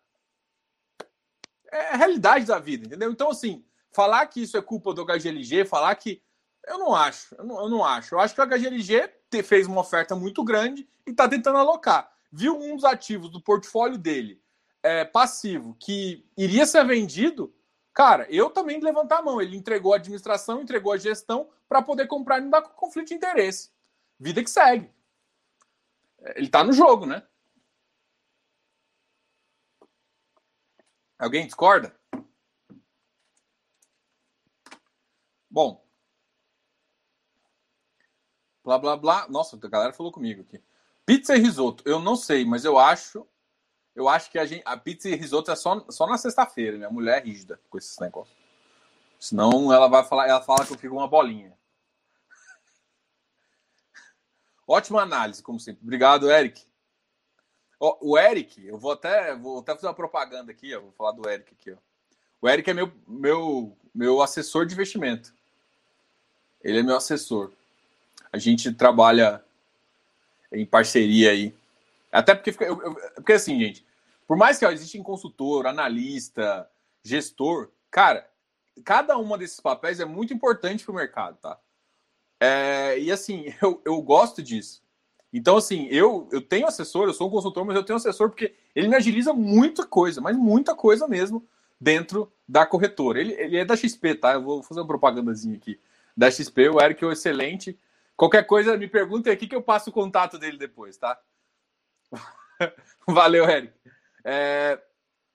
É 1.71 1.95
a 1.95 1.97
realidade 1.97 2.47
da 2.47 2.59
vida, 2.59 2.87
entendeu? 2.87 3.11
Então, 3.11 3.31
assim, 3.31 3.65
falar 3.91 4.27
que 4.27 4.43
isso 4.43 4.57
é 4.57 4.63
culpa 4.63 4.95
do 4.95 5.05
HGLG, 5.05 5.65
falar 5.65 5.95
que. 5.97 6.23
Eu 6.67 6.79
não 6.79 6.95
acho, 6.95 7.33
eu 7.37 7.45
não, 7.45 7.61
eu 7.61 7.69
não 7.69 7.85
acho. 7.85 8.15
Eu 8.15 8.19
acho 8.19 8.35
que 8.35 8.41
o 8.41 8.47
HGLG 8.47 9.13
fez 9.45 9.69
uma 9.69 9.81
oferta 9.81 10.17
muito 10.17 10.43
grande 10.43 10.89
e 11.07 11.11
está 11.11 11.29
tentando 11.29 11.59
alocar. 11.59 12.11
Viu 12.33 12.59
um 12.59 12.75
dos 12.75 12.85
ativos 12.85 13.31
do 13.31 13.41
portfólio 13.41 13.97
dele 13.97 14.43
é, 14.87 15.05
passivo 15.05 15.77
que 15.81 16.25
iria 16.37 16.67
ser 16.67 16.85
vendido, 16.87 17.55
cara, 17.93 18.27
eu 18.31 18.51
também 18.51 18.81
levantar 18.81 19.19
a 19.19 19.23
mão. 19.23 19.41
Ele 19.41 19.57
entregou 19.57 19.93
a 19.93 19.97
administração, 19.97 20.61
entregou 20.61 20.93
a 20.93 20.97
gestão 20.99 21.51
para 21.69 21.83
poder 21.83 22.07
comprar 22.07 22.39
e 22.39 22.43
não 22.43 22.51
dar 22.51 22.63
conflito 22.63 23.09
de 23.09 23.15
interesse. 23.15 23.71
Vida 24.19 24.43
que 24.43 24.51
segue. 24.51 24.91
Ele 26.35 26.47
está 26.47 26.63
no 26.65 26.73
jogo, 26.73 27.07
né? 27.07 27.23
Alguém 31.19 31.47
discorda? 31.47 31.95
Bom, 35.51 35.87
Blá, 38.67 38.79
blá, 38.81 38.97
blá. 38.97 39.29
Nossa, 39.29 39.57
a 39.57 39.69
galera 39.69 39.93
falou 39.93 40.11
comigo 40.11 40.43
aqui. 40.43 40.61
Pizza 41.07 41.37
e 41.37 41.39
risoto. 41.39 41.85
Eu 41.87 42.01
não 42.01 42.17
sei, 42.17 42.45
mas 42.45 42.65
eu 42.65 42.77
acho. 42.77 43.25
Eu 43.97 44.11
acho 44.11 44.31
que 44.31 44.39
a, 44.39 44.45
gente, 44.45 44.63
a 44.67 44.77
pizza 44.77 45.09
e 45.09 45.17
risoto 45.17 45.51
é 45.51 45.57
só, 45.57 45.83
só 45.89 46.07
na 46.07 46.19
sexta-feira. 46.19 46.77
Minha 46.77 46.91
mulher 46.91 47.19
é 47.19 47.25
rígida 47.25 47.59
com 47.71 47.79
esses 47.79 47.99
negócios. 47.99 48.37
Senão 49.19 49.73
ela 49.73 49.89
vai 49.89 50.05
falar, 50.05 50.29
ela 50.29 50.43
fala 50.43 50.67
que 50.67 50.75
eu 50.75 50.79
fico 50.79 50.95
uma 50.95 51.09
bolinha. 51.09 51.57
Ótima 54.69 55.01
análise, 55.01 55.43
como 55.43 55.59
sempre. 55.59 55.83
Obrigado, 55.83 56.31
Eric. 56.31 56.63
o 57.81 58.19
Eric, 58.19 58.67
eu 58.67 58.77
vou 58.77 58.93
até, 58.93 59.35
vou 59.35 59.61
até 59.61 59.75
fazer 59.75 59.87
uma 59.87 59.95
propaganda 59.95 60.53
aqui, 60.53 60.77
ó, 60.77 60.81
vou 60.83 60.93
falar 60.93 61.13
do 61.13 61.27
Eric 61.27 61.55
aqui. 61.59 61.73
Ó. 61.73 61.77
O 62.43 62.49
Eric 62.51 62.69
é 62.69 62.75
meu, 62.75 62.93
meu, 63.09 63.75
meu 63.95 64.21
assessor 64.21 64.67
de 64.67 64.75
investimento. 64.75 65.35
Ele 66.63 66.81
é 66.81 66.83
meu 66.83 66.97
assessor. 66.97 67.51
A 68.31 68.37
gente 68.37 68.71
trabalha 68.75 69.43
em 70.53 70.67
parceria 70.67 71.31
aí. 71.31 71.55
Até 72.13 72.35
porque, 72.35 72.53
fica, 72.53 72.67
eu, 72.67 72.83
eu, 72.83 72.95
porque 73.15 73.33
assim, 73.33 73.59
gente, 73.59 73.86
por 74.27 74.37
mais 74.37 74.59
que 74.59 74.65
ó, 74.65 74.71
existe 74.71 75.01
consultor, 75.03 75.67
analista, 75.67 76.69
gestor, 77.03 77.71
cara, 77.91 78.29
cada 78.85 79.17
uma 79.17 79.39
desses 79.39 79.61
papéis 79.61 80.01
é 80.01 80.05
muito 80.05 80.35
importante 80.35 80.85
para 80.85 80.93
o 80.93 80.97
mercado, 80.97 81.39
tá? 81.39 81.59
É, 82.41 82.99
e 82.99 83.11
assim, 83.11 83.53
eu, 83.63 83.81
eu 83.85 84.01
gosto 84.03 84.43
disso. 84.43 84.83
Então, 85.33 85.57
assim, 85.57 85.87
eu, 85.87 86.29
eu 86.33 86.41
tenho 86.41 86.67
assessor, 86.67 87.09
eu 87.09 87.15
sou 87.15 87.29
um 87.29 87.31
consultor, 87.31 87.65
mas 87.65 87.77
eu 87.77 87.85
tenho 87.85 87.97
assessor 87.97 88.31
porque 88.31 88.55
ele 88.75 88.89
me 88.89 88.97
agiliza 88.97 89.33
muita 89.33 89.87
coisa, 89.87 90.21
mas 90.21 90.37
muita 90.37 90.75
coisa 90.75 91.07
mesmo 91.07 91.47
dentro 91.81 92.33
da 92.49 92.65
corretora. 92.65 93.21
Ele, 93.21 93.35
ele 93.35 93.57
é 93.59 93.65
da 93.65 93.77
XP, 93.77 94.15
tá? 94.15 94.35
Eu 94.35 94.43
vou 94.43 94.63
fazer 94.63 94.81
uma 94.81 94.87
propagandazinha 94.87 95.57
aqui. 95.57 95.79
Da 96.17 96.31
XP, 96.31 96.71
o 96.71 96.81
Eric 96.81 97.05
é 97.05 97.07
um 97.07 97.13
excelente 97.13 97.79
Qualquer 98.17 98.45
coisa, 98.45 98.79
me 98.79 98.89
pergunte 98.89 99.29
aqui 99.29 99.47
que 99.47 99.55
eu 99.55 99.61
passo 99.61 99.91
o 99.91 99.93
contato 99.93 100.39
dele 100.39 100.57
depois, 100.57 100.97
tá? 100.97 101.21
Valeu, 103.07 103.45
Eric. 103.45 103.76
É, 104.29 104.83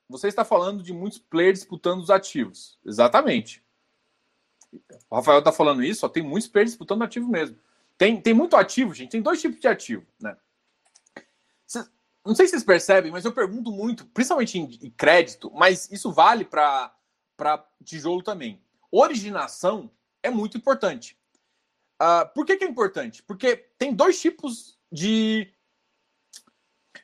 você 0.10 0.28
está 0.28 0.44
falando 0.44 0.84
de 0.84 0.92
muitos 0.92 1.18
players 1.18 1.60
disputando 1.60 2.02
os 2.02 2.10
ativos. 2.10 2.78
Exatamente. 2.86 3.64
O 5.10 5.16
Rafael 5.16 5.40
está 5.40 5.52
falando 5.54 5.82
isso, 5.82 6.06
ó, 6.06 6.10
tem 6.10 6.22
muitos 6.22 6.50
players 6.50 6.72
disputando 6.72 7.02
ativo 7.02 7.30
mesmo. 7.30 7.58
Tem, 7.98 8.20
tem 8.20 8.34
muito 8.34 8.58
ativo, 8.58 8.94
gente. 8.94 9.12
Tem 9.12 9.22
dois 9.22 9.40
tipos 9.40 9.62
de 9.62 9.68
ativo, 9.68 10.06
né? 10.20 10.36
não 12.24 12.36
sei 12.36 12.46
se 12.46 12.52
vocês 12.52 12.64
percebem, 12.64 13.12
mas 13.12 13.26
eu 13.26 13.32
pergunto 13.32 13.72
muito, 13.72 14.06
principalmente 14.06 14.60
em, 14.60 14.66
em 14.80 14.92
crédito, 14.92 15.52
mas 15.56 15.92
isso 15.92 16.12
vale 16.12 16.46
para 16.46 16.94
tijolo 17.84 18.22
também. 18.22 18.62
Originação 18.92 19.90
é 20.22 20.30
muito 20.30 20.56
importante. 20.56 21.18
Uh, 22.00 22.28
por 22.36 22.46
que, 22.46 22.58
que 22.58 22.64
é 22.64 22.68
importante? 22.68 23.24
Porque 23.24 23.56
tem 23.78 23.94
dois 23.94 24.22
tipos 24.22 24.78
de, 24.92 25.52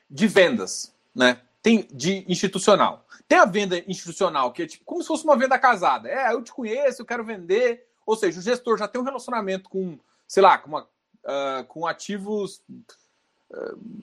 de 0.08 0.26
vendas, 0.28 0.94
né? 1.12 1.40
Tem 1.62 1.86
de 1.92 2.24
institucional. 2.28 3.06
Tem 3.26 3.38
a 3.38 3.44
venda 3.44 3.78
institucional, 3.86 4.52
que 4.52 4.62
é 4.62 4.66
tipo 4.66 4.84
como 4.84 5.02
se 5.02 5.08
fosse 5.08 5.24
uma 5.24 5.36
venda 5.36 5.58
casada. 5.58 6.08
É, 6.08 6.32
eu 6.32 6.42
te 6.42 6.52
conheço, 6.52 7.02
eu 7.02 7.06
quero 7.06 7.24
vender. 7.24 7.86
Ou 8.06 8.16
seja, 8.16 8.38
o 8.38 8.42
gestor 8.42 8.78
já 8.78 8.88
tem 8.88 9.00
um 9.00 9.04
relacionamento 9.04 9.68
com, 9.68 9.98
sei 10.26 10.42
lá, 10.42 10.56
com, 10.56 10.68
uma, 10.68 10.82
uh, 10.82 11.64
com 11.66 11.86
ativos 11.86 12.62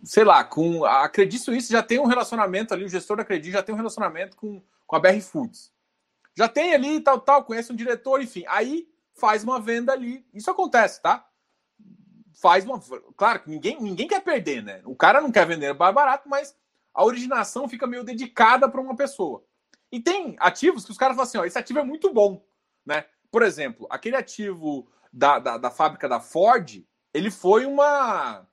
sei 0.03 0.23
lá, 0.23 0.43
com 0.43 0.85
a 0.85 1.07
Credit 1.07 1.39
Suisse 1.39 1.71
já 1.71 1.83
tem 1.83 1.99
um 1.99 2.05
relacionamento 2.05 2.73
ali, 2.73 2.85
o 2.85 2.89
gestor 2.89 3.17
da 3.17 3.25
Credit 3.25 3.51
já 3.51 3.61
tem 3.61 3.73
um 3.73 3.77
relacionamento 3.77 4.35
com, 4.35 4.61
com 4.87 4.95
a 4.95 4.99
BR 4.99 5.21
Foods. 5.21 5.71
Já 6.35 6.49
tem 6.49 6.73
ali, 6.73 6.99
tal, 6.99 7.19
tal, 7.19 7.43
conhece 7.43 7.71
um 7.71 7.75
diretor, 7.75 8.21
enfim. 8.21 8.43
Aí 8.47 8.89
faz 9.13 9.43
uma 9.43 9.59
venda 9.59 9.93
ali. 9.93 10.25
Isso 10.33 10.51
acontece, 10.51 11.01
tá? 11.01 11.25
Faz 12.41 12.65
uma. 12.65 12.81
Claro 13.15 13.41
que 13.41 13.49
ninguém, 13.49 13.79
ninguém 13.79 14.07
quer 14.07 14.21
perder, 14.21 14.61
né? 14.61 14.81
O 14.83 14.95
cara 14.95 15.21
não 15.21 15.31
quer 15.31 15.47
vender 15.47 15.73
mais 15.73 15.95
barato, 15.95 16.27
mas 16.27 16.53
a 16.95 17.03
originação 17.03 17.67
fica 17.67 17.85
meio 17.85 18.05
dedicada 18.05 18.69
para 18.69 18.79
uma 18.79 18.95
pessoa. 18.95 19.43
E 19.91 19.99
tem 19.99 20.35
ativos 20.39 20.85
que 20.85 20.91
os 20.91 20.97
caras 20.97 21.15
falam 21.15 21.27
assim: 21.27 21.37
ó, 21.37 21.43
esse 21.43 21.59
ativo 21.59 21.79
é 21.79 21.83
muito 21.83 22.11
bom, 22.13 22.43
né? 22.85 23.05
Por 23.29 23.43
exemplo, 23.43 23.85
aquele 23.89 24.15
ativo 24.15 24.87
da, 25.11 25.37
da, 25.37 25.57
da 25.57 25.69
fábrica 25.69 26.07
da 26.07 26.21
Ford, 26.21 26.83
ele 27.13 27.29
foi 27.29 27.65
uma 27.65 28.47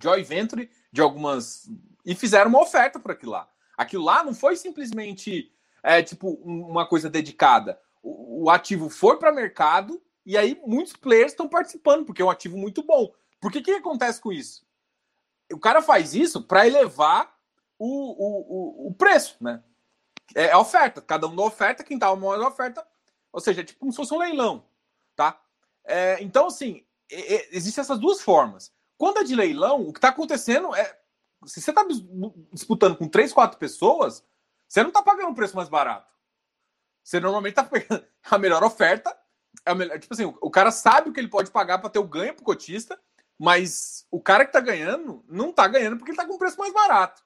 joy 0.00 0.22
venture 0.22 0.70
de 0.92 1.00
algumas. 1.00 1.68
E 2.04 2.14
fizeram 2.14 2.50
uma 2.50 2.62
oferta 2.62 3.00
por 3.00 3.12
aquilo 3.12 3.32
lá. 3.32 3.48
Aquilo 3.76 4.04
lá 4.04 4.22
não 4.22 4.34
foi 4.34 4.56
simplesmente 4.56 5.50
é, 5.82 6.02
tipo 6.02 6.28
uma 6.44 6.86
coisa 6.86 7.08
dedicada. 7.08 7.80
O, 8.02 8.44
o 8.44 8.50
ativo 8.50 8.90
foi 8.90 9.18
para 9.18 9.32
mercado 9.32 10.00
e 10.26 10.36
aí 10.36 10.60
muitos 10.66 10.94
players 10.94 11.32
estão 11.32 11.48
participando, 11.48 12.04
porque 12.04 12.20
é 12.20 12.24
um 12.24 12.30
ativo 12.30 12.58
muito 12.58 12.82
bom. 12.82 13.12
Por 13.40 13.50
que, 13.50 13.62
que 13.62 13.70
acontece 13.70 14.20
com 14.20 14.30
isso? 14.30 14.62
O 15.52 15.58
cara 15.58 15.82
faz 15.82 16.14
isso 16.14 16.42
para 16.42 16.66
elevar 16.66 17.34
o, 17.78 17.86
o, 17.86 18.86
o, 18.86 18.88
o, 18.88 18.94
preço, 18.94 19.36
né? 19.40 19.62
É 20.34 20.56
oferta. 20.56 21.00
Cada 21.00 21.26
um 21.26 21.34
da 21.34 21.42
oferta, 21.42 21.82
quem 21.82 21.98
tá 21.98 22.14
maior 22.14 22.40
oferta. 22.46 22.86
Ou 23.32 23.40
seja, 23.40 23.60
é 23.60 23.64
tipo 23.64 23.80
como 23.80 23.92
se 23.92 23.96
fosse 23.96 24.14
um 24.14 24.18
leilão, 24.18 24.64
tá? 25.16 25.40
É, 25.84 26.22
então, 26.22 26.46
assim, 26.46 26.84
é, 27.10 27.56
existem 27.56 27.82
essas 27.82 27.98
duas 27.98 28.20
formas. 28.20 28.72
Quando 28.96 29.18
é 29.18 29.24
de 29.24 29.34
leilão, 29.34 29.88
o 29.88 29.92
que 29.92 29.98
está 29.98 30.08
acontecendo 30.08 30.74
é. 30.74 30.98
Se 31.46 31.60
você 31.60 31.70
está 31.70 31.86
disputando 32.52 32.96
com 32.96 33.08
três, 33.08 33.32
quatro 33.32 33.58
pessoas, 33.58 34.22
você 34.68 34.82
não 34.82 34.90
está 34.90 35.02
pagando 35.02 35.30
um 35.30 35.34
preço 35.34 35.56
mais 35.56 35.70
barato. 35.70 36.12
Você 37.02 37.18
normalmente 37.18 37.52
está 37.52 37.64
pegando 37.64 38.04
a 38.30 38.38
melhor 38.38 38.62
oferta. 38.62 39.16
É 39.64 39.70
a 39.70 39.74
melhor, 39.74 39.98
tipo 39.98 40.12
assim, 40.12 40.24
o 40.24 40.50
cara 40.50 40.70
sabe 40.70 41.08
o 41.08 41.12
que 41.12 41.18
ele 41.18 41.28
pode 41.28 41.50
pagar 41.50 41.78
para 41.78 41.90
ter 41.90 41.98
o 41.98 42.06
ganho 42.06 42.34
para 42.34 42.42
o 42.42 42.44
cotista, 42.44 43.00
mas 43.40 44.06
o 44.10 44.20
cara 44.20 44.44
que 44.44 44.50
está 44.50 44.60
ganhando 44.60 45.24
não 45.26 45.48
está 45.48 45.66
ganhando 45.66 45.96
porque 45.96 46.10
ele 46.10 46.18
está 46.18 46.30
com 46.30 46.36
preço 46.36 46.58
mais 46.58 46.74
barato. 46.74 47.22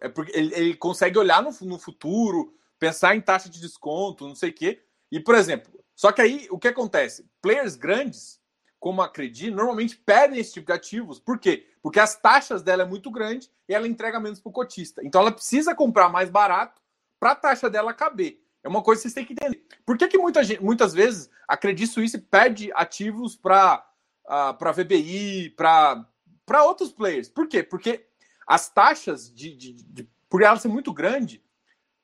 É 0.00 0.08
porque 0.08 0.32
ele, 0.34 0.54
ele 0.54 0.74
consegue 0.74 1.18
olhar 1.18 1.42
no, 1.42 1.50
no, 1.60 1.78
futuro, 1.78 2.56
pensar 2.78 3.14
em 3.14 3.20
taxa 3.20 3.50
de 3.50 3.60
desconto, 3.60 4.26
não 4.26 4.34
sei 4.34 4.48
o 4.48 4.54
quê. 4.54 4.82
E, 5.12 5.20
por 5.20 5.34
exemplo, 5.34 5.70
só 5.94 6.10
que 6.12 6.22
aí 6.22 6.46
o 6.50 6.58
que 6.58 6.68
acontece? 6.68 7.28
Players 7.42 7.76
grandes 7.76 8.40
como 8.80 9.02
a 9.02 9.08
Credi, 9.08 9.50
normalmente 9.50 9.96
pedem 9.96 10.38
esse 10.38 10.54
tipo 10.54 10.66
de 10.66 10.72
ativos. 10.72 11.18
Por 11.18 11.38
quê? 11.38 11.68
Porque 11.82 12.00
as 12.00 12.18
taxas 12.18 12.62
dela 12.62 12.84
é 12.84 12.86
muito 12.86 13.10
grande 13.10 13.50
e 13.68 13.74
ela 13.74 13.86
entrega 13.86 14.18
menos 14.18 14.40
para 14.40 14.48
o 14.48 14.52
cotista. 14.52 15.02
Então 15.04 15.20
ela 15.20 15.32
precisa 15.32 15.74
comprar 15.74 16.08
mais 16.08 16.30
barato 16.30 16.80
para 17.20 17.32
a 17.32 17.36
taxa 17.36 17.68
dela 17.68 17.92
caber. 17.92 18.40
É 18.62 18.68
uma 18.68 18.82
coisa 18.82 19.00
que 19.00 19.02
vocês 19.02 19.14
têm 19.14 19.26
que 19.26 19.34
entender. 19.34 19.62
Por 19.84 19.98
que, 19.98 20.08
que 20.08 20.16
muita 20.16 20.42
gente, 20.42 20.62
muitas 20.62 20.94
vezes 20.94 21.28
a 21.46 21.54
Credit 21.54 21.86
Suisse 21.86 22.18
pede 22.18 22.72
ativos 22.74 23.36
para 23.36 23.85
uh, 24.26 24.32
ah, 24.50 24.54
para 24.54 24.72
VBI, 24.72 25.50
para 25.50 26.64
outros 26.64 26.92
players? 26.92 27.28
Por 27.28 27.48
quê? 27.48 27.62
Porque 27.62 28.06
as 28.46 28.68
taxas 28.68 29.32
de, 29.32 29.54
de, 29.56 29.72
de, 29.72 30.08
por 30.28 30.42
ela 30.42 30.58
ser 30.58 30.68
muito 30.68 30.92
grande, 30.92 31.42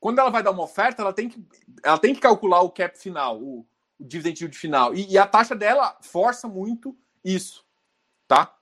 quando 0.00 0.18
ela 0.18 0.30
vai 0.30 0.42
dar 0.42 0.50
uma 0.50 0.64
oferta, 0.64 1.02
ela 1.02 1.12
tem 1.12 1.28
que, 1.28 1.44
ela 1.82 1.98
tem 1.98 2.14
que 2.14 2.20
calcular 2.20 2.60
o 2.62 2.70
cap 2.70 2.98
final, 2.98 3.40
o, 3.40 3.66
o 3.98 4.04
dividend 4.04 4.40
yield 4.40 4.58
final. 4.58 4.94
E, 4.94 5.12
e, 5.12 5.18
a 5.18 5.26
taxa 5.26 5.54
dela 5.54 5.96
força 6.00 6.48
muito 6.48 6.96
isso, 7.24 7.64
tá? 8.26 8.56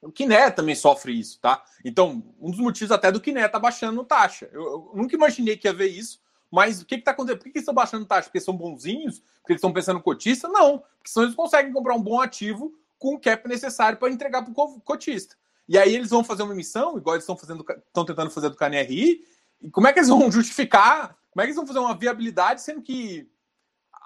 O 0.00 0.10
Kiné 0.10 0.50
também 0.50 0.74
sofre 0.74 1.18
isso, 1.18 1.38
tá? 1.40 1.62
Então, 1.84 2.22
um 2.40 2.50
dos 2.50 2.60
motivos 2.60 2.92
até 2.92 3.10
do 3.10 3.20
Kiné 3.20 3.46
tá 3.48 3.58
baixando 3.58 4.04
taxa. 4.04 4.48
Eu, 4.52 4.62
eu, 4.62 4.92
nunca 4.94 5.14
imaginei 5.14 5.56
que 5.56 5.68
ia 5.68 5.74
ver 5.74 5.88
isso, 5.88 6.20
mas 6.50 6.80
o 6.80 6.86
que 6.86 6.98
que 6.98 7.04
tá 7.04 7.10
acontecendo? 7.10 7.38
Por 7.38 7.44
que, 7.44 7.52
que 7.52 7.58
estão 7.58 7.74
baixando 7.74 8.06
taxa? 8.06 8.28
Porque 8.28 8.40
são 8.40 8.56
bonzinhos? 8.56 9.20
Porque 9.40 9.52
eles 9.52 9.60
estão 9.60 9.72
pensando 9.72 10.00
cotista? 10.00 10.48
Não, 10.48 10.78
porque 10.78 11.10
senão 11.10 11.26
eles 11.26 11.36
conseguem 11.36 11.72
comprar 11.72 11.94
um 11.94 12.02
bom 12.02 12.20
ativo 12.20 12.72
com 12.98 13.14
o 13.14 13.20
cap 13.20 13.46
necessário 13.48 13.98
para 13.98 14.10
entregar 14.10 14.42
para 14.42 14.52
o 14.52 14.80
cotista. 14.80 15.36
E 15.68 15.76
aí 15.76 15.94
eles 15.94 16.10
vão 16.10 16.22
fazer 16.22 16.42
uma 16.42 16.54
emissão, 16.54 16.96
igual 16.96 17.16
eles 17.16 17.24
estão 17.24 17.36
fazendo, 17.36 17.64
estão 17.86 18.04
tentando 18.04 18.30
fazer 18.30 18.48
do 18.48 18.56
KNRI, 18.56 19.24
e 19.60 19.70
como 19.70 19.88
é 19.88 19.92
que 19.92 19.98
eles 19.98 20.08
vão 20.08 20.30
justificar? 20.32 21.16
Como 21.30 21.42
é 21.42 21.44
que 21.44 21.48
eles 21.48 21.56
vão 21.56 21.66
fazer 21.66 21.80
uma 21.80 21.96
viabilidade, 21.96 22.62
sendo 22.62 22.82
que 22.82 23.28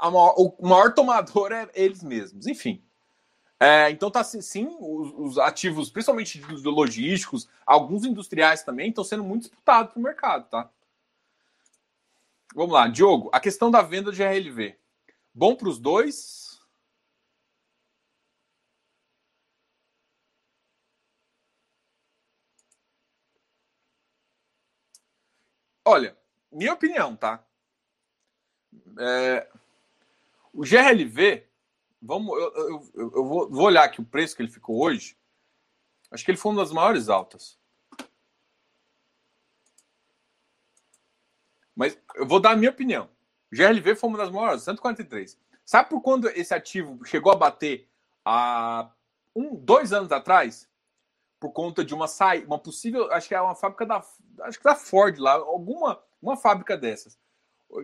maior, 0.02 0.34
o 0.36 0.66
maior 0.66 0.94
tomador 0.94 1.52
é 1.52 1.68
eles 1.74 2.02
mesmos. 2.02 2.46
Enfim. 2.46 2.82
É, 3.62 3.90
então 3.90 4.10
tá 4.10 4.24
sim, 4.24 4.74
os, 4.80 5.12
os, 5.18 5.38
ativos, 5.38 5.90
principalmente 5.90 6.40
logísticos, 6.64 7.46
alguns 7.66 8.06
industriais 8.06 8.62
também, 8.62 8.88
estão 8.88 9.04
sendo 9.04 9.22
muito 9.22 9.42
disputados 9.42 9.92
para 9.92 10.00
o 10.00 10.02
mercado, 10.02 10.48
tá? 10.48 10.70
Vamos 12.54 12.72
lá, 12.72 12.88
Diogo, 12.88 13.30
a 13.32 13.38
questão 13.38 13.70
da 13.70 13.80
venda 13.80 14.10
de 14.10 14.22
RLV. 14.22 14.76
Bom 15.32 15.54
para 15.54 15.68
os 15.68 15.78
dois? 15.78 16.60
Olha, 25.84 26.16
minha 26.50 26.72
opinião, 26.72 27.16
tá? 27.16 27.44
É, 28.98 29.48
o 30.52 30.62
GRLV, 30.62 31.48
vamos, 32.02 32.36
eu, 32.36 32.54
eu, 32.54 32.90
eu 32.94 33.24
vou, 33.24 33.50
vou, 33.50 33.66
olhar 33.66 33.84
aqui 33.84 34.00
o 34.00 34.04
preço 34.04 34.34
que 34.34 34.42
ele 34.42 34.50
ficou 34.50 34.82
hoje. 34.82 35.16
Acho 36.10 36.24
que 36.24 36.30
ele 36.32 36.38
foi 36.38 36.52
uma 36.52 36.62
das 36.62 36.72
maiores 36.72 37.08
altas. 37.08 37.59
Mas 41.80 41.98
eu 42.14 42.26
vou 42.26 42.38
dar 42.38 42.50
a 42.50 42.56
minha 42.56 42.70
opinião. 42.70 43.08
O 43.50 43.56
GRLV 43.56 43.96
foi 43.96 44.10
uma 44.10 44.18
das 44.18 44.30
maiores, 44.30 44.62
143. 44.64 45.38
Sabe 45.64 45.88
por 45.88 46.02
quando 46.02 46.28
esse 46.28 46.52
ativo 46.52 47.02
chegou 47.06 47.32
a 47.32 47.36
bater 47.36 47.88
há 48.22 48.90
um, 49.34 49.56
dois 49.56 49.90
anos 49.90 50.12
atrás? 50.12 50.68
Por 51.40 51.52
conta 51.52 51.82
de 51.82 51.94
uma 51.94 52.06
saída, 52.06 52.46
uma 52.46 52.58
possível, 52.58 53.10
acho 53.10 53.26
que 53.26 53.34
é 53.34 53.40
uma 53.40 53.54
fábrica 53.54 53.86
da, 53.86 54.04
acho 54.42 54.58
que 54.58 54.64
da 54.64 54.76
Ford 54.76 55.18
lá, 55.18 55.32
alguma 55.32 55.98
uma 56.20 56.36
fábrica 56.36 56.76
dessas 56.76 57.18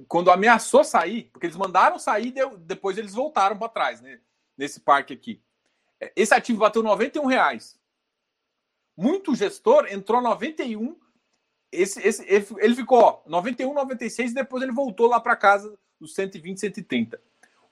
quando 0.08 0.30
ameaçou 0.30 0.82
sair, 0.82 1.30
porque 1.32 1.46
eles 1.46 1.56
mandaram 1.56 1.98
sair, 1.98 2.34
depois 2.58 2.98
eles 2.98 3.14
voltaram 3.14 3.56
para 3.56 3.68
trás, 3.68 4.00
né? 4.00 4.20
Nesse 4.58 4.80
parque 4.80 5.14
aqui. 5.14 5.42
Esse 6.14 6.34
ativo 6.34 6.58
bateu 6.58 6.82
91 6.82 7.24
reais. 7.26 7.78
Muito 8.96 9.34
gestor 9.34 9.86
entrou 9.90 10.20
91. 10.20 10.98
Esse, 11.72 12.00
esse, 12.06 12.24
ele 12.58 12.74
ficou 12.74 12.98
ó, 13.00 13.22
91, 13.26 13.74
96 13.74 14.30
e 14.30 14.34
depois 14.34 14.62
ele 14.62 14.72
voltou 14.72 15.08
lá 15.08 15.20
para 15.20 15.36
casa 15.36 15.78
dos 15.98 16.14
120, 16.14 16.60
130. 16.60 17.20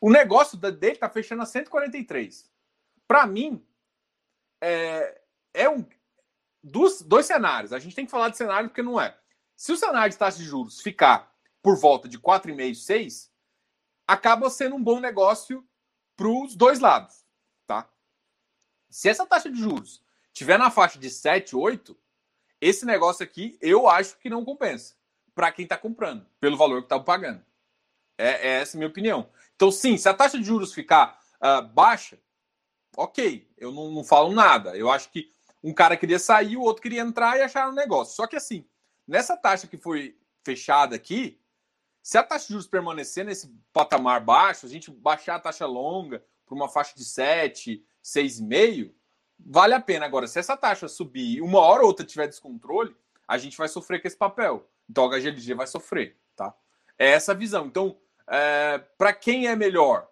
O 0.01 0.11
negócio 0.11 0.59
dele 0.59 0.97
tá 0.97 1.09
fechando 1.09 1.43
a 1.43 1.47
143. 1.47 2.51
Para 3.07 3.27
mim, 3.27 3.65
é, 4.61 5.21
é 5.53 5.69
um 5.69 5.87
dos 6.63 7.03
dois 7.03 7.27
cenários. 7.27 7.73
A 7.73 7.79
gente 7.79 7.95
tem 7.95 8.05
que 8.05 8.11
falar 8.11 8.29
de 8.31 8.37
cenário 8.37 8.69
porque 8.69 8.83
não 8.83 9.01
é. 9.01 9.17
Se 9.57 9.73
o 9.73 9.77
cenário 9.77 10.11
de 10.11 10.19
taxa 10.19 10.39
de 10.39 10.45
juros 10.45 10.81
ficar 10.81 11.33
por 11.63 11.77
volta 11.79 12.09
de 12.09 12.19
4,5, 12.19 12.75
6, 12.75 13.33
acaba 14.07 14.51
sendo 14.51 14.77
um 14.77 14.83
bom 14.83 15.01
negócio 15.01 15.67
para 16.17 16.29
os 16.29 16.55
dois 16.55 16.81
lados, 16.81 17.25
tá? 17.67 17.89
Se 18.91 19.09
essa 19.09 19.27
taxa 19.27 19.51
de 19.51 19.59
juros 19.59 20.03
tiver 20.33 20.59
na 20.59 20.71
faixa 20.71 20.99
de 20.99 21.09
7, 21.11 21.57
8, 21.57 21.97
esse 22.67 22.87
negócio 22.87 23.23
aqui 23.23 23.59
eu 23.61 23.87
acho 23.87 24.17
que 24.19 24.31
não 24.31 24.45
compensa 24.45 24.95
para 25.35 25.53
quem 25.53 25.65
está 25.65 25.77
comprando, 25.77 26.27
pelo 26.41 26.57
valor 26.57 26.81
que 26.81 26.87
está 26.87 26.99
pagando. 26.99 27.45
É, 28.17 28.49
é, 28.49 28.61
essa 28.61 28.77
a 28.77 28.79
minha 28.79 28.89
opinião. 28.89 29.29
Então, 29.55 29.71
sim, 29.71 29.99
se 29.99 30.09
a 30.09 30.15
taxa 30.15 30.39
de 30.39 30.45
juros 30.45 30.73
ficar 30.73 31.21
uh, 31.43 31.67
baixa, 31.69 32.19
ok, 32.97 33.51
eu 33.59 33.71
não, 33.71 33.91
não 33.91 34.05
falo 34.05 34.33
nada. 34.33 34.77
Eu 34.77 34.91
acho 34.91 35.11
que 35.11 35.31
um 35.63 35.75
cara 35.75 35.97
queria 35.97 36.19
sair, 36.19 36.57
o 36.57 36.63
outro 36.63 36.83
queria 36.83 37.03
entrar 37.03 37.37
e 37.37 37.43
achar 37.43 37.69
um 37.69 37.75
negócio. 37.75 38.15
Só 38.15 38.27
que 38.27 38.37
assim, 38.37 38.65
nessa 39.07 39.37
taxa 39.37 39.67
que 39.67 39.77
foi 39.77 40.17
fechada 40.43 40.97
aqui, 40.97 41.39
Se 42.03 42.19
a 42.19 42.23
taxa 42.23 42.47
de 42.47 42.53
juros 42.53 42.67
permanecer 42.67 43.25
nesse 43.25 43.49
patamar 43.73 44.21
baixo, 44.21 44.67
a 44.67 44.69
gente 44.69 44.91
baixar 44.91 45.37
a 45.37 45.41
taxa 45.41 45.67
longa 45.67 46.25
para 46.47 46.55
uma 46.55 46.69
faixa 46.69 46.95
de 46.95 47.05
7, 47.05 47.85
6,5, 48.03 48.93
vale 49.39 49.75
a 49.75 49.81
pena. 49.81 50.07
Agora, 50.07 50.27
se 50.27 50.39
essa 50.39 50.57
taxa 50.57 50.89
subir 50.89 51.37
e 51.37 51.41
uma 51.41 51.61
hora 51.61 51.83
ou 51.83 51.89
outra 51.89 52.05
tiver 52.05 52.27
descontrole, 52.27 52.95
a 53.27 53.39
gente 53.39 53.57
vai 53.57 53.69
sofrer 53.69 54.01
com 54.01 54.09
esse 54.09 54.17
papel. 54.17 54.69
Então, 54.89 55.05
a 55.05 55.19
HGLG 55.19 55.55
vai 55.55 55.67
sofrer, 55.67 56.17
tá? 56.37 56.55
É 56.99 57.11
essa 57.11 57.33
a 57.33 57.35
visão. 57.35 57.67
Então, 57.67 57.97
é, 58.27 58.79
para 58.99 59.13
quem 59.13 59.47
é 59.47 59.57
melhor? 59.57 60.09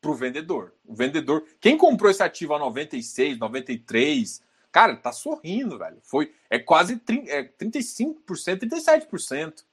Para 0.00 0.10
o 0.10 0.14
vendedor. 0.14 0.74
O 0.84 0.94
vendedor. 0.94 1.46
Quem 1.60 1.76
comprou 1.76 2.10
esse 2.10 2.22
ativo 2.22 2.54
a 2.54 2.58
96, 2.58 3.38
93, 3.38 4.42
cara, 4.70 4.96
tá 4.96 5.12
sorrindo, 5.12 5.78
velho. 5.78 5.98
Foi, 6.02 6.34
é 6.50 6.58
quase 6.58 6.96
30, 6.96 7.30
é 7.30 7.44
35%, 7.44 8.24
37%. 8.68 9.64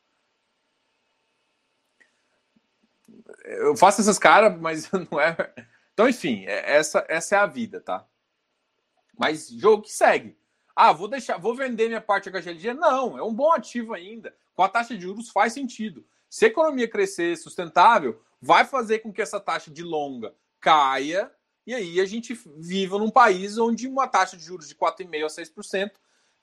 Eu 3.46 3.76
faço 3.76 4.02
essas 4.02 4.20
caras, 4.20 4.60
mas 4.60 4.90
não 5.10 5.20
é. 5.20 5.36
Então, 5.94 6.08
enfim, 6.08 6.46
é, 6.46 6.76
essa, 6.76 7.04
essa 7.10 7.36
é 7.36 7.40
a 7.40 7.46
vida, 7.48 7.82
tá? 7.82 8.06
Mas 9.20 9.50
jogo 9.50 9.84
que 9.84 9.92
segue. 9.92 10.38
Ah, 10.74 10.94
vou 10.94 11.10
deixar, 11.10 11.38
vou 11.38 11.54
vender 11.54 11.90
minha 11.90 12.00
parte 12.00 12.32
HGLG? 12.32 12.74
Não, 12.74 13.18
é 13.18 13.22
um 13.22 13.34
bom 13.34 13.52
ativo 13.52 13.94
ainda. 13.94 14.34
Com 14.56 14.64
a 14.64 14.70
taxa 14.70 14.96
de 14.96 15.02
juros 15.02 15.30
faz 15.30 15.52
sentido. 15.52 16.06
Se 16.30 16.46
a 16.46 16.48
economia 16.48 16.88
crescer 16.88 17.36
sustentável, 17.36 18.22
vai 18.42 18.64
fazer 18.64 19.00
com 19.00 19.12
que 19.12 19.22
essa 19.22 19.40
taxa 19.40 19.70
de 19.70 19.84
longa 19.84 20.34
caia 20.62 21.30
e 21.68 21.74
aí 21.76 22.00
a 22.00 22.06
gente 22.06 22.34
viva 22.58 22.98
num 22.98 23.12
país 23.12 23.58
onde 23.58 23.88
uma 23.88 24.08
taxa 24.08 24.36
de 24.36 24.44
juros 24.44 24.68
de 24.68 24.74
4,5% 24.74 25.24
a 25.24 25.28
6% 25.28 25.92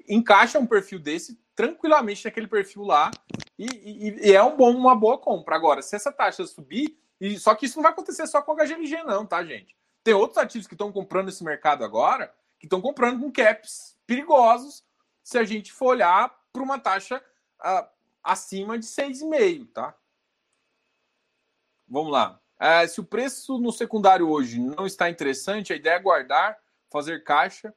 encaixa 0.08 0.58
um 0.58 0.66
perfil 0.66 1.00
desse 1.00 1.36
tranquilamente 1.54 2.24
naquele 2.24 2.46
perfil 2.46 2.82
lá 2.82 3.10
e, 3.58 3.66
e, 3.66 4.28
e, 4.28 4.32
é 4.32 4.42
um 4.42 4.56
bom, 4.56 4.70
uma 4.70 4.94
boa 4.94 5.18
compra. 5.18 5.56
Agora, 5.56 5.82
se 5.82 5.96
essa 5.96 6.12
taxa 6.12 6.46
subir, 6.46 6.96
e 7.20 7.38
só 7.38 7.54
que 7.54 7.66
isso 7.66 7.76
não 7.76 7.82
vai 7.82 7.92
acontecer 7.92 8.26
só 8.26 8.42
com 8.42 8.52
a 8.52 8.64
HGLG, 8.64 9.02
não, 9.02 9.26
tá, 9.26 9.42
gente? 9.42 9.74
Tem 10.04 10.14
outros 10.14 10.38
ativos 10.38 10.66
que 10.68 10.74
estão 10.74 10.92
comprando 10.92 11.30
esse 11.30 11.42
mercado 11.42 11.82
agora 11.82 12.32
que 12.58 12.66
estão 12.66 12.80
comprando 12.80 13.20
com 13.20 13.32
caps 13.32 13.98
perigosos 14.06 14.84
se 15.22 15.38
a 15.38 15.44
gente 15.44 15.72
for 15.72 15.88
olhar 15.88 16.28
para 16.52 16.62
uma 16.62 16.78
taxa 16.78 17.22
uh, 17.60 17.88
acima 18.22 18.78
de 18.78 18.86
6,5, 18.86 19.72
tá? 19.72 19.96
Vamos 21.88 22.12
lá. 22.12 22.40
Uh, 22.60 22.88
se 22.88 23.00
o 23.00 23.04
preço 23.04 23.58
no 23.58 23.72
secundário 23.72 24.28
hoje 24.28 24.58
não 24.58 24.86
está 24.86 25.10
interessante, 25.10 25.72
a 25.72 25.76
ideia 25.76 25.94
é 25.94 26.00
guardar, 26.00 26.58
fazer 26.90 27.22
caixa. 27.22 27.74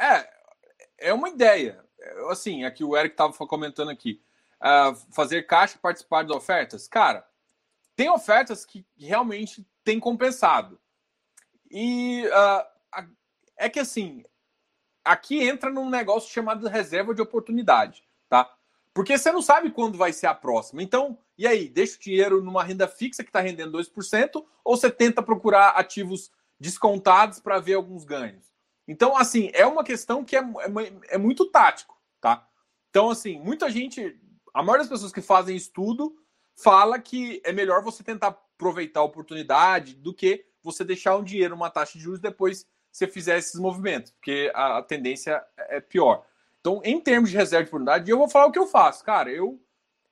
É, 0.00 1.08
é 1.08 1.12
uma 1.12 1.28
ideia. 1.28 1.84
Assim, 2.30 2.64
aqui 2.64 2.84
o 2.84 2.96
Eric 2.96 3.14
estava 3.14 3.32
comentando 3.46 3.90
aqui. 3.90 4.22
Uh, 4.60 4.96
fazer 5.12 5.42
caixa, 5.42 5.78
participar 5.78 6.22
das 6.22 6.36
ofertas. 6.36 6.88
Cara, 6.88 7.26
tem 7.94 8.08
ofertas 8.10 8.64
que 8.64 8.86
realmente 8.96 9.66
tem 9.84 10.00
compensado. 10.00 10.80
E 11.70 12.24
uh, 12.26 13.06
é 13.56 13.68
que 13.68 13.80
assim, 13.80 14.24
aqui 15.04 15.42
entra 15.42 15.70
num 15.70 15.88
negócio 15.88 16.32
chamado 16.32 16.68
reserva 16.68 17.14
de 17.14 17.22
oportunidade, 17.22 18.02
tá? 18.28 18.52
Porque 18.92 19.16
você 19.16 19.30
não 19.30 19.42
sabe 19.42 19.70
quando 19.70 19.98
vai 19.98 20.12
ser 20.12 20.26
a 20.26 20.34
próxima. 20.34 20.82
Então, 20.82 21.18
e 21.36 21.46
aí, 21.46 21.68
deixa 21.68 21.96
o 21.96 22.00
dinheiro 22.00 22.42
numa 22.42 22.64
renda 22.64 22.88
fixa 22.88 23.22
que 23.22 23.28
está 23.28 23.40
rendendo 23.40 23.76
2%, 23.78 24.44
ou 24.64 24.76
você 24.76 24.90
tenta 24.90 25.22
procurar 25.22 25.70
ativos 25.70 26.30
descontados 26.58 27.38
para 27.38 27.60
ver 27.60 27.74
alguns 27.74 28.04
ganhos? 28.04 28.46
Então, 28.88 29.16
assim, 29.16 29.50
é 29.52 29.66
uma 29.66 29.84
questão 29.84 30.24
que 30.24 30.36
é, 30.36 30.40
é, 30.40 31.14
é, 31.14 31.18
muito 31.18 31.50
tático, 31.50 31.94
tá? 32.20 32.48
Então, 32.88 33.10
assim, 33.10 33.38
muita 33.38 33.68
gente, 33.70 34.18
a 34.56 34.62
maioria 34.62 34.84
das 34.84 34.88
pessoas 34.88 35.12
que 35.12 35.20
fazem 35.20 35.54
estudo 35.54 36.16
fala 36.54 36.98
que 36.98 37.42
é 37.44 37.52
melhor 37.52 37.82
você 37.82 38.02
tentar 38.02 38.28
aproveitar 38.28 39.00
a 39.00 39.04
oportunidade 39.04 39.94
do 39.94 40.14
que 40.14 40.46
você 40.62 40.82
deixar 40.82 41.14
um 41.14 41.22
dinheiro 41.22 41.54
numa 41.54 41.68
taxa 41.68 41.98
de 41.98 42.02
juros 42.02 42.20
depois 42.20 42.66
você 42.90 43.06
fizer 43.06 43.36
esses 43.36 43.60
movimentos, 43.60 44.12
porque 44.12 44.50
a, 44.54 44.80
tendência 44.80 45.44
é, 45.58 45.76
é 45.76 45.80
pior. 45.80 46.24
Então, 46.58 46.80
em 46.82 46.98
termos 46.98 47.28
de 47.28 47.36
reserva 47.36 47.64
de 47.64 47.68
oportunidade, 47.68 48.10
eu 48.10 48.16
vou 48.16 48.30
falar 48.30 48.46
o 48.46 48.50
que 48.50 48.58
eu 48.58 48.66
faço. 48.66 49.04
Cara, 49.04 49.30
eu, 49.30 49.60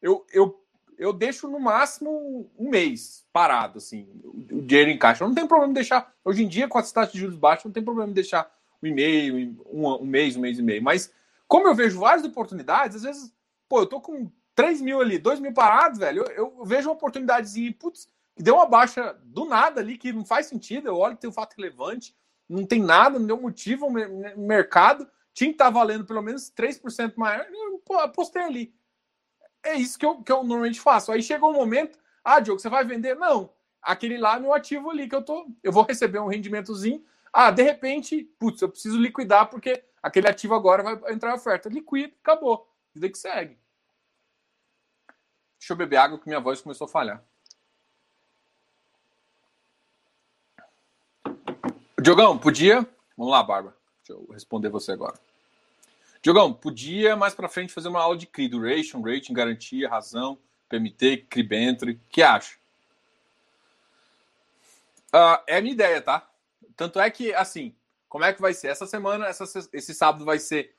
eu, 0.02 0.26
eu, 0.30 0.62
eu 0.98 1.10
deixo 1.14 1.48
no 1.48 1.58
máximo 1.58 2.50
um 2.58 2.68
mês 2.68 3.24
parado, 3.32 3.78
assim, 3.78 4.06
o, 4.22 4.60
dinheiro 4.60 4.90
em 4.90 4.98
caixa. 4.98 5.24
Eu 5.24 5.28
não 5.28 5.34
tem 5.34 5.48
problema 5.48 5.72
de 5.72 5.80
deixar. 5.80 6.12
Hoje 6.22 6.44
em 6.44 6.48
dia, 6.48 6.68
com 6.68 6.76
as 6.76 6.92
taxas 6.92 7.14
de 7.14 7.20
juros 7.20 7.38
baixas, 7.38 7.64
não 7.64 7.72
tem 7.72 7.82
problema 7.82 8.08
de 8.08 8.14
deixar 8.14 8.54
um 8.82 8.86
e-mail, 8.86 9.56
um, 9.72 9.88
um 10.02 10.04
mês, 10.04 10.36
um 10.36 10.40
mês 10.40 10.58
e 10.58 10.62
meio. 10.62 10.82
Mas, 10.82 11.10
como 11.48 11.66
eu 11.66 11.74
vejo 11.74 11.98
várias 11.98 12.26
oportunidades, 12.26 12.96
às 12.96 13.02
vezes, 13.04 13.33
pô, 13.68 13.80
eu 13.80 13.86
tô 13.86 14.00
com 14.00 14.30
3 14.54 14.80
mil 14.80 15.00
ali, 15.00 15.18
2 15.18 15.40
mil 15.40 15.52
parados, 15.52 15.98
velho. 15.98 16.24
Eu, 16.34 16.54
eu 16.56 16.64
vejo 16.64 16.88
uma 16.88 16.94
oportunidadezinha, 16.94 17.74
putz, 17.78 18.08
que 18.36 18.42
deu 18.42 18.54
uma 18.54 18.66
baixa 18.66 19.16
do 19.24 19.44
nada 19.44 19.80
ali, 19.80 19.98
que 19.98 20.12
não 20.12 20.24
faz 20.24 20.46
sentido. 20.46 20.88
Eu 20.88 20.96
olho 20.96 21.16
tem 21.16 21.30
um 21.30 21.32
fato 21.32 21.54
relevante 21.56 22.14
não 22.48 22.66
tem 22.66 22.82
nada, 22.82 23.18
não 23.18 23.26
deu 23.26 23.40
motivo, 23.40 23.86
o 23.86 24.40
mercado 24.40 25.08
tinha 25.32 25.48
que 25.48 25.54
estar 25.54 25.66
tá 25.66 25.70
valendo 25.70 26.04
pelo 26.04 26.22
menos 26.22 26.50
3% 26.50 27.14
maior, 27.16 27.46
eu 27.50 27.98
apostei 28.00 28.42
ali. 28.42 28.74
É 29.62 29.74
isso 29.74 29.98
que 29.98 30.04
eu, 30.04 30.22
que 30.22 30.30
eu 30.30 30.44
normalmente 30.44 30.80
faço. 30.80 31.10
Aí 31.10 31.22
chegou 31.22 31.50
um 31.50 31.54
momento, 31.54 31.98
ah, 32.22 32.38
Diogo, 32.38 32.60
você 32.60 32.68
vai 32.68 32.84
vender? 32.84 33.16
Não, 33.16 33.50
aquele 33.80 34.18
lá 34.18 34.36
é 34.36 34.40
meu 34.40 34.52
ativo 34.52 34.90
ali 34.90 35.08
que 35.08 35.14
eu 35.14 35.22
tô, 35.22 35.46
eu 35.62 35.72
vou 35.72 35.84
receber 35.84 36.18
um 36.18 36.28
rendimentozinho. 36.28 37.02
Ah, 37.32 37.50
de 37.50 37.62
repente, 37.62 38.22
putz, 38.38 38.60
eu 38.62 38.68
preciso 38.68 38.98
liquidar 38.98 39.48
porque 39.48 39.82
aquele 40.02 40.28
ativo 40.28 40.54
agora 40.54 40.82
vai 40.82 41.12
entrar 41.12 41.30
em 41.30 41.36
oferta. 41.36 41.68
Liquida, 41.68 42.12
acabou. 42.22 42.68
Vida 42.94 43.10
que 43.10 43.18
segue. 43.18 43.58
Deixa 45.58 45.72
eu 45.72 45.76
beber 45.76 45.96
água 45.96 46.18
que 46.18 46.28
minha 46.28 46.40
voz 46.40 46.60
começou 46.60 46.84
a 46.84 46.88
falhar. 46.88 47.24
Diogão, 52.00 52.38
podia. 52.38 52.86
Vamos 53.16 53.32
lá, 53.32 53.42
Bárbara. 53.42 53.74
Deixa 53.98 54.12
eu 54.12 54.30
responder 54.32 54.68
você 54.68 54.92
agora. 54.92 55.18
Diogão, 56.22 56.52
podia 56.52 57.16
mais 57.16 57.34
para 57.34 57.48
frente 57.48 57.72
fazer 57.72 57.88
uma 57.88 58.00
aula 58.00 58.16
de 58.16 58.26
CRI, 58.26 58.48
duration, 58.48 59.02
rating, 59.02 59.32
garantia, 59.32 59.88
razão, 59.88 60.38
PMT, 60.68 61.26
CRIBentre. 61.28 62.00
Que 62.10 62.22
acha? 62.22 62.56
Uh, 65.14 65.42
é 65.46 65.56
a 65.56 65.60
minha 65.60 65.74
ideia, 65.74 66.00
tá? 66.00 66.28
Tanto 66.76 67.00
é 67.00 67.10
que, 67.10 67.32
assim, 67.34 67.74
como 68.08 68.24
é 68.24 68.32
que 68.32 68.40
vai 68.40 68.52
ser? 68.52 68.68
Essa 68.68 68.86
semana, 68.86 69.26
essa, 69.26 69.44
esse 69.72 69.94
sábado 69.94 70.24
vai 70.24 70.38
ser 70.38 70.74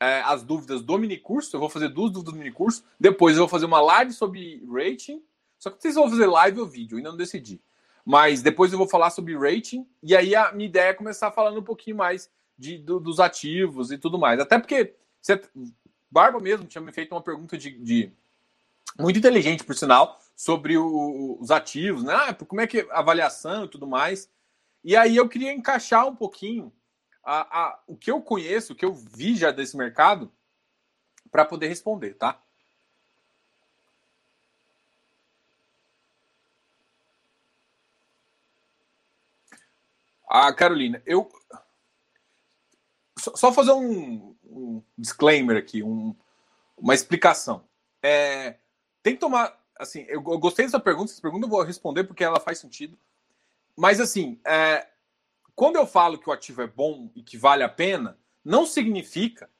é, 0.00 0.20
as 0.22 0.42
dúvidas 0.42 0.82
do 0.82 0.98
minicurso. 0.98 1.54
Eu 1.54 1.60
vou 1.60 1.68
fazer 1.68 1.88
duas 1.88 2.10
dúvidas 2.10 2.32
do 2.32 2.38
minicurso. 2.38 2.84
Depois 2.98 3.36
eu 3.36 3.42
vou 3.42 3.48
fazer 3.48 3.66
uma 3.66 3.80
live 3.80 4.12
sobre 4.12 4.62
rating. 4.70 5.22
Só 5.58 5.70
que 5.70 5.80
vocês 5.80 5.94
vão 5.94 6.10
fazer 6.10 6.26
live 6.26 6.60
ou 6.60 6.66
vídeo, 6.66 6.96
ainda 6.96 7.10
não 7.10 7.16
decidi. 7.16 7.60
Mas 8.04 8.42
depois 8.42 8.72
eu 8.72 8.78
vou 8.78 8.88
falar 8.88 9.10
sobre 9.10 9.36
rating, 9.36 9.84
e 10.00 10.14
aí 10.14 10.32
a 10.34 10.52
minha 10.52 10.68
ideia 10.68 10.90
é 10.90 10.94
começar 10.94 11.32
falando 11.32 11.58
um 11.58 11.64
pouquinho 11.64 11.96
mais 11.96 12.30
de, 12.56 12.78
do, 12.78 13.00
dos 13.00 13.18
ativos 13.18 13.90
e 13.90 13.98
tudo 13.98 14.16
mais. 14.18 14.38
Até 14.38 14.58
porque 14.58 14.94
você, 15.20 15.42
Barba 16.08 16.38
mesmo 16.38 16.66
tinha 16.66 16.80
me 16.80 16.92
feito 16.92 17.12
uma 17.12 17.20
pergunta 17.20 17.58
de, 17.58 17.70
de 17.78 18.12
muito 18.96 19.18
inteligente, 19.18 19.64
por 19.64 19.74
sinal, 19.74 20.20
sobre 20.36 20.76
o, 20.78 21.36
os 21.40 21.50
ativos, 21.50 22.04
né? 22.04 22.14
Ah, 22.14 22.34
como 22.34 22.60
é 22.60 22.66
que 22.66 22.80
é 22.80 22.86
avaliação 22.90 23.64
e 23.64 23.68
tudo 23.68 23.86
mais. 23.86 24.30
E 24.84 24.94
aí 24.94 25.16
eu 25.16 25.28
queria 25.28 25.52
encaixar 25.52 26.06
um 26.06 26.14
pouquinho 26.14 26.72
a, 27.26 27.64
a, 27.64 27.80
o 27.88 27.96
que 27.96 28.08
eu 28.08 28.22
conheço, 28.22 28.72
o 28.72 28.76
que 28.76 28.84
eu 28.84 28.94
vi 28.94 29.34
já 29.34 29.50
desse 29.50 29.76
mercado, 29.76 30.32
para 31.30 31.44
poder 31.44 31.66
responder, 31.66 32.14
tá? 32.14 32.40
Ah, 40.28 40.52
Carolina, 40.52 41.02
eu. 41.04 41.28
Só 43.18 43.52
fazer 43.52 43.72
um, 43.72 44.36
um 44.44 44.82
disclaimer 44.96 45.56
aqui, 45.56 45.82
um, 45.82 46.14
uma 46.76 46.94
explicação. 46.94 47.64
É, 48.02 48.56
tem 49.02 49.14
que 49.14 49.20
tomar. 49.20 49.58
Assim, 49.76 50.02
eu, 50.02 50.22
eu 50.26 50.38
gostei 50.38 50.64
dessa 50.64 50.78
pergunta, 50.78 51.10
essa 51.10 51.20
pergunta 51.20 51.46
eu 51.46 51.50
vou 51.50 51.62
responder 51.62 52.04
porque 52.04 52.22
ela 52.22 52.38
faz 52.38 52.58
sentido. 52.58 52.96
Mas, 53.76 54.00
assim, 54.00 54.40
é, 54.44 54.86
quando 55.56 55.76
eu 55.76 55.86
falo 55.86 56.18
que 56.18 56.28
o 56.28 56.32
ativo 56.32 56.60
é 56.60 56.66
bom 56.66 57.10
e 57.16 57.22
que 57.22 57.38
vale 57.38 57.62
a 57.62 57.68
pena, 57.68 58.18
não 58.44 58.66
significa. 58.66 59.50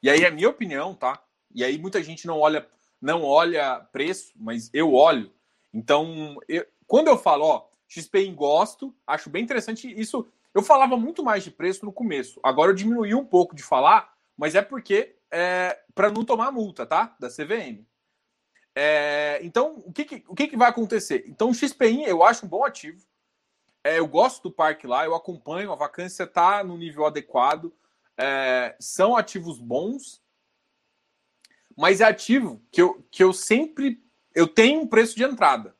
E 0.00 0.08
aí 0.08 0.24
é 0.24 0.30
minha 0.30 0.48
opinião, 0.48 0.94
tá? 0.94 1.22
E 1.52 1.64
aí 1.64 1.76
muita 1.76 2.00
gente 2.02 2.26
não 2.26 2.38
olha, 2.38 2.66
não 3.02 3.24
olha 3.24 3.80
preço, 3.92 4.32
mas 4.36 4.70
eu 4.72 4.94
olho. 4.94 5.32
Então, 5.74 6.38
eu, 6.48 6.64
quando 6.86 7.08
eu 7.08 7.18
falo, 7.18 7.44
ó, 7.44 7.68
XP 7.88 8.20
em 8.20 8.34
gosto, 8.34 8.94
acho 9.04 9.28
bem 9.28 9.42
interessante. 9.42 9.92
Isso 10.00 10.26
eu 10.54 10.62
falava 10.62 10.96
muito 10.96 11.24
mais 11.24 11.42
de 11.42 11.50
preço 11.50 11.84
no 11.84 11.92
começo. 11.92 12.38
Agora 12.42 12.70
eu 12.70 12.74
diminuí 12.76 13.12
um 13.12 13.24
pouco 13.24 13.56
de 13.56 13.64
falar, 13.64 14.14
mas 14.36 14.54
é 14.54 14.62
porque 14.62 15.16
é, 15.32 15.80
para 15.94 16.10
não 16.10 16.24
tomar 16.24 16.52
multa, 16.52 16.86
tá? 16.86 17.16
Da 17.18 17.28
CVM. 17.28 17.84
É, 18.74 19.40
então, 19.42 19.82
o, 19.84 19.92
que, 19.92 20.04
que, 20.04 20.24
o 20.28 20.34
que, 20.34 20.46
que 20.46 20.56
vai 20.56 20.68
acontecer? 20.68 21.24
Então, 21.26 21.50
o 21.50 21.54
XPI 21.54 22.04
eu 22.04 22.22
acho 22.22 22.46
um 22.46 22.48
bom 22.48 22.64
ativo. 22.64 23.04
É, 23.82 23.98
eu 23.98 24.06
gosto 24.06 24.42
do 24.42 24.52
parque 24.52 24.86
lá, 24.86 25.04
eu 25.04 25.14
acompanho, 25.14 25.72
a 25.72 25.76
vacância 25.76 26.24
está 26.24 26.62
no 26.62 26.76
nível 26.76 27.06
adequado, 27.06 27.72
é, 28.16 28.76
são 28.78 29.16
ativos 29.16 29.58
bons, 29.58 30.22
mas 31.76 32.00
é 32.00 32.04
ativo 32.04 32.62
que 32.70 32.82
eu, 32.82 33.02
que 33.10 33.24
eu 33.24 33.32
sempre 33.32 34.02
eu 34.34 34.46
tenho 34.46 34.80
um 34.80 34.86
preço 34.86 35.16
de 35.16 35.24
entrada. 35.24 35.74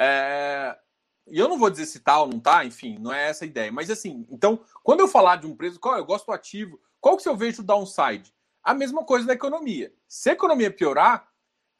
É, 0.00 0.78
e 1.26 1.38
eu 1.38 1.48
não 1.48 1.58
vou 1.58 1.70
dizer 1.70 1.86
se 1.86 2.00
tá 2.00 2.20
ou 2.20 2.28
não 2.28 2.40
tá, 2.40 2.64
enfim, 2.64 2.98
não 2.98 3.12
é 3.12 3.28
essa 3.28 3.44
a 3.44 3.46
ideia. 3.46 3.70
Mas 3.70 3.90
assim, 3.90 4.26
então, 4.30 4.64
quando 4.82 5.00
eu 5.00 5.08
falar 5.08 5.36
de 5.36 5.46
um 5.46 5.56
preço, 5.56 5.80
qual 5.80 5.96
eu 5.96 6.04
gosto 6.04 6.26
do 6.26 6.32
ativo, 6.32 6.80
qual 7.00 7.16
que 7.16 7.28
eu 7.28 7.36
vejo 7.36 7.62
o 7.62 7.64
downside? 7.64 8.34
A 8.62 8.72
mesma 8.74 9.04
coisa 9.04 9.26
da 9.26 9.32
economia. 9.32 9.92
Se 10.06 10.30
a 10.30 10.32
economia 10.32 10.70
piorar, 10.70 11.31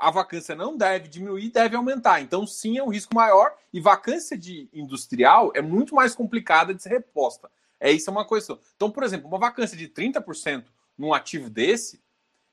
a 0.03 0.11
vacância 0.11 0.57
não 0.57 0.77
deve 0.77 1.07
diminuir, 1.07 1.51
deve 1.51 1.77
aumentar. 1.77 2.21
Então, 2.21 2.45
sim, 2.45 2.77
é 2.77 2.83
um 2.83 2.89
risco 2.89 3.15
maior. 3.15 3.55
E 3.73 3.81
vacância 3.81 4.37
de 4.37 4.69
industrial 4.73 5.53
é 5.55 5.63
muito 5.63 5.95
mais 5.95 6.13
complicada 6.13 6.75
de 6.75 6.83
ser 6.83 6.89
reposta. 6.89 7.49
É 7.79 7.93
isso 7.93 8.11
é 8.11 8.13
uma 8.13 8.25
coisa. 8.25 8.59
Então, 8.75 8.91
por 8.91 9.05
exemplo, 9.05 9.29
uma 9.29 9.39
vacância 9.39 9.77
de 9.77 9.89
30% 9.89 10.65
num 10.99 11.15
ativo 11.15 11.49
desse, 11.49 12.03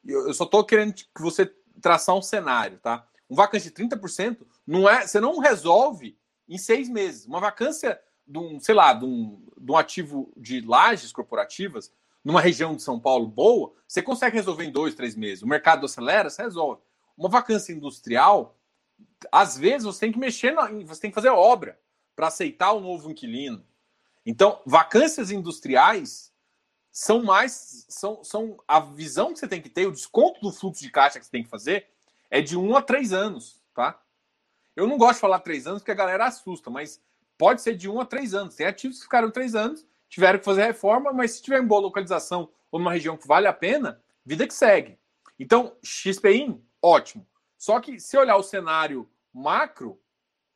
eu 0.05 0.31
só 0.31 0.43
estou 0.43 0.63
querendo 0.63 0.93
que 0.93 1.07
você 1.19 1.51
traçar 1.81 2.15
um 2.15 2.21
cenário, 2.21 2.77
tá? 2.77 3.07
Um 3.27 3.35
vacância 3.35 3.71
de 3.71 3.75
30% 3.75 4.45
não 4.65 4.87
é, 4.87 5.07
você 5.07 5.19
não 5.19 5.39
resolve 5.39 6.15
em 6.47 6.57
seis 6.57 6.87
meses. 6.87 7.25
Uma 7.25 7.39
vacância 7.39 7.99
de 8.27 8.37
um, 8.37 8.59
sei 8.59 8.75
lá, 8.75 8.93
de 8.93 9.05
um, 9.05 9.43
de 9.57 9.71
um 9.71 9.75
ativo 9.75 10.31
de 10.37 10.61
lajes 10.61 11.11
corporativas, 11.11 11.91
numa 12.23 12.41
região 12.41 12.75
de 12.75 12.83
São 12.83 12.99
Paulo 12.99 13.27
boa, 13.27 13.73
você 13.87 14.03
consegue 14.03 14.35
resolver 14.35 14.65
em 14.65 14.71
dois, 14.71 14.93
três 14.93 15.15
meses. 15.15 15.41
O 15.41 15.47
mercado 15.47 15.87
acelera, 15.87 16.29
você 16.29 16.43
resolve. 16.43 16.81
Uma 17.20 17.28
vacância 17.28 17.74
industrial, 17.74 18.57
às 19.30 19.57
vezes 19.57 19.84
você 19.84 19.99
tem 19.99 20.11
que 20.13 20.17
mexer, 20.17 20.51
na, 20.51 20.72
você 20.86 21.01
tem 21.01 21.11
que 21.11 21.15
fazer 21.15 21.28
obra 21.28 21.78
para 22.15 22.28
aceitar 22.28 22.72
o 22.72 22.80
novo 22.80 23.11
inquilino. 23.11 23.61
Então, 24.26 24.61
vacâncias 24.65 25.30
industriais 25.30 26.34
são 26.89 27.22
mais. 27.22 27.86
São, 27.89 28.24
são 28.24 28.57
a 28.65 28.80
visão 28.80 29.34
que 29.34 29.39
você 29.39 29.49
tem 29.49 29.61
que 29.61 29.70
ter, 29.70 29.86
o 29.86 29.91
desconto 29.91 30.39
do 30.39 30.49
fluxo 30.49 30.82
de 30.82 30.89
caixa 30.89 31.20
que 31.20 31.26
você 31.26 31.32
tem 31.32 31.43
que 31.43 31.49
fazer 31.49 31.88
é 32.32 32.41
de 32.41 32.57
um 32.57 32.74
a 32.78 32.82
três 32.82 33.11
anos, 33.11 33.61
tá? 33.74 34.01
Eu 34.74 34.88
não 34.88 34.97
gosto 34.97 35.15
de 35.15 35.22
falar 35.22 35.39
três 35.39 35.67
anos 35.67 35.82
porque 35.82 35.91
a 35.91 35.95
galera 35.95 36.26
assusta, 36.26 36.70
mas 36.70 37.01
pode 37.38 37.61
ser 37.61 37.76
de 37.76 37.89
um 37.89 37.99
a 37.99 38.05
três 38.05 38.34
anos. 38.34 38.55
Tem 38.55 38.65
ativos 38.65 38.99
que 38.99 39.03
ficaram 39.03 39.30
três 39.30 39.55
anos, 39.55 39.86
tiveram 40.07 40.39
que 40.39 40.45
fazer 40.45 40.63
reforma, 40.63 41.11
mas 41.11 41.32
se 41.32 41.41
tiver 41.41 41.61
em 41.61 41.67
boa 41.67 41.82
localização 41.82 42.49
ou 42.72 42.80
numa 42.80 42.93
região 42.93 43.17
que 43.17 43.28
vale 43.28 43.47
a 43.47 43.53
pena, 43.53 44.01
vida 44.26 44.47
que 44.47 44.53
segue. 44.53 44.97
Então, 45.38 45.76
XPIN, 45.84 46.63
ótimo. 46.82 47.27
Só 47.57 47.80
que 47.80 47.99
se 47.99 48.17
olhar 48.17 48.38
o 48.38 48.43
cenário 48.43 49.09
macro, 49.34 50.01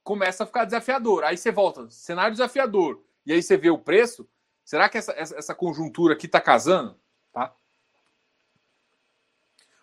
começa 0.03 0.43
a 0.43 0.47
ficar 0.47 0.65
desafiador. 0.65 1.23
Aí 1.23 1.37
você 1.37 1.51
volta, 1.51 1.89
cenário 1.89 2.31
desafiador, 2.31 3.03
e 3.25 3.33
aí 3.33 3.41
você 3.41 3.57
vê 3.57 3.69
o 3.69 3.77
preço. 3.77 4.27
Será 4.63 4.87
que 4.87 4.97
essa, 4.97 5.11
essa, 5.13 5.35
essa 5.37 5.55
conjuntura 5.55 6.13
aqui 6.13 6.25
está 6.25 6.39
casando? 6.39 6.97
Tá? 7.31 7.53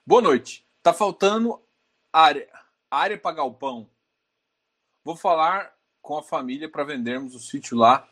Boa 0.06 0.22
noite. 0.22 0.66
Tá 0.82 0.92
faltando 0.94 1.62
área, 2.12 2.48
área 2.90 3.18
para 3.18 3.36
galpão. 3.36 3.90
Vou 5.04 5.16
falar 5.16 5.74
com 6.00 6.16
a 6.16 6.22
família 6.22 6.70
para 6.70 6.84
vendermos 6.84 7.34
o 7.34 7.38
sítio 7.38 7.76
lá. 7.76 8.08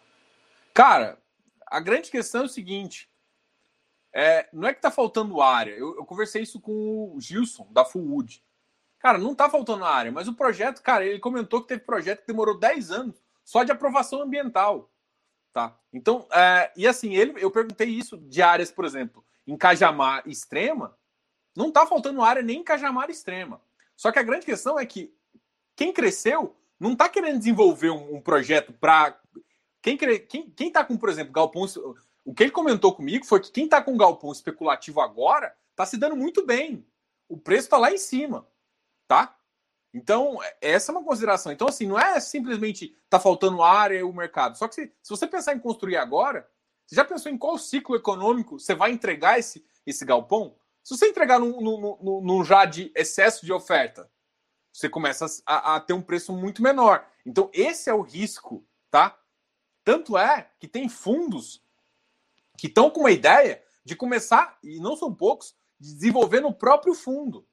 Cara, 0.75 1.19
a 1.67 1.81
grande 1.81 2.11
questão 2.11 2.43
é 2.43 2.45
o 2.45 2.49
seguinte: 2.49 3.11
é, 4.13 4.49
não 4.53 4.69
é 4.69 4.75
que 4.75 4.81
tá 4.81 4.91
faltando 4.91 5.41
área. 5.41 5.73
Eu, 5.73 5.97
eu, 5.97 6.05
conversei 6.05 6.43
isso 6.43 6.61
com 6.61 7.13
o 7.15 7.21
Gilson, 7.21 7.67
da 7.71 7.85
Fullwood. 7.85 8.43
Cara, 8.99 9.19
não 9.19 9.35
tá 9.35 9.49
faltando 9.49 9.85
área, 9.85 10.11
mas 10.11 10.27
o 10.27 10.35
projeto, 10.35 10.83
cara, 10.83 11.05
ele 11.05 11.21
comentou 11.21 11.63
que 11.63 11.69
teve 11.69 11.83
projeto 11.83 12.21
que 12.21 12.27
demorou 12.27 12.59
10 12.59 12.91
anos 12.91 13.23
só 13.45 13.63
de 13.63 13.71
aprovação 13.71 14.23
ambiental. 14.23 14.91
Tá? 15.53 15.79
Então, 15.93 16.27
é, 16.33 16.73
e 16.77 16.87
assim, 16.87 17.15
ele, 17.15 17.35
eu 17.43 17.51
perguntei 17.51 17.89
isso 17.89 18.19
de 18.19 18.43
áreas, 18.43 18.71
por 18.71 18.85
exemplo, 18.85 19.25
em 19.47 19.57
Cajamar 19.57 20.23
Extrema, 20.27 20.97
não 21.57 21.73
tá 21.73 21.87
faltando 21.87 22.23
área 22.23 22.43
nem 22.43 22.61
em 22.61 22.65
Cajamar 22.65 23.11
Extrema. 23.11 23.61
Só 23.97 24.13
que 24.13 24.19
a 24.19 24.23
grande 24.23 24.47
questão 24.47 24.79
é 24.79 24.87
que 24.87 25.13
quem 25.75 25.93
cresceu 25.93 26.57
não 26.79 26.93
está 26.93 27.09
querendo 27.09 27.39
desenvolver 27.39 27.91
um, 27.91 28.17
um 28.17 28.21
projeto 28.21 28.73
para. 28.73 29.19
Quem, 29.83 29.97
quem, 29.97 30.51
quem 30.51 30.71
tá 30.71 30.85
com, 30.85 30.97
por 30.97 31.09
exemplo, 31.09 31.33
galpão. 31.33 31.65
O 32.29 32.35
que 32.35 32.43
ele 32.43 32.51
comentou 32.51 32.95
comigo 32.95 33.25
foi 33.25 33.41
que 33.41 33.51
quem 33.51 33.65
está 33.65 33.81
com 33.81 33.97
galpão 33.97 34.31
especulativo 34.31 35.01
agora 35.01 35.57
está 35.71 35.87
se 35.87 35.97
dando 35.97 36.15
muito 36.15 36.45
bem. 36.45 36.87
O 37.27 37.39
preço 37.39 37.69
está 37.69 37.79
lá 37.79 37.91
em 37.91 37.97
cima. 37.97 38.47
Tá? 39.07 39.35
Então, 39.95 40.39
essa 40.61 40.93
é 40.93 40.95
uma 40.95 41.03
consideração. 41.03 41.51
Então, 41.51 41.67
assim, 41.67 41.87
não 41.87 41.99
é 41.99 42.21
simplesmente 42.21 42.95
tá 43.09 43.19
faltando 43.19 43.63
área 43.63 44.07
o 44.07 44.13
mercado. 44.13 44.59
Só 44.59 44.69
que 44.69 44.75
se, 44.75 44.93
se 45.03 45.09
você 45.09 45.27
pensar 45.27 45.55
em 45.55 45.59
construir 45.59 45.97
agora, 45.97 46.47
você 46.87 46.97
já 46.97 47.03
pensou 47.03 47.33
em 47.33 47.39
qual 47.39 47.57
ciclo 47.57 47.97
econômico 47.97 48.61
você 48.61 48.75
vai 48.75 48.91
entregar 48.91 49.39
esse, 49.39 49.65
esse 49.87 50.05
galpão? 50.05 50.55
Se 50.85 50.95
você 50.99 51.09
entregar 51.09 51.41
num, 51.41 51.63
num, 51.63 52.21
num 52.21 52.45
já 52.45 52.67
de 52.67 52.93
excesso 52.95 53.47
de 53.47 53.55
oferta, 53.55 54.07
você 54.71 54.87
começa 54.87 55.25
a, 55.47 55.77
a, 55.77 55.81
ter 55.81 55.95
um 55.95 56.03
preço 56.03 56.35
muito 56.35 56.63
menor. 56.63 57.09
Então, 57.25 57.49
esse 57.55 57.89
é 57.89 57.95
o 57.95 58.03
risco, 58.03 58.69
tá? 58.91 59.19
Tanto 59.83 60.19
é 60.19 60.51
que 60.61 60.69
tem 60.69 60.91
fundos 60.91 61.67
que 62.59 62.67
estão 62.67 62.91
com 62.91 63.01
uma 63.01 63.11
ideia 63.13 63.63
de 63.85 63.97
começar, 63.97 64.59
e 64.63 64.79
não 64.81 64.97
são 64.97 65.15
poucos, 65.15 65.55
de 65.81 65.95
desenvolver 65.95 66.41
no 66.41 66.53
próprio 66.53 66.93
fundo. 66.93 67.47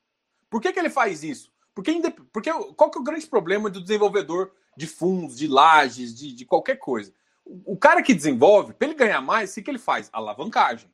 Por 0.49 0.59
que, 0.59 0.73
que 0.73 0.79
ele 0.79 0.89
faz 0.89 1.23
isso? 1.23 1.53
Porque, 1.73 1.91
porque 2.33 2.51
qual 2.75 2.89
que 2.89 2.97
é 2.97 3.01
o 3.01 3.03
grande 3.03 3.27
problema 3.27 3.69
do 3.69 3.81
desenvolvedor 3.81 4.51
de 4.75 4.87
fundos, 4.87 5.37
de 5.37 5.47
lajes, 5.47 6.13
de, 6.13 6.33
de 6.33 6.45
qualquer 6.45 6.77
coisa? 6.77 7.13
O, 7.45 7.73
o 7.73 7.77
cara 7.77 8.01
que 8.01 8.13
desenvolve, 8.13 8.73
para 8.73 8.87
ele 8.87 8.97
ganhar 8.97 9.21
mais, 9.21 9.51
o 9.51 9.55
que, 9.55 9.61
que 9.61 9.69
ele 9.69 9.77
faz? 9.77 10.09
Alavancagem. 10.11 10.89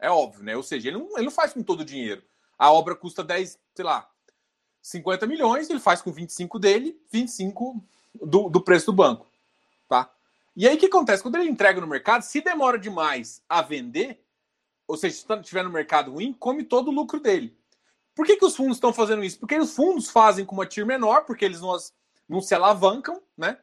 É 0.00 0.10
óbvio, 0.10 0.42
né? 0.42 0.56
Ou 0.56 0.62
seja, 0.62 0.88
ele 0.88 0.98
não, 0.98 1.16
ele 1.16 1.26
não 1.26 1.30
faz 1.30 1.52
com 1.52 1.62
todo 1.62 1.80
o 1.80 1.84
dinheiro. 1.84 2.22
A 2.58 2.72
obra 2.72 2.96
custa 2.96 3.22
10, 3.22 3.58
sei 3.74 3.84
lá, 3.84 4.10
50 4.82 5.26
milhões, 5.26 5.70
ele 5.70 5.80
faz 5.80 6.02
com 6.02 6.10
25 6.10 6.58
dele, 6.58 7.00
25 7.10 7.84
do, 8.14 8.48
do 8.48 8.60
preço 8.60 8.86
do 8.86 8.92
banco. 8.92 9.26
Tá? 10.48 10.52
E 10.56 10.68
aí 10.68 10.76
o 10.76 10.78
que 10.78 10.86
acontece? 10.86 11.22
Quando 11.22 11.36
ele 11.36 11.48
entrega 11.48 11.80
no 11.80 11.86
mercado, 11.86 12.22
se 12.22 12.40
demora 12.40 12.78
demais 12.78 13.42
a 13.48 13.62
vender, 13.62 14.24
ou 14.86 14.96
seja, 14.96 15.16
se 15.16 15.32
estiver 15.32 15.62
no 15.62 15.70
mercado 15.70 16.12
ruim, 16.12 16.32
come 16.32 16.64
todo 16.64 16.88
o 16.88 16.94
lucro 16.94 17.20
dele. 17.20 17.56
Por 18.14 18.26
que, 18.26 18.36
que 18.36 18.44
os 18.44 18.56
fundos 18.56 18.76
estão 18.76 18.92
fazendo 18.92 19.22
isso? 19.22 19.38
Porque 19.38 19.56
os 19.56 19.74
fundos 19.74 20.10
fazem 20.10 20.44
com 20.44 20.54
uma 20.54 20.66
TIR 20.66 20.84
menor, 20.84 21.24
porque 21.24 21.44
eles 21.44 21.60
não, 21.60 21.76
não 22.28 22.40
se 22.40 22.54
alavancam, 22.54 23.22
né? 23.36 23.58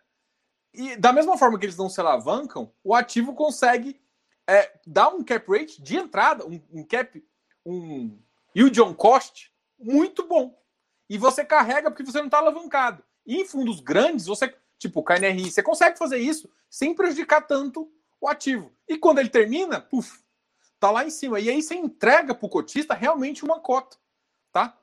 E 0.74 0.96
da 0.96 1.12
mesma 1.12 1.38
forma 1.38 1.60
que 1.60 1.66
eles 1.66 1.78
não 1.78 1.90
se 1.90 2.00
alavancam, 2.00 2.72
o 2.84 2.96
ativo 2.96 3.34
consegue 3.34 4.00
é, 4.48 4.80
dar 4.86 5.10
um 5.10 5.24
cap 5.24 5.46
rate 5.52 5.82
de 5.82 5.98
entrada, 5.98 6.46
um, 6.46 6.62
um 6.72 6.84
cap, 6.84 7.24
um 7.66 8.18
yield 8.56 8.82
on 8.82 8.94
cost 8.94 9.52
muito 9.78 10.26
bom 10.28 10.58
e 11.10 11.18
você 11.18 11.44
carrega 11.44 11.90
porque 11.90 12.04
você 12.04 12.20
não 12.20 12.26
está 12.26 12.38
alavancado. 12.38 13.04
E 13.26 13.38
em 13.38 13.46
fundos 13.46 13.80
grandes, 13.80 14.26
você, 14.26 14.56
tipo 14.88 15.00
o 15.00 15.04
KNRI, 15.04 15.52
você 15.52 15.64
consegue 15.64 15.98
fazer 15.98 16.18
isso 16.18 16.50
sem 16.70 16.94
prejudicar 16.94 17.42
tanto 17.42 17.92
o 18.20 18.28
ativo. 18.28 18.72
E 18.88 18.98
quando 18.98 19.20
ele 19.20 19.30
termina, 19.30 19.80
puf, 19.80 20.20
tá 20.80 20.92
lá 20.92 21.06
em 21.06 21.10
cima. 21.10 21.40
E 21.40 21.50
aí 21.50 21.62
você 21.62 21.76
entrega 21.76 22.34
para 22.34 22.46
o 22.46 22.50
cotista 22.50 22.94
realmente 22.94 23.44
uma 23.44 23.60
cota, 23.60 23.98
tá? 24.52 24.78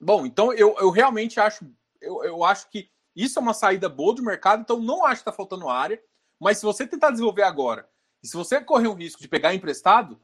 Bom, 0.00 0.26
então 0.26 0.52
eu, 0.52 0.76
eu 0.78 0.90
realmente 0.90 1.38
acho, 1.40 1.64
eu, 2.00 2.24
eu 2.24 2.44
acho 2.44 2.68
que 2.70 2.90
isso 3.14 3.38
é 3.38 3.42
uma 3.42 3.54
saída 3.54 3.88
boa 3.88 4.14
do 4.14 4.22
mercado, 4.22 4.60
então 4.60 4.80
não 4.80 5.04
acho 5.04 5.22
que 5.22 5.28
está 5.28 5.32
faltando 5.32 5.68
área. 5.68 6.02
Mas 6.40 6.58
se 6.58 6.64
você 6.64 6.86
tentar 6.86 7.10
desenvolver 7.10 7.42
agora, 7.42 7.88
e 8.22 8.26
se 8.26 8.36
você 8.36 8.60
correr 8.60 8.88
o 8.88 8.94
risco 8.94 9.20
de 9.20 9.28
pegar 9.28 9.54
emprestado, 9.54 10.20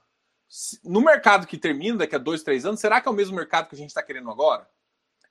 no 0.83 1.01
mercado 1.01 1.47
que 1.47 1.57
termina 1.57 1.99
daqui 1.99 2.17
a 2.17 2.19
dois, 2.19 2.43
três 2.43 2.67
anos, 2.67 2.81
será 2.81 3.01
que 3.01 3.09
é 3.09 3.11
o 3.11 3.15
mesmo 3.15 3.37
mercado 3.37 3.69
que 3.69 3.75
a 3.75 3.79
gente 3.79 3.91
está 3.91 4.03
querendo 4.03 4.31
agora? 4.31 4.69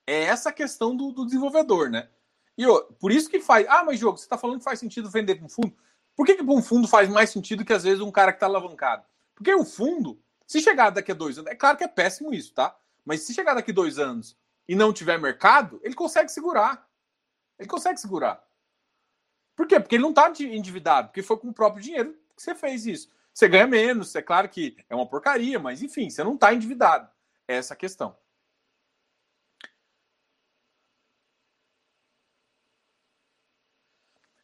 É 0.08 0.24
essa 0.24 0.50
a 0.50 0.54
questão 0.54 0.96
do, 0.96 1.12
do 1.12 1.26
desenvolvedor, 1.26 1.90
né? 1.90 2.10
E 2.60 2.66
por 3.00 3.10
isso 3.10 3.30
que 3.30 3.40
faz. 3.40 3.66
Ah, 3.70 3.86
mas 3.86 3.98
jogo, 3.98 4.18
você 4.18 4.26
está 4.26 4.38
falando 4.38 4.58
que 4.58 4.66
faz 4.66 4.78
sentido 4.78 5.10
vender 5.10 5.36
para 5.36 5.46
um 5.46 5.50
fundo? 5.50 5.74
Por 6.14 6.26
que, 6.26 6.36
que 6.36 6.44
para 6.44 6.54
um 6.54 6.62
fundo 6.62 6.90
faz 6.90 7.08
mais 7.08 7.30
sentido 7.30 7.64
que 7.64 7.72
às 7.72 7.86
vezes 7.86 8.02
um 8.02 8.12
cara 8.12 8.34
que 8.34 8.36
está 8.36 8.48
alavancado? 8.48 9.06
Porque 9.34 9.56
o 9.56 9.64
fundo, 9.64 10.22
se 10.46 10.60
chegar 10.60 10.90
daqui 10.90 11.14
a 11.14 11.16
dois 11.16 11.38
anos, 11.38 11.50
é 11.50 11.56
claro 11.56 11.78
que 11.78 11.86
é 11.86 11.88
péssimo 11.88 12.34
isso, 12.34 12.54
tá? 12.54 12.78
Mas 13.06 13.22
se 13.22 13.34
chegar 13.34 13.54
daqui 13.54 13.72
a 13.72 13.74
dois 13.74 13.98
anos 13.98 14.36
e 14.68 14.76
não 14.76 14.92
tiver 14.92 15.18
mercado, 15.18 15.80
ele 15.82 15.94
consegue 15.94 16.30
segurar. 16.30 16.86
Ele 17.58 17.70
consegue 17.70 17.98
segurar. 17.98 18.44
Por 19.56 19.66
quê? 19.66 19.80
Porque 19.80 19.96
ele 19.96 20.04
não 20.04 20.10
está 20.10 20.30
endividado, 20.30 21.08
porque 21.08 21.24
foi 21.24 21.38
com 21.38 21.48
o 21.48 21.54
próprio 21.54 21.82
dinheiro 21.82 22.14
que 22.36 22.44
você 22.44 22.54
fez 22.54 22.86
isso. 22.86 23.10
Você 23.34 23.48
ganha 23.48 23.68
menos, 23.68 24.14
é 24.16 24.22
claro 24.22 24.50
que 24.50 24.76
é 24.90 24.96
uma 24.96 25.08
porcaria, 25.08 25.58
mas 25.58 25.82
enfim, 25.82 26.10
você 26.10 26.26
não 26.26 26.34
está 26.36 26.54
endividado. 26.54 27.10
É 27.48 27.56
essa 27.56 27.74
a 27.74 27.78
questão. 27.78 28.18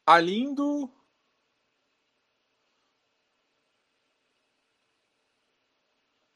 Alindo. 0.06 0.92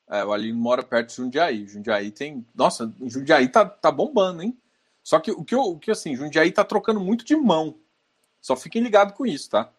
É, 0.07 0.25
o 0.25 0.33
Alindo 0.33 0.57
mora 0.57 0.81
perto 0.81 1.09
de 1.09 1.15
Jundiaí. 1.15 1.67
Jundiaí 1.67 2.11
tem. 2.11 2.45
Nossa, 2.55 2.91
Jundiaí 3.01 3.47
tá, 3.47 3.65
tá 3.65 3.91
bombando, 3.91 4.41
hein? 4.41 4.59
Só 5.03 5.19
que 5.19 5.31
o 5.31 5.43
que, 5.43 5.53
eu, 5.53 5.61
o 5.61 5.79
que 5.79 5.91
assim, 5.91 6.15
Jundiaí 6.15 6.51
tá 6.51 6.63
trocando 6.63 6.99
muito 6.99 7.23
de 7.23 7.35
mão. 7.35 7.79
Só 8.41 8.55
fiquem 8.55 8.81
ligados 8.81 9.15
com 9.15 9.25
isso, 9.25 9.49
tá? 9.51 9.71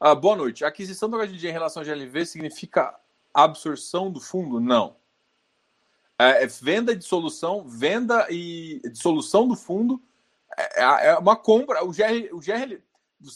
Ah, 0.00 0.14
boa 0.14 0.36
noite. 0.36 0.64
A 0.64 0.68
aquisição 0.68 1.08
do 1.08 1.18
HGG 1.18 1.48
em 1.48 1.52
relação 1.52 1.82
ao 1.82 1.86
GLV 1.86 2.26
significa 2.26 2.98
absorção 3.32 4.10
do 4.10 4.20
fundo? 4.20 4.60
Não. 4.60 4.96
É, 6.18 6.44
é 6.44 6.46
venda 6.46 6.96
de 6.96 7.04
solução, 7.04 7.66
venda 7.68 8.26
e 8.30 8.80
dissolução 8.90 9.46
do 9.46 9.54
fundo 9.54 10.02
é, 10.56 10.82
é, 10.82 11.06
é 11.08 11.18
uma 11.18 11.36
compra. 11.36 11.84
O 11.84 11.92
GR, 11.92 12.32
o 12.32 12.40
GR, 12.40 12.80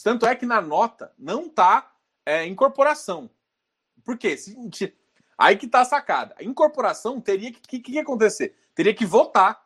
tanto 0.02 0.26
é 0.26 0.34
que 0.34 0.46
na 0.46 0.60
nota 0.60 1.12
não 1.18 1.46
está 1.46 1.92
é, 2.24 2.46
incorporação. 2.46 3.30
Por 4.04 4.16
quê? 4.16 4.36
Aí 5.38 5.56
que 5.56 5.66
está 5.66 5.80
a 5.80 5.84
sacada. 5.84 6.34
A 6.38 6.44
incorporação 6.44 7.20
teria 7.20 7.52
que, 7.52 7.60
que, 7.60 7.80
que 7.80 7.98
acontecer? 7.98 8.56
Teria 8.74 8.94
que 8.94 9.06
votar. 9.06 9.64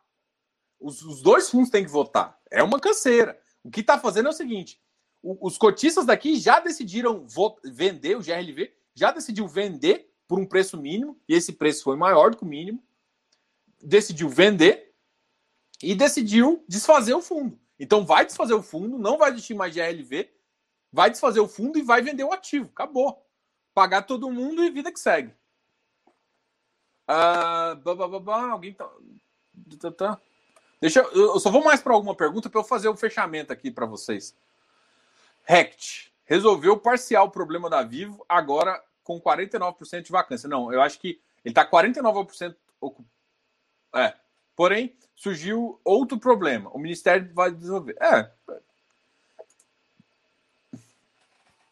Os, 0.79 1.01
os, 1.01 1.21
dois 1.21 1.49
fundos 1.49 1.69
têm 1.69 1.83
que 1.83 1.91
votar. 1.91 2.39
É 2.49 2.63
uma 2.63 2.79
canseira. 2.79 3.39
O 3.63 3.69
que 3.69 3.81
está 3.81 3.99
fazendo 3.99 4.27
é 4.27 4.29
o 4.29 4.33
seguinte: 4.33 4.81
o, 5.21 5.47
os 5.47 5.57
cotistas 5.57 6.05
daqui 6.05 6.37
já 6.37 6.59
decidiram 6.59 7.25
vender, 7.63 8.15
o 8.15 8.21
GRLV 8.21 8.73
já 8.93 9.11
decidiu 9.11 9.47
vender 9.47 10.11
por 10.27 10.39
um 10.39 10.45
preço 10.45 10.77
mínimo, 10.77 11.19
e 11.27 11.35
esse 11.35 11.53
preço 11.53 11.83
foi 11.83 11.95
maior 11.95 12.31
do 12.31 12.37
que 12.37 12.43
o 12.43 12.47
mínimo. 12.47 12.83
Decidiu 13.81 14.29
vender 14.29 14.95
e 15.83 15.93
decidiu 15.93 16.63
desfazer 16.67 17.13
o 17.13 17.21
fundo. 17.21 17.59
Então 17.79 18.05
vai 18.05 18.25
desfazer 18.25 18.53
o 18.53 18.63
fundo, 18.63 18.97
não 18.97 19.17
vai 19.17 19.31
existir 19.31 19.53
mais 19.53 19.73
GRLV, 19.73 20.29
vai 20.91 21.09
desfazer 21.09 21.39
o 21.39 21.47
fundo 21.47 21.77
e 21.77 21.83
vai 21.83 22.01
vender 22.01 22.23
o 22.23 22.31
ativo. 22.31 22.69
Acabou. 22.73 23.25
Pagar 23.73 24.03
todo 24.03 24.31
mundo 24.31 24.63
e 24.63 24.69
vida 24.69 24.91
que 24.91 24.99
segue. 24.99 25.33
Bah, 27.05 28.51
alguém 28.51 28.73
tá, 28.73 28.89
tá, 29.79 29.91
tá. 29.91 30.21
Deixa 30.79 30.99
eu, 30.99 31.33
eu 31.33 31.39
só 31.39 31.49
vou 31.49 31.63
mais 31.63 31.81
para 31.81 31.93
alguma 31.93 32.15
pergunta 32.15 32.49
para 32.49 32.59
eu 32.59 32.63
fazer 32.63 32.87
o 32.87 32.95
fechamento 32.95 33.51
aqui 33.51 33.69
para 33.69 33.85
vocês. 33.85 34.35
Rect 35.43 36.13
resolveu 36.25 36.77
parcial 36.77 37.27
o 37.27 37.31
problema 37.31 37.69
da 37.69 37.83
Vivo 37.83 38.25
agora 38.27 38.83
com 39.03 39.21
49% 39.21 40.01
de 40.01 40.11
vacância. 40.11 40.49
Não, 40.49 40.73
eu 40.73 40.81
acho 40.81 40.99
que 40.99 41.21
ele 41.43 41.51
está 41.51 41.65
49% 41.65 42.55
ocupado. 42.81 43.09
É. 43.93 44.13
Porém, 44.55 44.95
surgiu 45.15 45.79
outro 45.83 46.19
problema. 46.19 46.69
O 46.71 46.79
Ministério 46.79 47.29
vai 47.33 47.51
resolver. 47.51 47.95
É. 47.99 48.31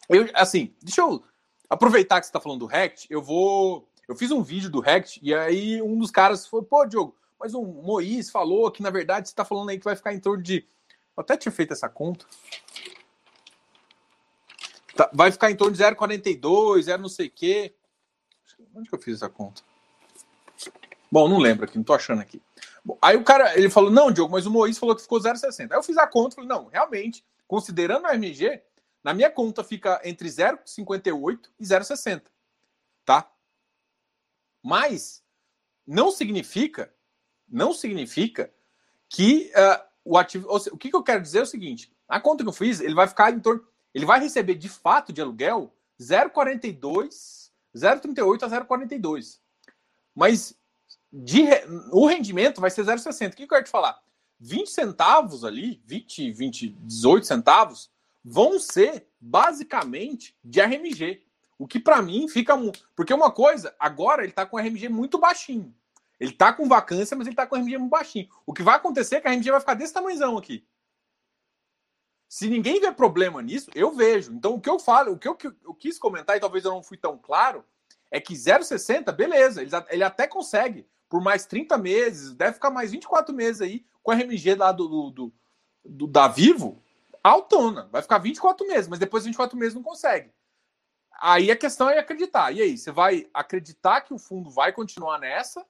Eu, 0.10 0.30
assim, 0.34 0.76
deixa 0.82 1.02
eu 1.02 1.24
aproveitar 1.70 2.20
que 2.20 2.26
você 2.26 2.30
está 2.30 2.40
falando 2.40 2.60
do 2.60 2.66
Rect. 2.66 3.08
Eu 3.10 3.22
vou 3.22 3.88
eu 4.08 4.16
fiz 4.16 4.32
um 4.32 4.44
vídeo 4.44 4.70
do 4.70 4.80
Rect 4.80 5.20
e 5.24 5.34
aí 5.34 5.82
um 5.82 5.98
dos 5.98 6.12
caras 6.12 6.46
falou: 6.46 6.66
pô, 6.66 6.86
Diogo, 6.86 7.16
mas 7.40 7.54
o 7.54 7.64
Moisés 7.64 8.30
falou 8.30 8.70
que 8.70 8.84
na 8.84 8.90
verdade 8.90 9.28
você 9.28 9.32
está 9.32 9.46
falando 9.46 9.70
aí 9.70 9.78
que 9.78 9.86
vai 9.86 9.96
ficar 9.96 10.14
em 10.14 10.20
torno 10.20 10.44
de. 10.44 10.66
Eu 11.16 11.22
até 11.22 11.38
tinha 11.38 11.52
feito 11.52 11.74
essa 11.74 11.88
conta. 11.88 12.26
Tá, 14.96 15.10
vai 15.14 15.32
ficar 15.32 15.50
em 15.50 15.56
torno 15.56 15.76
de 15.76 15.84
0,42, 15.84 16.84
0 16.84 17.02
não 17.02 17.10
sei 17.10 17.28
o 17.28 17.32
quê. 17.32 17.74
Onde 18.76 18.90
que 18.90 18.96
eu 18.96 19.00
fiz 19.00 19.16
essa 19.16 19.30
conta? 19.30 19.62
Bom, 21.12 21.28
não 21.28 21.38
lembro 21.38 21.66
aqui, 21.66 21.78
não 21.78 21.84
tô 21.84 21.94
achando 21.94 22.22
aqui. 22.22 22.42
Aí 23.02 23.16
o 23.16 23.24
cara, 23.24 23.58
ele 23.58 23.70
falou, 23.70 23.90
não, 23.90 24.12
Diogo, 24.12 24.32
mas 24.32 24.46
o 24.46 24.52
Moisés 24.52 24.78
falou 24.78 24.96
que 24.96 25.02
ficou 25.02 25.20
0,60. 25.20 25.72
Aí 25.72 25.78
eu 25.78 25.84
fiz 25.84 25.98
a 25.98 26.06
conta 26.06 26.36
falei, 26.36 26.50
não, 26.50 26.68
realmente, 26.68 27.26
considerando 27.48 28.08
a 28.08 28.16
MG, 28.16 28.62
na 29.04 29.14
minha 29.14 29.30
conta 29.30 29.64
fica 29.64 30.02
entre 30.04 30.28
0,58 30.28 31.50
e 31.60 31.64
0,60. 31.64 32.24
Tá? 33.06 33.30
Mas 34.62 35.24
não 35.86 36.12
significa, 36.12 36.94
não 37.48 37.74
significa 37.74 38.52
que 39.10 39.52
uh, 39.56 39.84
o 40.04 40.18
ativo. 40.18 40.60
Seja, 40.60 40.76
o 40.76 40.78
que, 40.78 40.90
que 40.90 40.96
eu 40.96 41.04
quero 41.04 41.22
dizer 41.22 41.40
é 41.40 41.44
o 41.44 41.46
seguinte: 41.46 41.92
a 42.08 42.20
conta 42.20 42.44
que 42.44 42.50
eu 42.50 42.54
fiz, 42.54 42.80
ele 42.80 42.96
vai 42.96 43.08
ficar 43.08 43.32
em 43.32 43.40
torno. 43.40 43.66
Ele 43.94 44.06
vai 44.06 44.20
receber 44.20 44.56
de 44.56 44.70
fato 44.70 45.14
de 45.14 45.22
aluguel 45.22 45.72
0,42, 46.00 47.52
0,38 47.76 48.44
a 48.44 48.66
0,42. 48.66 49.40
Mas 50.16 50.58
de, 51.14 51.44
o 51.92 52.08
rendimento 52.08 52.60
vai 52.60 52.72
ser 52.72 52.84
0,60. 52.84 53.34
O 53.34 53.36
que, 53.36 53.44
eu 53.44 53.48
quero 53.48 53.64
te 53.64 53.70
falar? 53.70 54.02
20 54.40 54.68
centavos 54.68 55.46
ali, 55.46 55.80
20, 55.86 56.32
20, 56.32 56.70
18 56.70 57.28
centavos, 57.28 57.92
vão 58.26 58.60
ser 58.60 59.08
basicamente 59.22 60.36
de 60.44 60.60
RMG. 60.60 61.24
O 61.60 61.68
que 61.68 61.80
para 61.80 62.02
mim 62.02 62.28
fica. 62.28 62.56
Porque 62.96 63.14
uma 63.14 63.32
coisa, 63.32 63.76
agora 63.80 64.24
ele 64.24 64.34
tá 64.34 64.44
com 64.44 64.58
RMG 64.58 64.90
muito 64.90 65.20
baixinho. 65.20 65.74
Ele 66.20 66.32
tá 66.32 66.52
com 66.52 66.68
vacância, 66.68 67.16
mas 67.16 67.28
ele 67.28 67.36
tá 67.36 67.46
com 67.46 67.56
RMG 67.56 67.78
muito 67.78 67.92
baixinho. 67.92 68.28
O 68.44 68.54
que 68.54 68.64
vai 68.64 68.76
acontecer 68.76 69.18
é 69.18 69.22
que 69.22 69.28
a 69.28 69.32
RMG 69.32 69.52
vai 69.52 69.60
ficar 69.60 69.76
desse 69.76 69.94
tamanhozão 69.94 70.36
aqui. 70.36 70.66
Se 72.28 72.50
ninguém 72.50 72.82
vê 72.82 72.92
problema 72.92 73.40
nisso, 73.40 73.70
eu 73.76 73.92
vejo. 73.92 74.34
Então 74.34 74.56
o 74.56 74.60
que 74.60 74.70
eu 74.70 74.80
falo, 74.80 75.12
o 75.12 75.20
que 75.20 75.28
eu, 75.28 75.38
eu 75.64 75.76
quis 75.76 76.00
comentar, 76.00 76.36
e 76.36 76.40
talvez 76.40 76.66
eu 76.66 76.72
não 76.72 76.82
fui 76.82 76.98
tão 76.98 77.20
claro, 77.20 77.64
é 78.10 78.20
que 78.20 78.34
0,60, 78.34 79.12
beleza, 79.12 79.62
ele, 79.62 79.72
ele 79.90 80.04
até 80.04 80.28
consegue 80.28 80.88
por 81.14 81.22
mais 81.22 81.46
30 81.46 81.78
meses, 81.78 82.34
deve 82.34 82.54
ficar 82.54 82.72
mais 82.72 82.92
24 82.92 83.36
meses 83.36 83.62
aí 83.62 83.86
com 84.02 84.10
a 84.10 84.16
RMG 84.16 84.56
lá 84.56 84.72
do, 84.72 84.88
do, 84.88 85.12
do, 85.12 85.34
do 85.86 86.08
da 86.08 86.28
Vivo, 86.28 86.82
autona. 87.24 87.88
Vai 87.92 88.02
ficar 88.02 88.18
24 88.18 88.68
meses, 88.68 88.88
mas 88.88 88.98
depois 88.98 89.22
de 89.22 89.30
24 89.30 89.56
meses 89.56 89.76
não 89.76 89.84
consegue. 89.84 90.34
Aí 91.22 91.52
a 91.52 91.56
questão 91.56 91.88
é 91.88 92.00
acreditar. 92.00 92.52
E 92.52 92.64
aí, 92.64 92.76
você 92.76 92.92
vai 92.92 93.30
acreditar 93.32 94.02
que 94.02 94.12
o 94.12 94.18
fundo 94.18 94.50
vai 94.50 94.74
continuar 94.74 95.20
nessa 95.20 95.64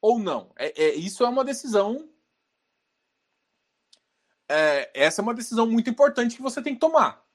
ou 0.00 0.20
não? 0.20 0.52
É, 0.54 0.80
é 0.80 0.94
isso 0.94 1.24
é 1.24 1.28
uma 1.28 1.44
decisão. 1.44 2.08
É, 4.48 4.88
essa 4.94 5.20
é 5.20 5.24
uma 5.24 5.34
decisão 5.34 5.66
muito 5.66 5.90
importante 5.90 6.36
que 6.36 6.42
você 6.42 6.62
tem 6.62 6.74
que 6.74 6.80
tomar. 6.80 7.25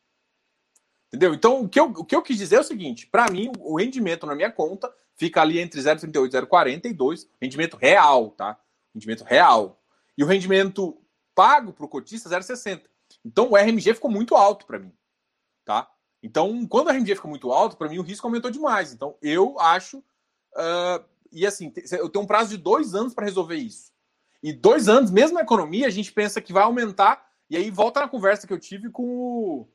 Entendeu? 1.14 1.34
Então, 1.34 1.62
o 1.62 1.70
que 1.70 1.80
eu, 1.80 1.86
o 1.86 2.06
que 2.06 2.16
eu 2.16 2.22
quis 2.22 2.38
dizer 2.38 2.56
é 2.56 2.60
o 2.62 2.64
seguinte: 2.64 3.06
para 3.06 3.30
mim, 3.30 3.52
o 3.60 3.78
rendimento 3.78 4.26
na 4.26 4.34
minha 4.34 4.52
conta 4.52 4.92
fica 5.16 5.42
ali 5.42 5.60
entre 5.60 5.80
0,38 5.80 6.26
e 6.26 6.94
0,42, 6.94 7.28
rendimento 7.42 7.76
real, 7.76 8.32
tá? 8.32 8.58
Rendimento 8.96 9.24
real. 9.24 9.82
E 10.18 10.24
o 10.24 10.28
rendimento 10.28 10.98
pago 11.36 11.74
para 11.74 11.86
o 11.86 11.90
cotista, 11.90 12.30
0,60. 12.30 12.84
Então, 13.26 13.52
o 13.52 13.58
RMG 13.58 13.94
ficou 13.94 14.10
muito 14.10 14.36
alto 14.36 14.66
para 14.66 14.80
mim, 14.80 14.94
tá? 15.66 15.90
Então, 16.24 16.66
quando 16.66 16.90
a 16.90 16.94
RMG 16.94 17.16
fica 17.16 17.28
muito 17.28 17.52
alto, 17.52 17.76
para 17.76 17.90
mim 17.90 17.98
o 17.98 18.04
risco 18.04 18.26
aumentou 18.26 18.50
demais. 18.50 18.94
Então, 18.94 19.18
eu 19.22 19.60
acho. 19.60 19.98
Uh, 20.54 21.04
e 21.32 21.46
assim, 21.46 21.74
eu 21.92 22.10
tenho 22.10 22.24
um 22.24 22.28
prazo 22.28 22.52
de 22.52 22.58
dois 22.58 22.94
anos 22.94 23.14
para 23.14 23.26
resolver 23.26 23.56
isso. 23.56 23.92
E 24.44 24.54
dois 24.54 24.88
anos, 24.88 25.12
mesmo 25.12 25.36
na 25.36 25.42
economia, 25.42 25.88
a 25.88 25.92
gente 25.92 26.12
pensa 26.12 26.42
que 26.42 26.54
vai 26.54 26.64
aumentar. 26.64 27.26
E 27.50 27.58
aí 27.58 27.70
volta 27.70 28.00
na 28.00 28.08
conversa 28.08 28.48
que 28.48 28.54
eu 28.54 28.60
tive 28.60 28.90
com 28.90 29.04
o, 29.04 29.70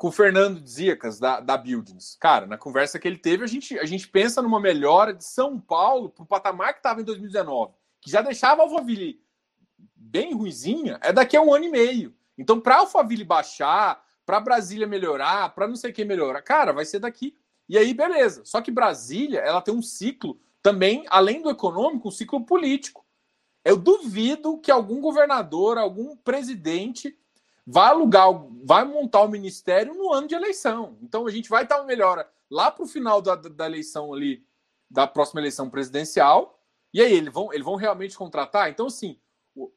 com 0.00 0.08
o 0.08 0.12
Fernando 0.12 0.66
Ziacas, 0.66 1.20
da, 1.20 1.40
da 1.40 1.58
Buildings. 1.58 2.16
Cara, 2.18 2.46
na 2.46 2.56
conversa 2.56 2.98
que 2.98 3.06
ele 3.06 3.18
teve, 3.18 3.44
a 3.44 3.46
gente, 3.46 3.78
a 3.78 3.84
gente 3.84 4.08
pensa 4.08 4.40
numa 4.40 4.58
melhora 4.58 5.12
de 5.12 5.22
São 5.22 5.60
Paulo 5.60 6.08
para 6.08 6.22
o 6.22 6.26
patamar 6.26 6.72
que 6.72 6.78
estava 6.78 7.02
em 7.02 7.04
2019, 7.04 7.74
que 8.00 8.10
já 8.10 8.22
deixava 8.22 8.62
a 8.62 8.64
Alphaville 8.64 9.22
bem 9.94 10.32
ruizinha, 10.32 10.98
é 11.02 11.12
daqui 11.12 11.36
a 11.36 11.42
um 11.42 11.52
ano 11.52 11.66
e 11.66 11.70
meio. 11.70 12.14
Então, 12.38 12.58
para 12.58 12.78
Alphaville 12.78 13.24
baixar, 13.24 14.02
para 14.24 14.40
Brasília 14.40 14.86
melhorar, 14.86 15.54
para 15.54 15.68
não 15.68 15.76
sei 15.76 15.90
o 15.90 15.92
que 15.92 16.02
melhorar. 16.02 16.40
Cara, 16.40 16.72
vai 16.72 16.86
ser 16.86 17.00
daqui. 17.00 17.36
E 17.68 17.76
aí, 17.76 17.92
beleza. 17.92 18.40
Só 18.46 18.62
que 18.62 18.70
Brasília, 18.70 19.40
ela 19.40 19.60
tem 19.60 19.74
um 19.74 19.82
ciclo 19.82 20.40
também, 20.62 21.04
além 21.10 21.42
do 21.42 21.50
econômico, 21.50 22.08
um 22.08 22.10
ciclo 22.10 22.42
político. 22.46 23.04
Eu 23.62 23.76
duvido 23.76 24.56
que 24.56 24.70
algum 24.70 24.98
governador, 24.98 25.76
algum 25.76 26.16
presidente 26.16 27.14
vai 27.66 27.90
alugar, 27.90 28.28
vai 28.64 28.84
montar 28.84 29.22
o 29.22 29.28
ministério 29.28 29.94
no 29.94 30.12
ano 30.12 30.26
de 30.26 30.34
eleição. 30.34 30.96
Então 31.02 31.26
a 31.26 31.30
gente 31.30 31.48
vai 31.48 31.62
estar 31.62 31.76
uma 31.76 31.86
melhora 31.86 32.28
lá 32.50 32.70
para 32.70 32.84
o 32.84 32.88
final 32.88 33.22
da, 33.22 33.36
da 33.36 33.66
eleição 33.66 34.12
ali, 34.12 34.44
da 34.90 35.06
próxima 35.06 35.40
eleição 35.40 35.70
presidencial. 35.70 36.58
E 36.92 37.00
aí, 37.00 37.12
eles 37.12 37.32
vão, 37.32 37.52
eles 37.52 37.64
vão 37.64 37.76
realmente 37.76 38.16
contratar? 38.16 38.68
Então, 38.68 38.86
assim, 38.86 39.16
o, 39.54 39.70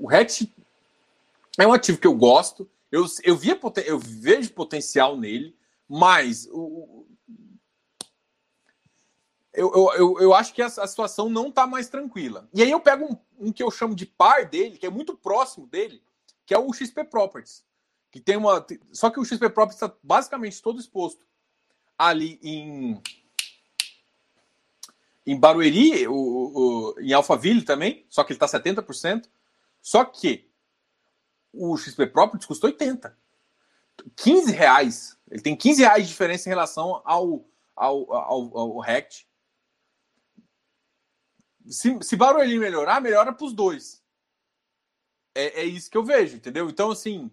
o, 0.00 0.06
RET 0.06 0.48
é 1.58 1.66
um 1.66 1.72
ativo 1.72 1.98
que 1.98 2.06
eu 2.06 2.14
gosto. 2.14 2.68
Eu, 2.90 3.04
eu, 3.22 3.36
via, 3.36 3.58
eu 3.84 3.98
vejo 3.98 4.52
potencial 4.52 5.16
nele, 5.16 5.54
mas 5.86 6.48
o, 6.50 7.06
eu, 9.54 9.72
eu, 9.96 10.20
eu 10.20 10.34
acho 10.34 10.52
que 10.52 10.60
a, 10.62 10.66
a 10.66 10.86
situação 10.86 11.28
não 11.28 11.48
está 11.48 11.66
mais 11.66 11.88
tranquila. 11.88 12.48
E 12.52 12.62
aí 12.62 12.70
eu 12.70 12.80
pego 12.80 13.04
um, 13.04 13.46
um, 13.46 13.52
que 13.52 13.62
eu 13.62 13.70
chamo 13.70 13.94
de 13.94 14.04
par 14.04 14.46
dele, 14.46 14.76
que 14.76 14.86
é 14.86 14.90
muito 14.90 15.16
próximo 15.16 15.66
dele, 15.66 16.02
que 16.46 16.54
é 16.54 16.58
o 16.58 16.72
XP 16.72 17.04
Properties. 17.04 17.64
Que 18.10 18.20
tem 18.20 18.36
uma. 18.36 18.64
Só 18.92 19.10
que 19.10 19.18
o 19.18 19.24
XP 19.24 19.50
Properties 19.50 19.82
está 19.82 19.92
basicamente 20.02 20.62
todo 20.62 20.80
exposto 20.80 21.24
ali 21.98 22.38
em. 22.42 23.00
Em 25.26 25.40
Barueri, 25.40 26.06
o, 26.06 26.12
o, 26.14 27.00
em 27.00 27.14
Alphaville 27.14 27.62
também, 27.62 28.04
só 28.10 28.22
que 28.22 28.32
ele 28.32 28.36
está 28.36 28.46
70%. 28.46 29.26
Só 29.80 30.04
que 30.04 30.50
o 31.50 31.76
XP 31.78 32.08
Properties 32.08 32.46
custou 32.46 32.68
80. 32.68 33.16
15 34.16 34.52
reais. 34.52 35.18
Ele 35.30 35.40
tem 35.40 35.56
15 35.56 35.82
reais 35.82 36.02
de 36.04 36.10
diferença 36.10 36.48
em 36.48 36.52
relação 36.52 37.00
ao, 37.04 37.48
ao, 37.74 38.12
ao, 38.12 38.58
ao 38.58 38.78
Rect. 38.80 39.26
Se, 41.66 41.98
se 42.02 42.16
Barueri 42.16 42.58
melhorar, 42.58 43.00
melhora 43.00 43.32
para 43.32 43.46
os 43.46 43.54
dois. 43.54 44.03
É, 45.34 45.62
é, 45.62 45.64
isso 45.64 45.90
que 45.90 45.96
eu 45.96 46.04
vejo, 46.04 46.36
entendeu? 46.36 46.68
Então, 46.68 46.90
assim, 46.90 47.30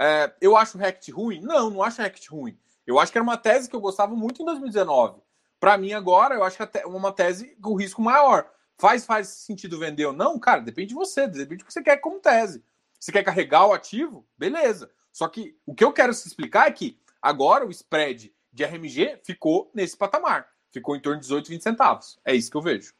É, 0.00 0.32
eu 0.40 0.56
acho 0.56 0.78
o 0.78 1.16
ruim? 1.16 1.40
Não, 1.40 1.70
não 1.70 1.82
acho 1.82 2.00
o 2.00 2.36
ruim. 2.36 2.56
Eu 2.86 3.00
acho 3.00 3.10
que 3.10 3.18
era 3.18 3.22
uma 3.22 3.36
tese 3.36 3.68
que 3.68 3.74
eu 3.74 3.80
gostava 3.80 4.14
muito 4.14 4.40
em 4.40 4.44
2019. 4.44 5.20
Para 5.58 5.76
mim, 5.76 5.92
agora, 5.92 6.36
eu 6.36 6.44
acho 6.44 6.56
que 6.56 6.78
é 6.78 6.86
uma 6.86 7.12
tese 7.12 7.56
com 7.60 7.74
risco 7.74 8.00
maior. 8.00 8.48
Faz, 8.78 9.04
faz 9.04 9.26
sentido 9.28 9.78
vender 9.78 10.06
ou 10.06 10.12
não? 10.12 10.38
Cara, 10.38 10.60
depende 10.60 10.90
de 10.90 10.94
você, 10.94 11.26
depende 11.26 11.64
do 11.64 11.66
que 11.66 11.72
você 11.72 11.82
quer 11.82 11.96
como 11.96 12.20
tese. 12.20 12.64
Você 12.98 13.10
quer 13.10 13.24
carregar 13.24 13.66
o 13.66 13.72
ativo? 13.72 14.24
Beleza. 14.38 14.90
Só 15.12 15.26
que 15.28 15.58
o 15.66 15.74
que 15.74 15.82
eu 15.82 15.92
quero 15.92 16.14
se 16.14 16.28
explicar 16.28 16.68
é 16.68 16.72
que 16.72 16.96
agora 17.20 17.66
o 17.66 17.70
spread 17.70 18.32
de 18.52 18.64
RMG 18.64 19.20
ficou 19.24 19.68
nesse 19.74 19.96
patamar. 19.96 20.48
Ficou 20.70 20.94
em 20.94 21.00
torno 21.00 21.18
de 21.18 21.26
18, 21.26 21.48
20 21.48 21.62
centavos. 21.62 22.20
É 22.24 22.34
isso 22.34 22.50
que 22.50 22.56
eu 22.56 22.62
vejo. 22.62 22.94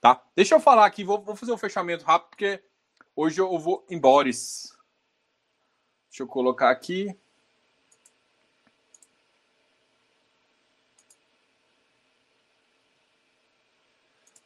Tá? 0.00 0.22
Deixa 0.34 0.54
eu 0.54 0.60
falar 0.60 0.86
aqui, 0.86 1.04
vou, 1.04 1.22
vou 1.22 1.36
fazer 1.36 1.52
um 1.52 1.58
fechamento 1.58 2.04
rápido, 2.04 2.30
porque 2.30 2.62
hoje 3.16 3.40
eu 3.40 3.58
vou 3.58 3.84
embora. 3.88 4.28
Deixa 4.28 4.72
eu 6.18 6.26
colocar 6.26 6.70
aqui. 6.70 7.16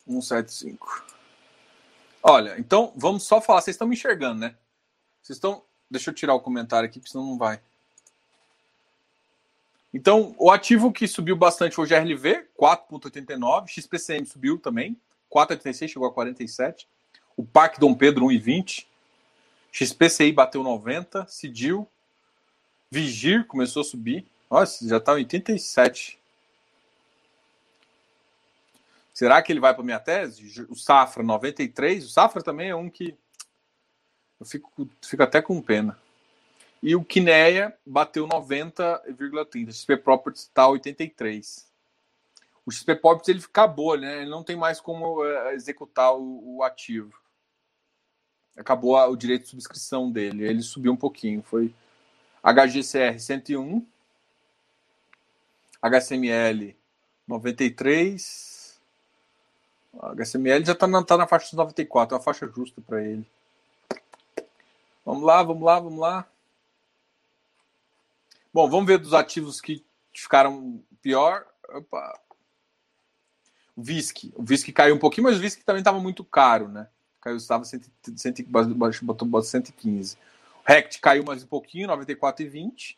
Um 0.06 0.22
sete 0.22 0.52
cinco. 0.52 1.04
Olha, 2.22 2.58
então 2.58 2.92
vamos 2.96 3.24
só 3.24 3.40
falar. 3.40 3.60
Vocês 3.60 3.74
estão 3.74 3.88
me 3.88 3.94
enxergando, 3.94 4.40
né? 4.40 4.56
Vocês 5.22 5.36
estão. 5.36 5.62
Deixa 5.90 6.10
eu 6.10 6.14
tirar 6.14 6.34
o 6.34 6.40
comentário 6.40 6.88
aqui, 6.88 6.98
porque 6.98 7.10
senão 7.10 7.26
não 7.26 7.38
vai. 7.38 7.60
Então, 9.92 10.34
o 10.38 10.50
ativo 10.50 10.92
que 10.92 11.08
subiu 11.08 11.34
bastante 11.36 11.74
foi 11.74 11.86
o 11.86 11.88
GRLV, 11.88 12.48
4,89. 12.60 13.68
XPCM 13.68 14.26
subiu 14.26 14.58
também, 14.58 15.00
4,86, 15.34 15.88
chegou 15.88 16.06
a 16.06 16.12
47. 16.12 16.86
O 17.36 17.44
Parque 17.44 17.78
Dom 17.78 17.94
Pedro, 17.94 18.26
1,20. 18.26 18.86
XPCI 19.70 20.32
bateu 20.32 20.62
90. 20.62 21.26
Cidil. 21.28 21.86
Vigir 22.90 23.46
começou 23.46 23.82
a 23.82 23.84
subir. 23.84 24.26
Nossa, 24.50 24.88
já 24.88 24.96
está 24.96 25.12
em 25.12 25.16
87. 25.16 26.18
Será 29.12 29.40
que 29.42 29.52
ele 29.52 29.60
vai 29.60 29.74
para 29.74 29.82
minha 29.82 29.98
tese? 29.98 30.66
O 30.68 30.76
Safra 30.76 31.22
93, 31.22 32.04
o 32.04 32.08
Safra 32.08 32.42
também 32.42 32.68
é 32.68 32.76
um 32.76 32.90
que 32.90 33.16
eu 34.38 34.44
fico, 34.44 34.88
fico 35.02 35.22
até 35.22 35.40
com 35.40 35.60
pena. 35.60 35.98
E 36.82 36.94
o 36.94 37.02
Kineia 37.02 37.74
bateu 37.84 38.28
90,30. 38.28 39.68
O 39.68 39.72
XP 39.72 39.96
Properties 39.96 40.42
está 40.42 40.68
83. 40.68 41.66
O 42.66 42.70
XP 42.70 42.96
Properties 42.96 43.28
ele 43.28 43.44
acabou, 43.44 43.96
né? 43.96 44.20
Ele 44.20 44.30
não 44.30 44.44
tem 44.44 44.54
mais 44.54 44.80
como 44.80 45.22
uh, 45.22 45.48
executar 45.50 46.14
o, 46.14 46.56
o, 46.56 46.62
ativo. 46.62 47.14
Acabou 48.56 48.96
o 48.96 49.16
direito 49.16 49.42
de 49.42 49.50
subscrição 49.50 50.10
dele. 50.10 50.44
Ele 50.44 50.62
subiu 50.62 50.92
um 50.92 50.96
pouquinho. 50.96 51.42
Foi 51.42 51.74
HGCR 52.42 53.18
101, 53.18 53.84
HCML 55.82 56.76
93, 57.26 58.80
a 60.00 60.14
HCML 60.14 60.64
já 60.64 60.72
está 60.72 60.86
na, 60.86 61.02
tá 61.02 61.16
na 61.16 61.26
faixa 61.26 61.46
dos 61.46 61.54
94, 61.54 62.14
é 62.14 62.18
uma 62.18 62.22
faixa 62.22 62.46
justa 62.46 62.80
para 62.80 63.02
ele. 63.02 63.26
Vamos 65.04 65.24
lá, 65.24 65.42
vamos 65.42 65.62
lá, 65.64 65.80
vamos 65.80 65.98
lá. 65.98 66.28
Bom, 68.52 68.68
vamos 68.68 68.86
ver 68.86 68.98
dos 68.98 69.12
ativos 69.12 69.60
que 69.60 69.84
ficaram 70.12 70.82
pior. 71.02 71.46
Opa. 71.68 72.20
O 73.76 73.82
VISC. 73.82 74.32
O 74.34 74.42
VISC 74.42 74.72
caiu 74.72 74.94
um 74.94 74.98
pouquinho, 74.98 75.24
mas 75.24 75.36
o 75.36 75.40
VISC 75.40 75.62
também 75.62 75.80
estava 75.80 76.00
muito 76.00 76.24
caro, 76.24 76.68
né? 76.68 76.88
Caiu, 77.26 77.36
estava 77.36 77.64
115. 77.64 78.44
Botou 79.02 79.42
115. 79.42 80.14
O 80.14 80.18
RECT 80.64 81.00
caiu 81.00 81.24
mais 81.24 81.42
um 81.42 81.46
pouquinho, 81.48 81.88
94,20. 81.88 82.96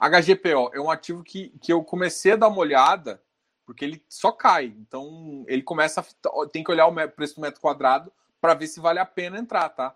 HGPO 0.00 0.70
é 0.72 0.80
um 0.80 0.90
ativo 0.90 1.22
que, 1.22 1.50
que 1.60 1.74
eu 1.74 1.84
comecei 1.84 2.32
a 2.32 2.36
dar 2.36 2.48
uma 2.48 2.58
olhada 2.58 3.20
porque 3.66 3.84
ele 3.84 4.02
só 4.08 4.32
cai. 4.32 4.72
Então 4.80 5.44
ele 5.46 5.62
começa 5.62 6.00
a 6.00 6.48
tem 6.50 6.64
que 6.64 6.70
olhar 6.70 6.86
o 6.86 7.08
preço 7.10 7.34
do 7.34 7.42
metro 7.42 7.60
quadrado 7.60 8.10
para 8.40 8.54
ver 8.54 8.66
se 8.66 8.80
vale 8.80 8.98
a 8.98 9.04
pena 9.04 9.38
entrar, 9.38 9.68
tá? 9.68 9.94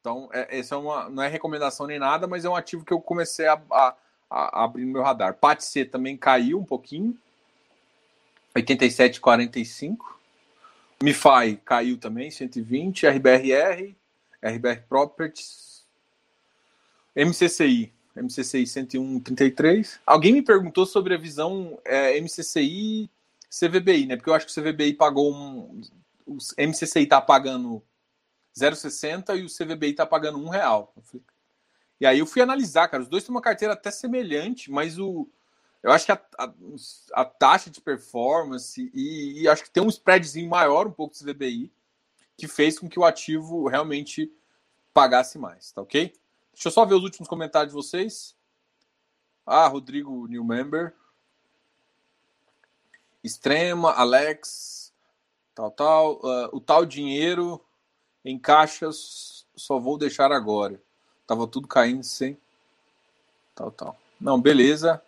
Então 0.00 0.30
é, 0.32 0.58
essa 0.58 0.74
é 0.74 0.78
uma 0.78 1.10
não 1.10 1.22
é 1.22 1.28
recomendação 1.28 1.86
nem 1.86 1.98
nada, 1.98 2.26
mas 2.26 2.46
é 2.46 2.48
um 2.48 2.56
ativo 2.56 2.82
que 2.82 2.94
eu 2.94 3.00
comecei 3.00 3.46
a, 3.46 3.60
a, 3.70 3.96
a 4.30 4.64
abrir 4.64 4.86
no 4.86 4.92
meu 4.92 5.02
radar. 5.02 5.34
PAT 5.34 5.60
C 5.60 5.84
também 5.84 6.16
caiu 6.16 6.58
um 6.58 6.64
pouquinho, 6.64 7.14
87,45. 8.56 10.21
MiFi 11.02 11.56
caiu 11.64 11.98
também, 11.98 12.30
120. 12.30 13.06
RBRR, 13.06 13.94
RBR 14.42 14.82
Properties, 14.88 15.84
MCCI 17.16 17.92
MCCI 18.14 18.64
101,33. 18.64 19.98
Alguém 20.06 20.32
me 20.32 20.42
perguntou 20.42 20.84
sobre 20.84 21.14
a 21.14 21.18
visão 21.18 21.78
é, 21.84 22.20
MCCI 22.20 23.10
CVBI, 23.48 24.06
né? 24.06 24.16
Porque 24.16 24.30
eu 24.30 24.34
acho 24.34 24.46
que 24.46 24.52
o 24.52 24.62
CVBI 24.62 24.94
pagou 24.94 25.32
um. 25.32 25.80
O 26.26 26.36
MCCI 26.58 27.02
está 27.02 27.20
pagando 27.20 27.82
0,60 28.56 29.38
e 29.38 29.44
o 29.44 29.48
CVBI 29.48 29.90
está 29.90 30.06
pagando 30.06 30.38
um 30.38 30.48
real. 30.48 30.94
E 32.00 32.06
aí 32.06 32.18
eu 32.18 32.26
fui 32.26 32.42
analisar, 32.42 32.88
cara. 32.88 33.02
Os 33.02 33.08
dois 33.08 33.24
têm 33.24 33.34
uma 33.34 33.42
carteira 33.42 33.74
até 33.74 33.90
semelhante, 33.90 34.70
mas 34.70 34.98
o. 34.98 35.28
Eu 35.82 35.90
acho 35.90 36.06
que 36.06 36.12
a, 36.12 36.20
a, 36.38 36.52
a 37.14 37.24
taxa 37.24 37.68
de 37.68 37.80
performance 37.80 38.90
e, 38.94 39.42
e, 39.42 39.48
acho 39.48 39.64
que 39.64 39.70
tem 39.70 39.82
um 39.82 39.88
spreadzinho 39.88 40.48
maior 40.48 40.86
um 40.86 40.92
pouco 40.92 41.14
do 41.14 41.18
CVBI 41.18 41.72
que 42.36 42.46
fez 42.46 42.78
com 42.78 42.88
que 42.88 42.98
o 42.98 43.04
ativo 43.04 43.66
realmente 43.66 44.32
pagasse 44.94 45.38
mais, 45.38 45.72
tá 45.72 45.82
ok? 45.82 46.12
Deixa 46.52 46.68
eu 46.68 46.72
só 46.72 46.84
ver 46.84 46.94
os 46.94 47.02
últimos 47.02 47.28
comentários 47.28 47.72
de 47.72 47.76
vocês. 47.76 48.36
Ah, 49.44 49.66
Rodrigo, 49.66 50.28
new 50.28 50.44
member. 50.44 50.94
Extrema, 53.24 53.92
Alex, 53.92 54.92
tal, 55.54 55.70
tal. 55.70 56.14
Uh, 56.16 56.56
o 56.56 56.60
tal 56.60 56.84
dinheiro 56.84 57.64
em 58.24 58.38
caixas 58.38 59.46
só 59.56 59.78
vou 59.78 59.98
deixar 59.98 60.30
agora. 60.30 60.80
Tava 61.26 61.46
tudo 61.46 61.66
caindo 61.66 62.04
sem. 62.04 62.38
Tal, 63.54 63.70
tal. 63.70 63.96
Não, 64.20 64.40
beleza. 64.40 65.02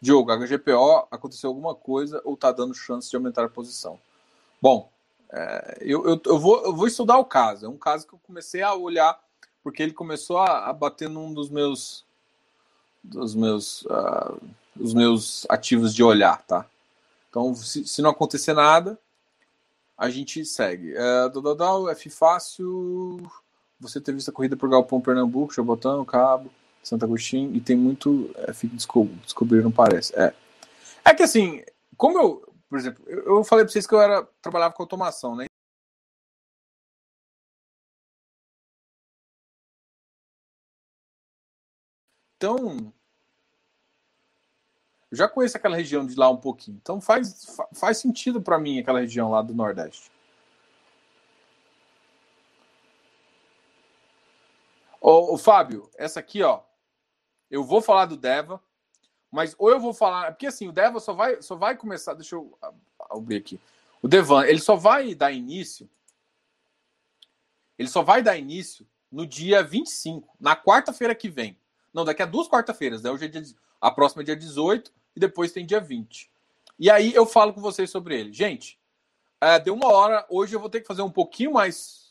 Diogo, 0.00 0.34
HGPO, 0.34 1.08
aconteceu 1.10 1.48
alguma 1.48 1.74
coisa 1.74 2.20
ou 2.24 2.36
tá 2.36 2.50
dando 2.52 2.74
chance 2.74 3.10
de 3.10 3.16
aumentar 3.16 3.44
a 3.44 3.48
posição? 3.48 3.98
Bom, 4.60 4.90
é, 5.30 5.78
eu, 5.80 6.06
eu, 6.08 6.20
eu, 6.24 6.38
vou, 6.38 6.64
eu 6.64 6.74
vou 6.74 6.86
estudar 6.86 7.18
o 7.18 7.24
caso. 7.24 7.66
É 7.66 7.68
um 7.68 7.76
caso 7.76 8.06
que 8.06 8.14
eu 8.14 8.20
comecei 8.26 8.62
a 8.62 8.74
olhar 8.74 9.18
porque 9.62 9.82
ele 9.82 9.92
começou 9.92 10.38
a, 10.38 10.68
a 10.68 10.72
bater 10.72 11.08
num 11.08 11.32
dos 11.32 11.50
meus 11.50 12.04
dos 13.02 13.34
meus 13.34 13.82
uh, 13.82 14.38
os 14.78 14.94
meus 14.94 15.46
ativos 15.48 15.94
de 15.94 16.02
olhar, 16.02 16.42
tá? 16.42 16.66
Então, 17.28 17.54
se, 17.54 17.86
se 17.86 18.02
não 18.02 18.10
acontecer 18.10 18.54
nada, 18.54 18.98
a 19.96 20.08
gente 20.10 20.44
segue. 20.44 20.94
É, 20.94 21.28
Dododal, 21.28 21.88
F 21.90 22.08
fácil. 22.10 23.30
Você 23.78 24.00
ter 24.00 24.12
visto 24.12 24.28
a 24.30 24.32
corrida 24.32 24.56
por 24.56 24.68
Galpão 24.68 25.00
Pernambuco, 25.00 25.54
Jabotão, 25.54 26.04
Cabo, 26.04 26.50
Santo 26.82 27.04
Agostinho, 27.04 27.54
e 27.54 27.60
tem 27.60 27.76
muito 27.76 28.30
F 28.48 28.66
descobrir, 28.68 29.62
não 29.62 29.72
parece. 29.72 30.14
É. 30.18 30.34
É 31.04 31.14
que 31.14 31.22
assim, 31.22 31.62
como 31.96 32.18
eu, 32.18 32.54
por 32.68 32.78
exemplo, 32.78 33.04
eu, 33.06 33.36
eu 33.38 33.44
falei 33.44 33.64
para 33.64 33.72
vocês 33.72 33.86
que 33.86 33.94
eu 33.94 34.00
era 34.00 34.26
trabalhava 34.42 34.74
com 34.74 34.82
automação, 34.82 35.36
né? 35.36 35.46
Então, 42.36 42.92
eu 45.10 45.16
já 45.16 45.28
conheço 45.28 45.56
aquela 45.56 45.76
região 45.76 46.06
de 46.06 46.14
lá 46.14 46.30
um 46.30 46.36
pouquinho. 46.36 46.78
Então 46.80 47.00
faz, 47.00 47.58
faz 47.74 47.98
sentido 47.98 48.40
para 48.40 48.58
mim 48.58 48.78
aquela 48.78 49.00
região 49.00 49.30
lá 49.30 49.42
do 49.42 49.54
Nordeste. 49.54 50.10
Ô, 55.00 55.34
ô, 55.34 55.38
Fábio, 55.38 55.90
essa 55.96 56.20
aqui, 56.20 56.42
ó. 56.42 56.60
Eu 57.50 57.64
vou 57.64 57.82
falar 57.82 58.06
do 58.06 58.16
Deva, 58.16 58.62
mas 59.30 59.54
ou 59.58 59.70
eu 59.70 59.80
vou 59.80 59.92
falar. 59.92 60.32
Porque 60.32 60.46
assim, 60.46 60.68
o 60.68 60.72
Deva 60.72 61.00
só 61.00 61.12
vai, 61.12 61.42
só 61.42 61.54
vai 61.56 61.76
começar. 61.76 62.14
Deixa 62.14 62.34
eu 62.34 62.56
abrir 63.10 63.36
aqui. 63.36 63.60
O 64.02 64.08
Devan, 64.08 64.46
ele 64.46 64.60
só 64.60 64.76
vai 64.76 65.14
dar 65.14 65.32
início. 65.32 65.88
Ele 67.78 67.88
só 67.88 68.02
vai 68.02 68.22
dar 68.22 68.36
início 68.36 68.86
no 69.10 69.26
dia 69.26 69.62
25, 69.62 70.36
na 70.38 70.54
quarta-feira 70.54 71.14
que 71.14 71.28
vem. 71.28 71.58
Não, 71.92 72.04
daqui 72.04 72.22
a 72.22 72.26
duas 72.26 72.48
quarta-feiras, 72.48 73.02
né? 73.02 73.10
Hoje 73.10 73.24
é 73.24 73.28
dia, 73.28 73.42
a 73.80 73.90
próxima 73.90 74.22
é 74.22 74.24
dia 74.26 74.36
18 74.36 74.92
e 75.16 75.20
depois 75.20 75.50
tem 75.50 75.66
dia 75.66 75.80
20. 75.80 76.30
E 76.78 76.90
aí 76.90 77.12
eu 77.12 77.26
falo 77.26 77.52
com 77.52 77.60
vocês 77.60 77.90
sobre 77.90 78.18
ele. 78.18 78.32
Gente, 78.32 78.78
é, 79.40 79.58
deu 79.58 79.74
uma 79.74 79.88
hora, 79.88 80.24
hoje 80.28 80.54
eu 80.54 80.60
vou 80.60 80.70
ter 80.70 80.80
que 80.80 80.86
fazer 80.86 81.02
um 81.02 81.10
pouquinho 81.10 81.52
mais 81.52 82.10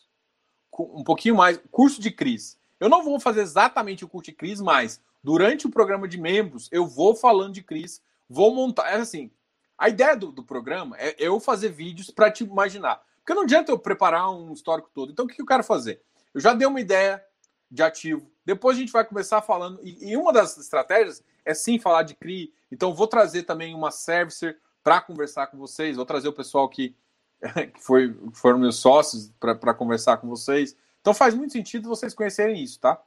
um 0.77 1.03
pouquinho 1.03 1.35
mais 1.35 1.59
curso 1.71 1.99
de 1.99 2.11
Cris. 2.11 2.57
Eu 2.79 2.89
não 2.89 3.03
vou 3.03 3.19
fazer 3.19 3.41
exatamente 3.41 4.05
o 4.05 4.07
curso 4.07 4.31
de 4.31 4.37
Cris, 4.37 4.61
mas 4.61 5.01
durante 5.23 5.67
o 5.67 5.71
programa 5.71 6.07
de 6.07 6.17
membros 6.17 6.67
eu 6.71 6.87
vou 6.87 7.15
falando 7.15 7.53
de 7.53 7.63
Cris, 7.63 8.01
vou 8.29 8.53
montar, 8.53 8.89
é 8.91 8.95
assim, 8.95 9.31
a 9.77 9.89
ideia 9.89 10.15
do, 10.15 10.31
do 10.31 10.43
programa 10.43 10.95
é 10.97 11.15
eu 11.17 11.39
fazer 11.39 11.69
vídeos 11.69 12.09
para 12.09 12.31
te 12.31 12.43
imaginar. 12.43 13.01
Porque 13.17 13.33
não 13.33 13.43
adianta 13.43 13.71
eu 13.71 13.79
preparar 13.79 14.29
um 14.31 14.51
histórico 14.53 14.89
todo. 14.93 15.11
Então 15.11 15.25
o 15.25 15.27
que 15.27 15.41
eu 15.41 15.45
quero 15.45 15.63
fazer? 15.63 16.01
Eu 16.33 16.41
já 16.41 16.53
dei 16.53 16.67
uma 16.67 16.81
ideia 16.81 17.23
de 17.69 17.83
ativo. 17.83 18.29
Depois 18.45 18.77
a 18.77 18.79
gente 18.79 18.91
vai 18.91 19.05
começar 19.05 19.41
falando. 19.41 19.79
E, 19.83 20.11
e 20.11 20.17
uma 20.17 20.33
das 20.33 20.57
estratégias 20.57 21.23
é 21.45 21.53
sim 21.53 21.79
falar 21.79 22.03
de 22.03 22.15
CRI. 22.15 22.53
Então, 22.71 22.93
vou 22.93 23.07
trazer 23.07 23.43
também 23.43 23.73
uma 23.73 23.91
servicer 23.91 24.59
para 24.83 25.01
conversar 25.01 25.47
com 25.47 25.57
vocês. 25.57 25.95
Vou 25.95 26.05
trazer 26.05 26.27
o 26.27 26.33
pessoal 26.33 26.67
que, 26.67 26.95
que 27.73 27.79
foi, 27.79 28.15
foram 28.33 28.57
meus 28.57 28.77
sócios 28.77 29.31
para 29.39 29.73
conversar 29.73 30.17
com 30.17 30.27
vocês. 30.27 30.75
Então, 31.01 31.13
faz 31.13 31.33
muito 31.33 31.53
sentido 31.53 31.89
vocês 31.89 32.13
conhecerem 32.13 32.61
isso, 32.61 32.79
tá? 32.79 33.01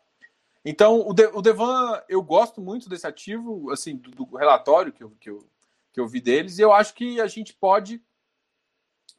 Então, 0.65 1.07
o, 1.07 1.13
De, 1.13 1.27
o 1.27 1.43
Devan, 1.43 2.01
eu 2.09 2.23
gosto 2.23 2.61
muito 2.61 2.89
desse 2.89 3.07
ativo, 3.07 3.71
assim, 3.71 3.97
do, 3.97 4.11
do 4.11 4.37
relatório 4.37 4.93
que 4.93 5.03
eu, 5.03 5.11
que, 5.21 5.29
eu, 5.29 5.47
que 5.93 6.01
eu 6.01 6.07
vi 6.07 6.21
deles, 6.21 6.59
e 6.59 6.63
eu 6.63 6.73
acho 6.73 6.95
que 6.95 7.21
a 7.21 7.27
gente 7.27 7.53
pode, 7.53 8.01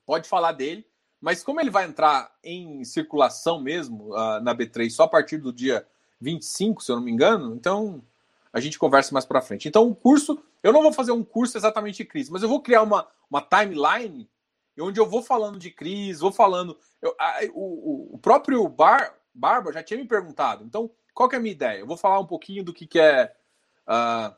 pode 0.06 0.28
falar 0.28 0.54
dele, 0.54 0.86
mas 1.20 1.44
como 1.44 1.60
ele 1.60 1.70
vai 1.70 1.86
entrar 1.86 2.34
em 2.44 2.84
circulação 2.86 3.62
mesmo 3.62 4.14
uh, 4.14 4.40
na 4.42 4.56
B3 4.56 4.90
só 4.90 5.04
a 5.04 5.08
partir 5.08 5.38
do 5.38 5.52
dia 5.52 5.86
25, 6.20 6.82
se 6.82 6.92
eu 6.92 6.96
não 6.96 7.04
me 7.04 7.12
engano, 7.12 7.54
então 7.56 8.02
a 8.52 8.60
gente 8.60 8.80
conversa 8.80 9.14
mais 9.14 9.26
para 9.26 9.42
frente. 9.42 9.68
Então, 9.68 9.88
o 9.88 9.96
curso, 9.96 10.42
eu 10.62 10.72
não 10.72 10.82
vou 10.82 10.94
fazer 10.94 11.12
um 11.12 11.24
curso 11.24 11.58
exatamente 11.58 11.98
de 11.98 12.06
crise, 12.06 12.32
mas 12.32 12.44
eu 12.44 12.50
vou 12.50 12.62
criar 12.62 12.84
uma, 12.84 13.08
uma 13.30 13.42
timeline 13.42 14.30
onde 14.80 15.00
eu 15.00 15.06
vou 15.06 15.22
falando 15.22 15.60
de 15.60 15.70
crise, 15.70 16.20
vou 16.20 16.32
falando. 16.32 16.78
Eu, 17.02 17.16
a, 17.20 17.40
o, 17.54 18.16
o 18.16 18.18
próprio 18.18 18.68
Bar, 18.68 19.16
Barba 19.34 19.74
já 19.74 19.84
tinha 19.84 20.00
me 20.00 20.08
perguntado, 20.08 20.64
então 20.64 20.90
qual 21.14 21.30
que 21.30 21.36
é 21.36 21.38
a 21.38 21.42
minha 21.42 21.54
ideia? 21.54 21.80
Eu 21.80 21.88
vou 21.88 21.98
falar 21.98 22.20
um 22.20 22.26
pouquinho 22.26 22.64
do 22.64 22.74
que, 22.74 22.88
que 22.88 23.00
é. 23.00 23.34
Uh, 23.88 24.36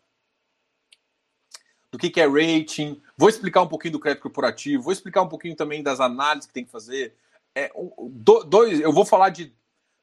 do 1.92 1.98
que, 1.98 2.10
que 2.10 2.20
é 2.20 2.28
rating, 2.28 3.02
vou 3.18 3.30
explicar 3.30 3.62
um 3.62 3.68
pouquinho 3.68 3.94
do 3.94 4.00
crédito 4.00 4.24
corporativo, 4.24 4.84
vou 4.84 4.92
explicar 4.92 5.22
um 5.22 5.30
pouquinho 5.30 5.56
também 5.56 5.82
das 5.82 6.02
análises 6.02 6.46
que 6.46 6.54
tem 6.54 6.66
que 6.66 6.72
fazer. 6.72 7.16
É, 7.56 7.72
do, 7.98 8.44
dois, 8.44 8.82
eu 8.82 8.92
vou 8.92 9.06
falar 9.06 9.30
de 9.30 9.56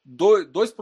dois, 0.03 0.47
dois, 0.49 0.75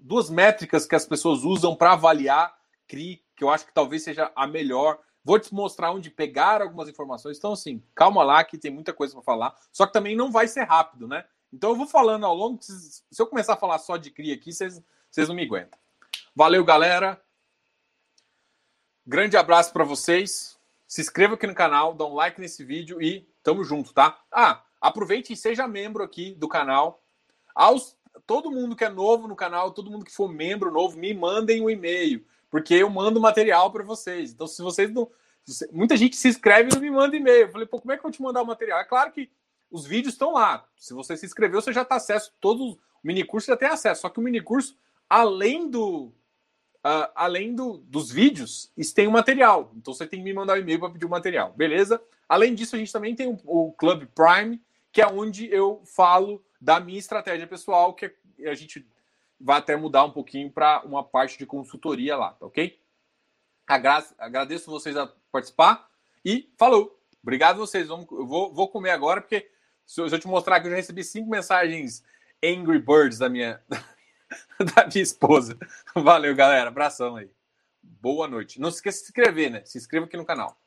duas 0.00 0.28
métricas 0.28 0.84
que 0.84 0.94
as 0.94 1.06
pessoas 1.06 1.44
usam 1.44 1.74
para 1.74 1.92
avaliar 1.92 2.54
CRI, 2.86 3.24
que 3.34 3.42
eu 3.42 3.48
acho 3.48 3.64
que 3.64 3.72
talvez 3.72 4.02
seja 4.02 4.30
a 4.36 4.46
melhor. 4.46 4.98
Vou 5.24 5.38
te 5.38 5.54
mostrar 5.54 5.92
onde 5.92 6.10
pegar 6.10 6.60
algumas 6.60 6.88
informações. 6.88 7.38
Então, 7.38 7.52
assim, 7.52 7.82
calma 7.94 8.22
lá 8.22 8.44
que 8.44 8.58
tem 8.58 8.70
muita 8.70 8.92
coisa 8.92 9.14
para 9.14 9.22
falar. 9.22 9.56
Só 9.72 9.86
que 9.86 9.92
também 9.94 10.14
não 10.14 10.30
vai 10.30 10.46
ser 10.46 10.64
rápido, 10.64 11.08
né? 11.08 11.24
Então 11.52 11.70
eu 11.70 11.76
vou 11.76 11.86
falando 11.86 12.24
ao 12.24 12.34
longo. 12.34 12.62
Se 12.62 13.02
eu 13.18 13.26
começar 13.26 13.54
a 13.54 13.58
falar 13.58 13.78
só 13.78 13.96
de 13.96 14.10
CRI 14.10 14.32
aqui, 14.32 14.52
vocês, 14.52 14.82
vocês 15.10 15.28
não 15.28 15.34
me 15.34 15.44
aguentam. 15.44 15.78
Valeu, 16.34 16.64
galera. 16.64 17.22
Grande 19.06 19.36
abraço 19.36 19.72
para 19.72 19.84
vocês. 19.84 20.58
Se 20.86 21.00
inscreva 21.00 21.34
aqui 21.34 21.46
no 21.46 21.54
canal, 21.54 21.94
dá 21.94 22.04
um 22.04 22.14
like 22.14 22.40
nesse 22.40 22.64
vídeo 22.64 23.02
e 23.02 23.28
tamo 23.42 23.64
junto, 23.64 23.92
tá? 23.92 24.22
Ah, 24.30 24.62
aproveite 24.80 25.32
e 25.32 25.36
seja 25.36 25.66
membro 25.66 26.02
aqui 26.02 26.34
do 26.34 26.48
canal. 26.48 27.02
Aos, 27.54 27.96
todo 28.26 28.50
mundo 28.50 28.76
que 28.76 28.84
é 28.84 28.88
novo 28.88 29.26
no 29.26 29.36
canal, 29.36 29.72
todo 29.72 29.90
mundo 29.90 30.04
que 30.04 30.14
for 30.14 30.28
membro 30.28 30.70
novo, 30.70 30.98
me 30.98 31.12
mandem 31.12 31.62
um 31.62 31.70
e-mail, 31.70 32.24
porque 32.50 32.74
eu 32.74 32.88
mando 32.88 33.20
material 33.20 33.72
para 33.72 33.82
vocês. 33.82 34.32
Então, 34.32 34.46
se 34.46 34.62
vocês 34.62 34.90
não. 34.90 35.10
Muita 35.72 35.96
gente 35.96 36.14
se 36.14 36.28
inscreve 36.28 36.70
e 36.70 36.74
não 36.74 36.80
me 36.80 36.90
manda 36.90 37.16
e-mail. 37.16 37.46
Eu 37.46 37.52
falei, 37.52 37.66
pô, 37.66 37.80
como 37.80 37.90
é 37.92 37.96
que 37.96 38.00
eu 38.00 38.04
vou 38.04 38.12
te 38.12 38.22
mandar 38.22 38.42
o 38.42 38.46
material? 38.46 38.78
É 38.78 38.84
claro 38.84 39.10
que 39.10 39.28
os 39.72 39.86
vídeos 39.86 40.14
estão 40.14 40.34
lá. 40.34 40.66
Se 40.76 40.92
você 40.92 41.16
se 41.16 41.26
inscreveu, 41.26 41.60
você 41.60 41.72
já 41.72 41.82
está 41.82 41.96
acesso. 41.96 42.32
Todos 42.40 42.60
o 42.62 42.78
minicurso 43.02 43.46
já 43.46 43.56
tem 43.56 43.68
acesso. 43.68 44.02
Só 44.02 44.08
que 44.08 44.20
o 44.20 44.22
minicurso, 44.22 44.76
além 45.08 45.68
do. 45.68 46.12
Uh, 46.84 47.06
além 47.14 47.54
do, 47.54 47.78
dos 47.78 48.10
vídeos, 48.10 48.72
tem 48.94 49.06
o 49.06 49.12
material. 49.12 49.72
Então 49.76 49.94
você 49.94 50.04
tem 50.06 50.18
que 50.18 50.24
me 50.24 50.34
mandar 50.34 50.54
um 50.54 50.60
e-mail 50.60 50.80
para 50.80 50.90
pedir 50.90 51.06
o 51.06 51.08
material, 51.08 51.52
beleza? 51.52 52.02
Além 52.28 52.56
disso, 52.56 52.74
a 52.74 52.78
gente 52.78 52.92
também 52.92 53.14
tem 53.14 53.28
o, 53.28 53.38
o 53.44 53.72
Club 53.72 54.04
Prime, 54.14 54.60
que 54.90 55.00
é 55.00 55.06
onde 55.06 55.48
eu 55.52 55.80
falo 55.84 56.44
da 56.60 56.80
minha 56.80 56.98
estratégia 56.98 57.46
pessoal, 57.46 57.94
que 57.94 58.12
a 58.44 58.54
gente 58.54 58.84
vai 59.40 59.58
até 59.58 59.76
mudar 59.76 60.04
um 60.04 60.10
pouquinho 60.10 60.50
para 60.50 60.82
uma 60.84 61.04
parte 61.04 61.38
de 61.38 61.46
consultoria 61.46 62.16
lá, 62.16 62.32
tá 62.32 62.46
ok? 62.46 62.80
Agra 63.64 64.04
agradeço 64.18 64.68
vocês 64.68 64.96
a 64.96 65.06
participar 65.30 65.88
e 66.24 66.52
falou! 66.58 66.98
Obrigado 67.22 67.58
vocês. 67.58 67.86
Vamos, 67.86 68.06
eu 68.10 68.26
vou, 68.26 68.52
vou 68.52 68.68
comer 68.68 68.90
agora, 68.90 69.20
porque 69.20 69.48
se 69.86 70.00
eu, 70.00 70.08
se 70.08 70.14
eu 70.14 70.18
te 70.18 70.26
mostrar 70.26 70.60
que 70.60 70.66
eu 70.66 70.70
já 70.70 70.76
recebi 70.76 71.04
cinco 71.04 71.30
mensagens 71.30 72.02
Angry 72.44 72.78
Birds 72.78 73.18
da 73.18 73.28
minha, 73.28 73.60
da 74.74 74.86
minha 74.86 75.02
esposa. 75.02 75.58
Valeu, 75.94 76.34
galera. 76.34 76.68
Abração 76.68 77.16
aí. 77.16 77.30
Boa 77.82 78.28
noite. 78.28 78.60
Não 78.60 78.70
se 78.70 78.76
esqueça 78.76 78.98
de 78.98 79.04
se 79.04 79.10
inscrever, 79.10 79.50
né? 79.50 79.64
Se 79.64 79.78
inscreva 79.78 80.06
aqui 80.06 80.16
no 80.16 80.24
canal. 80.24 80.61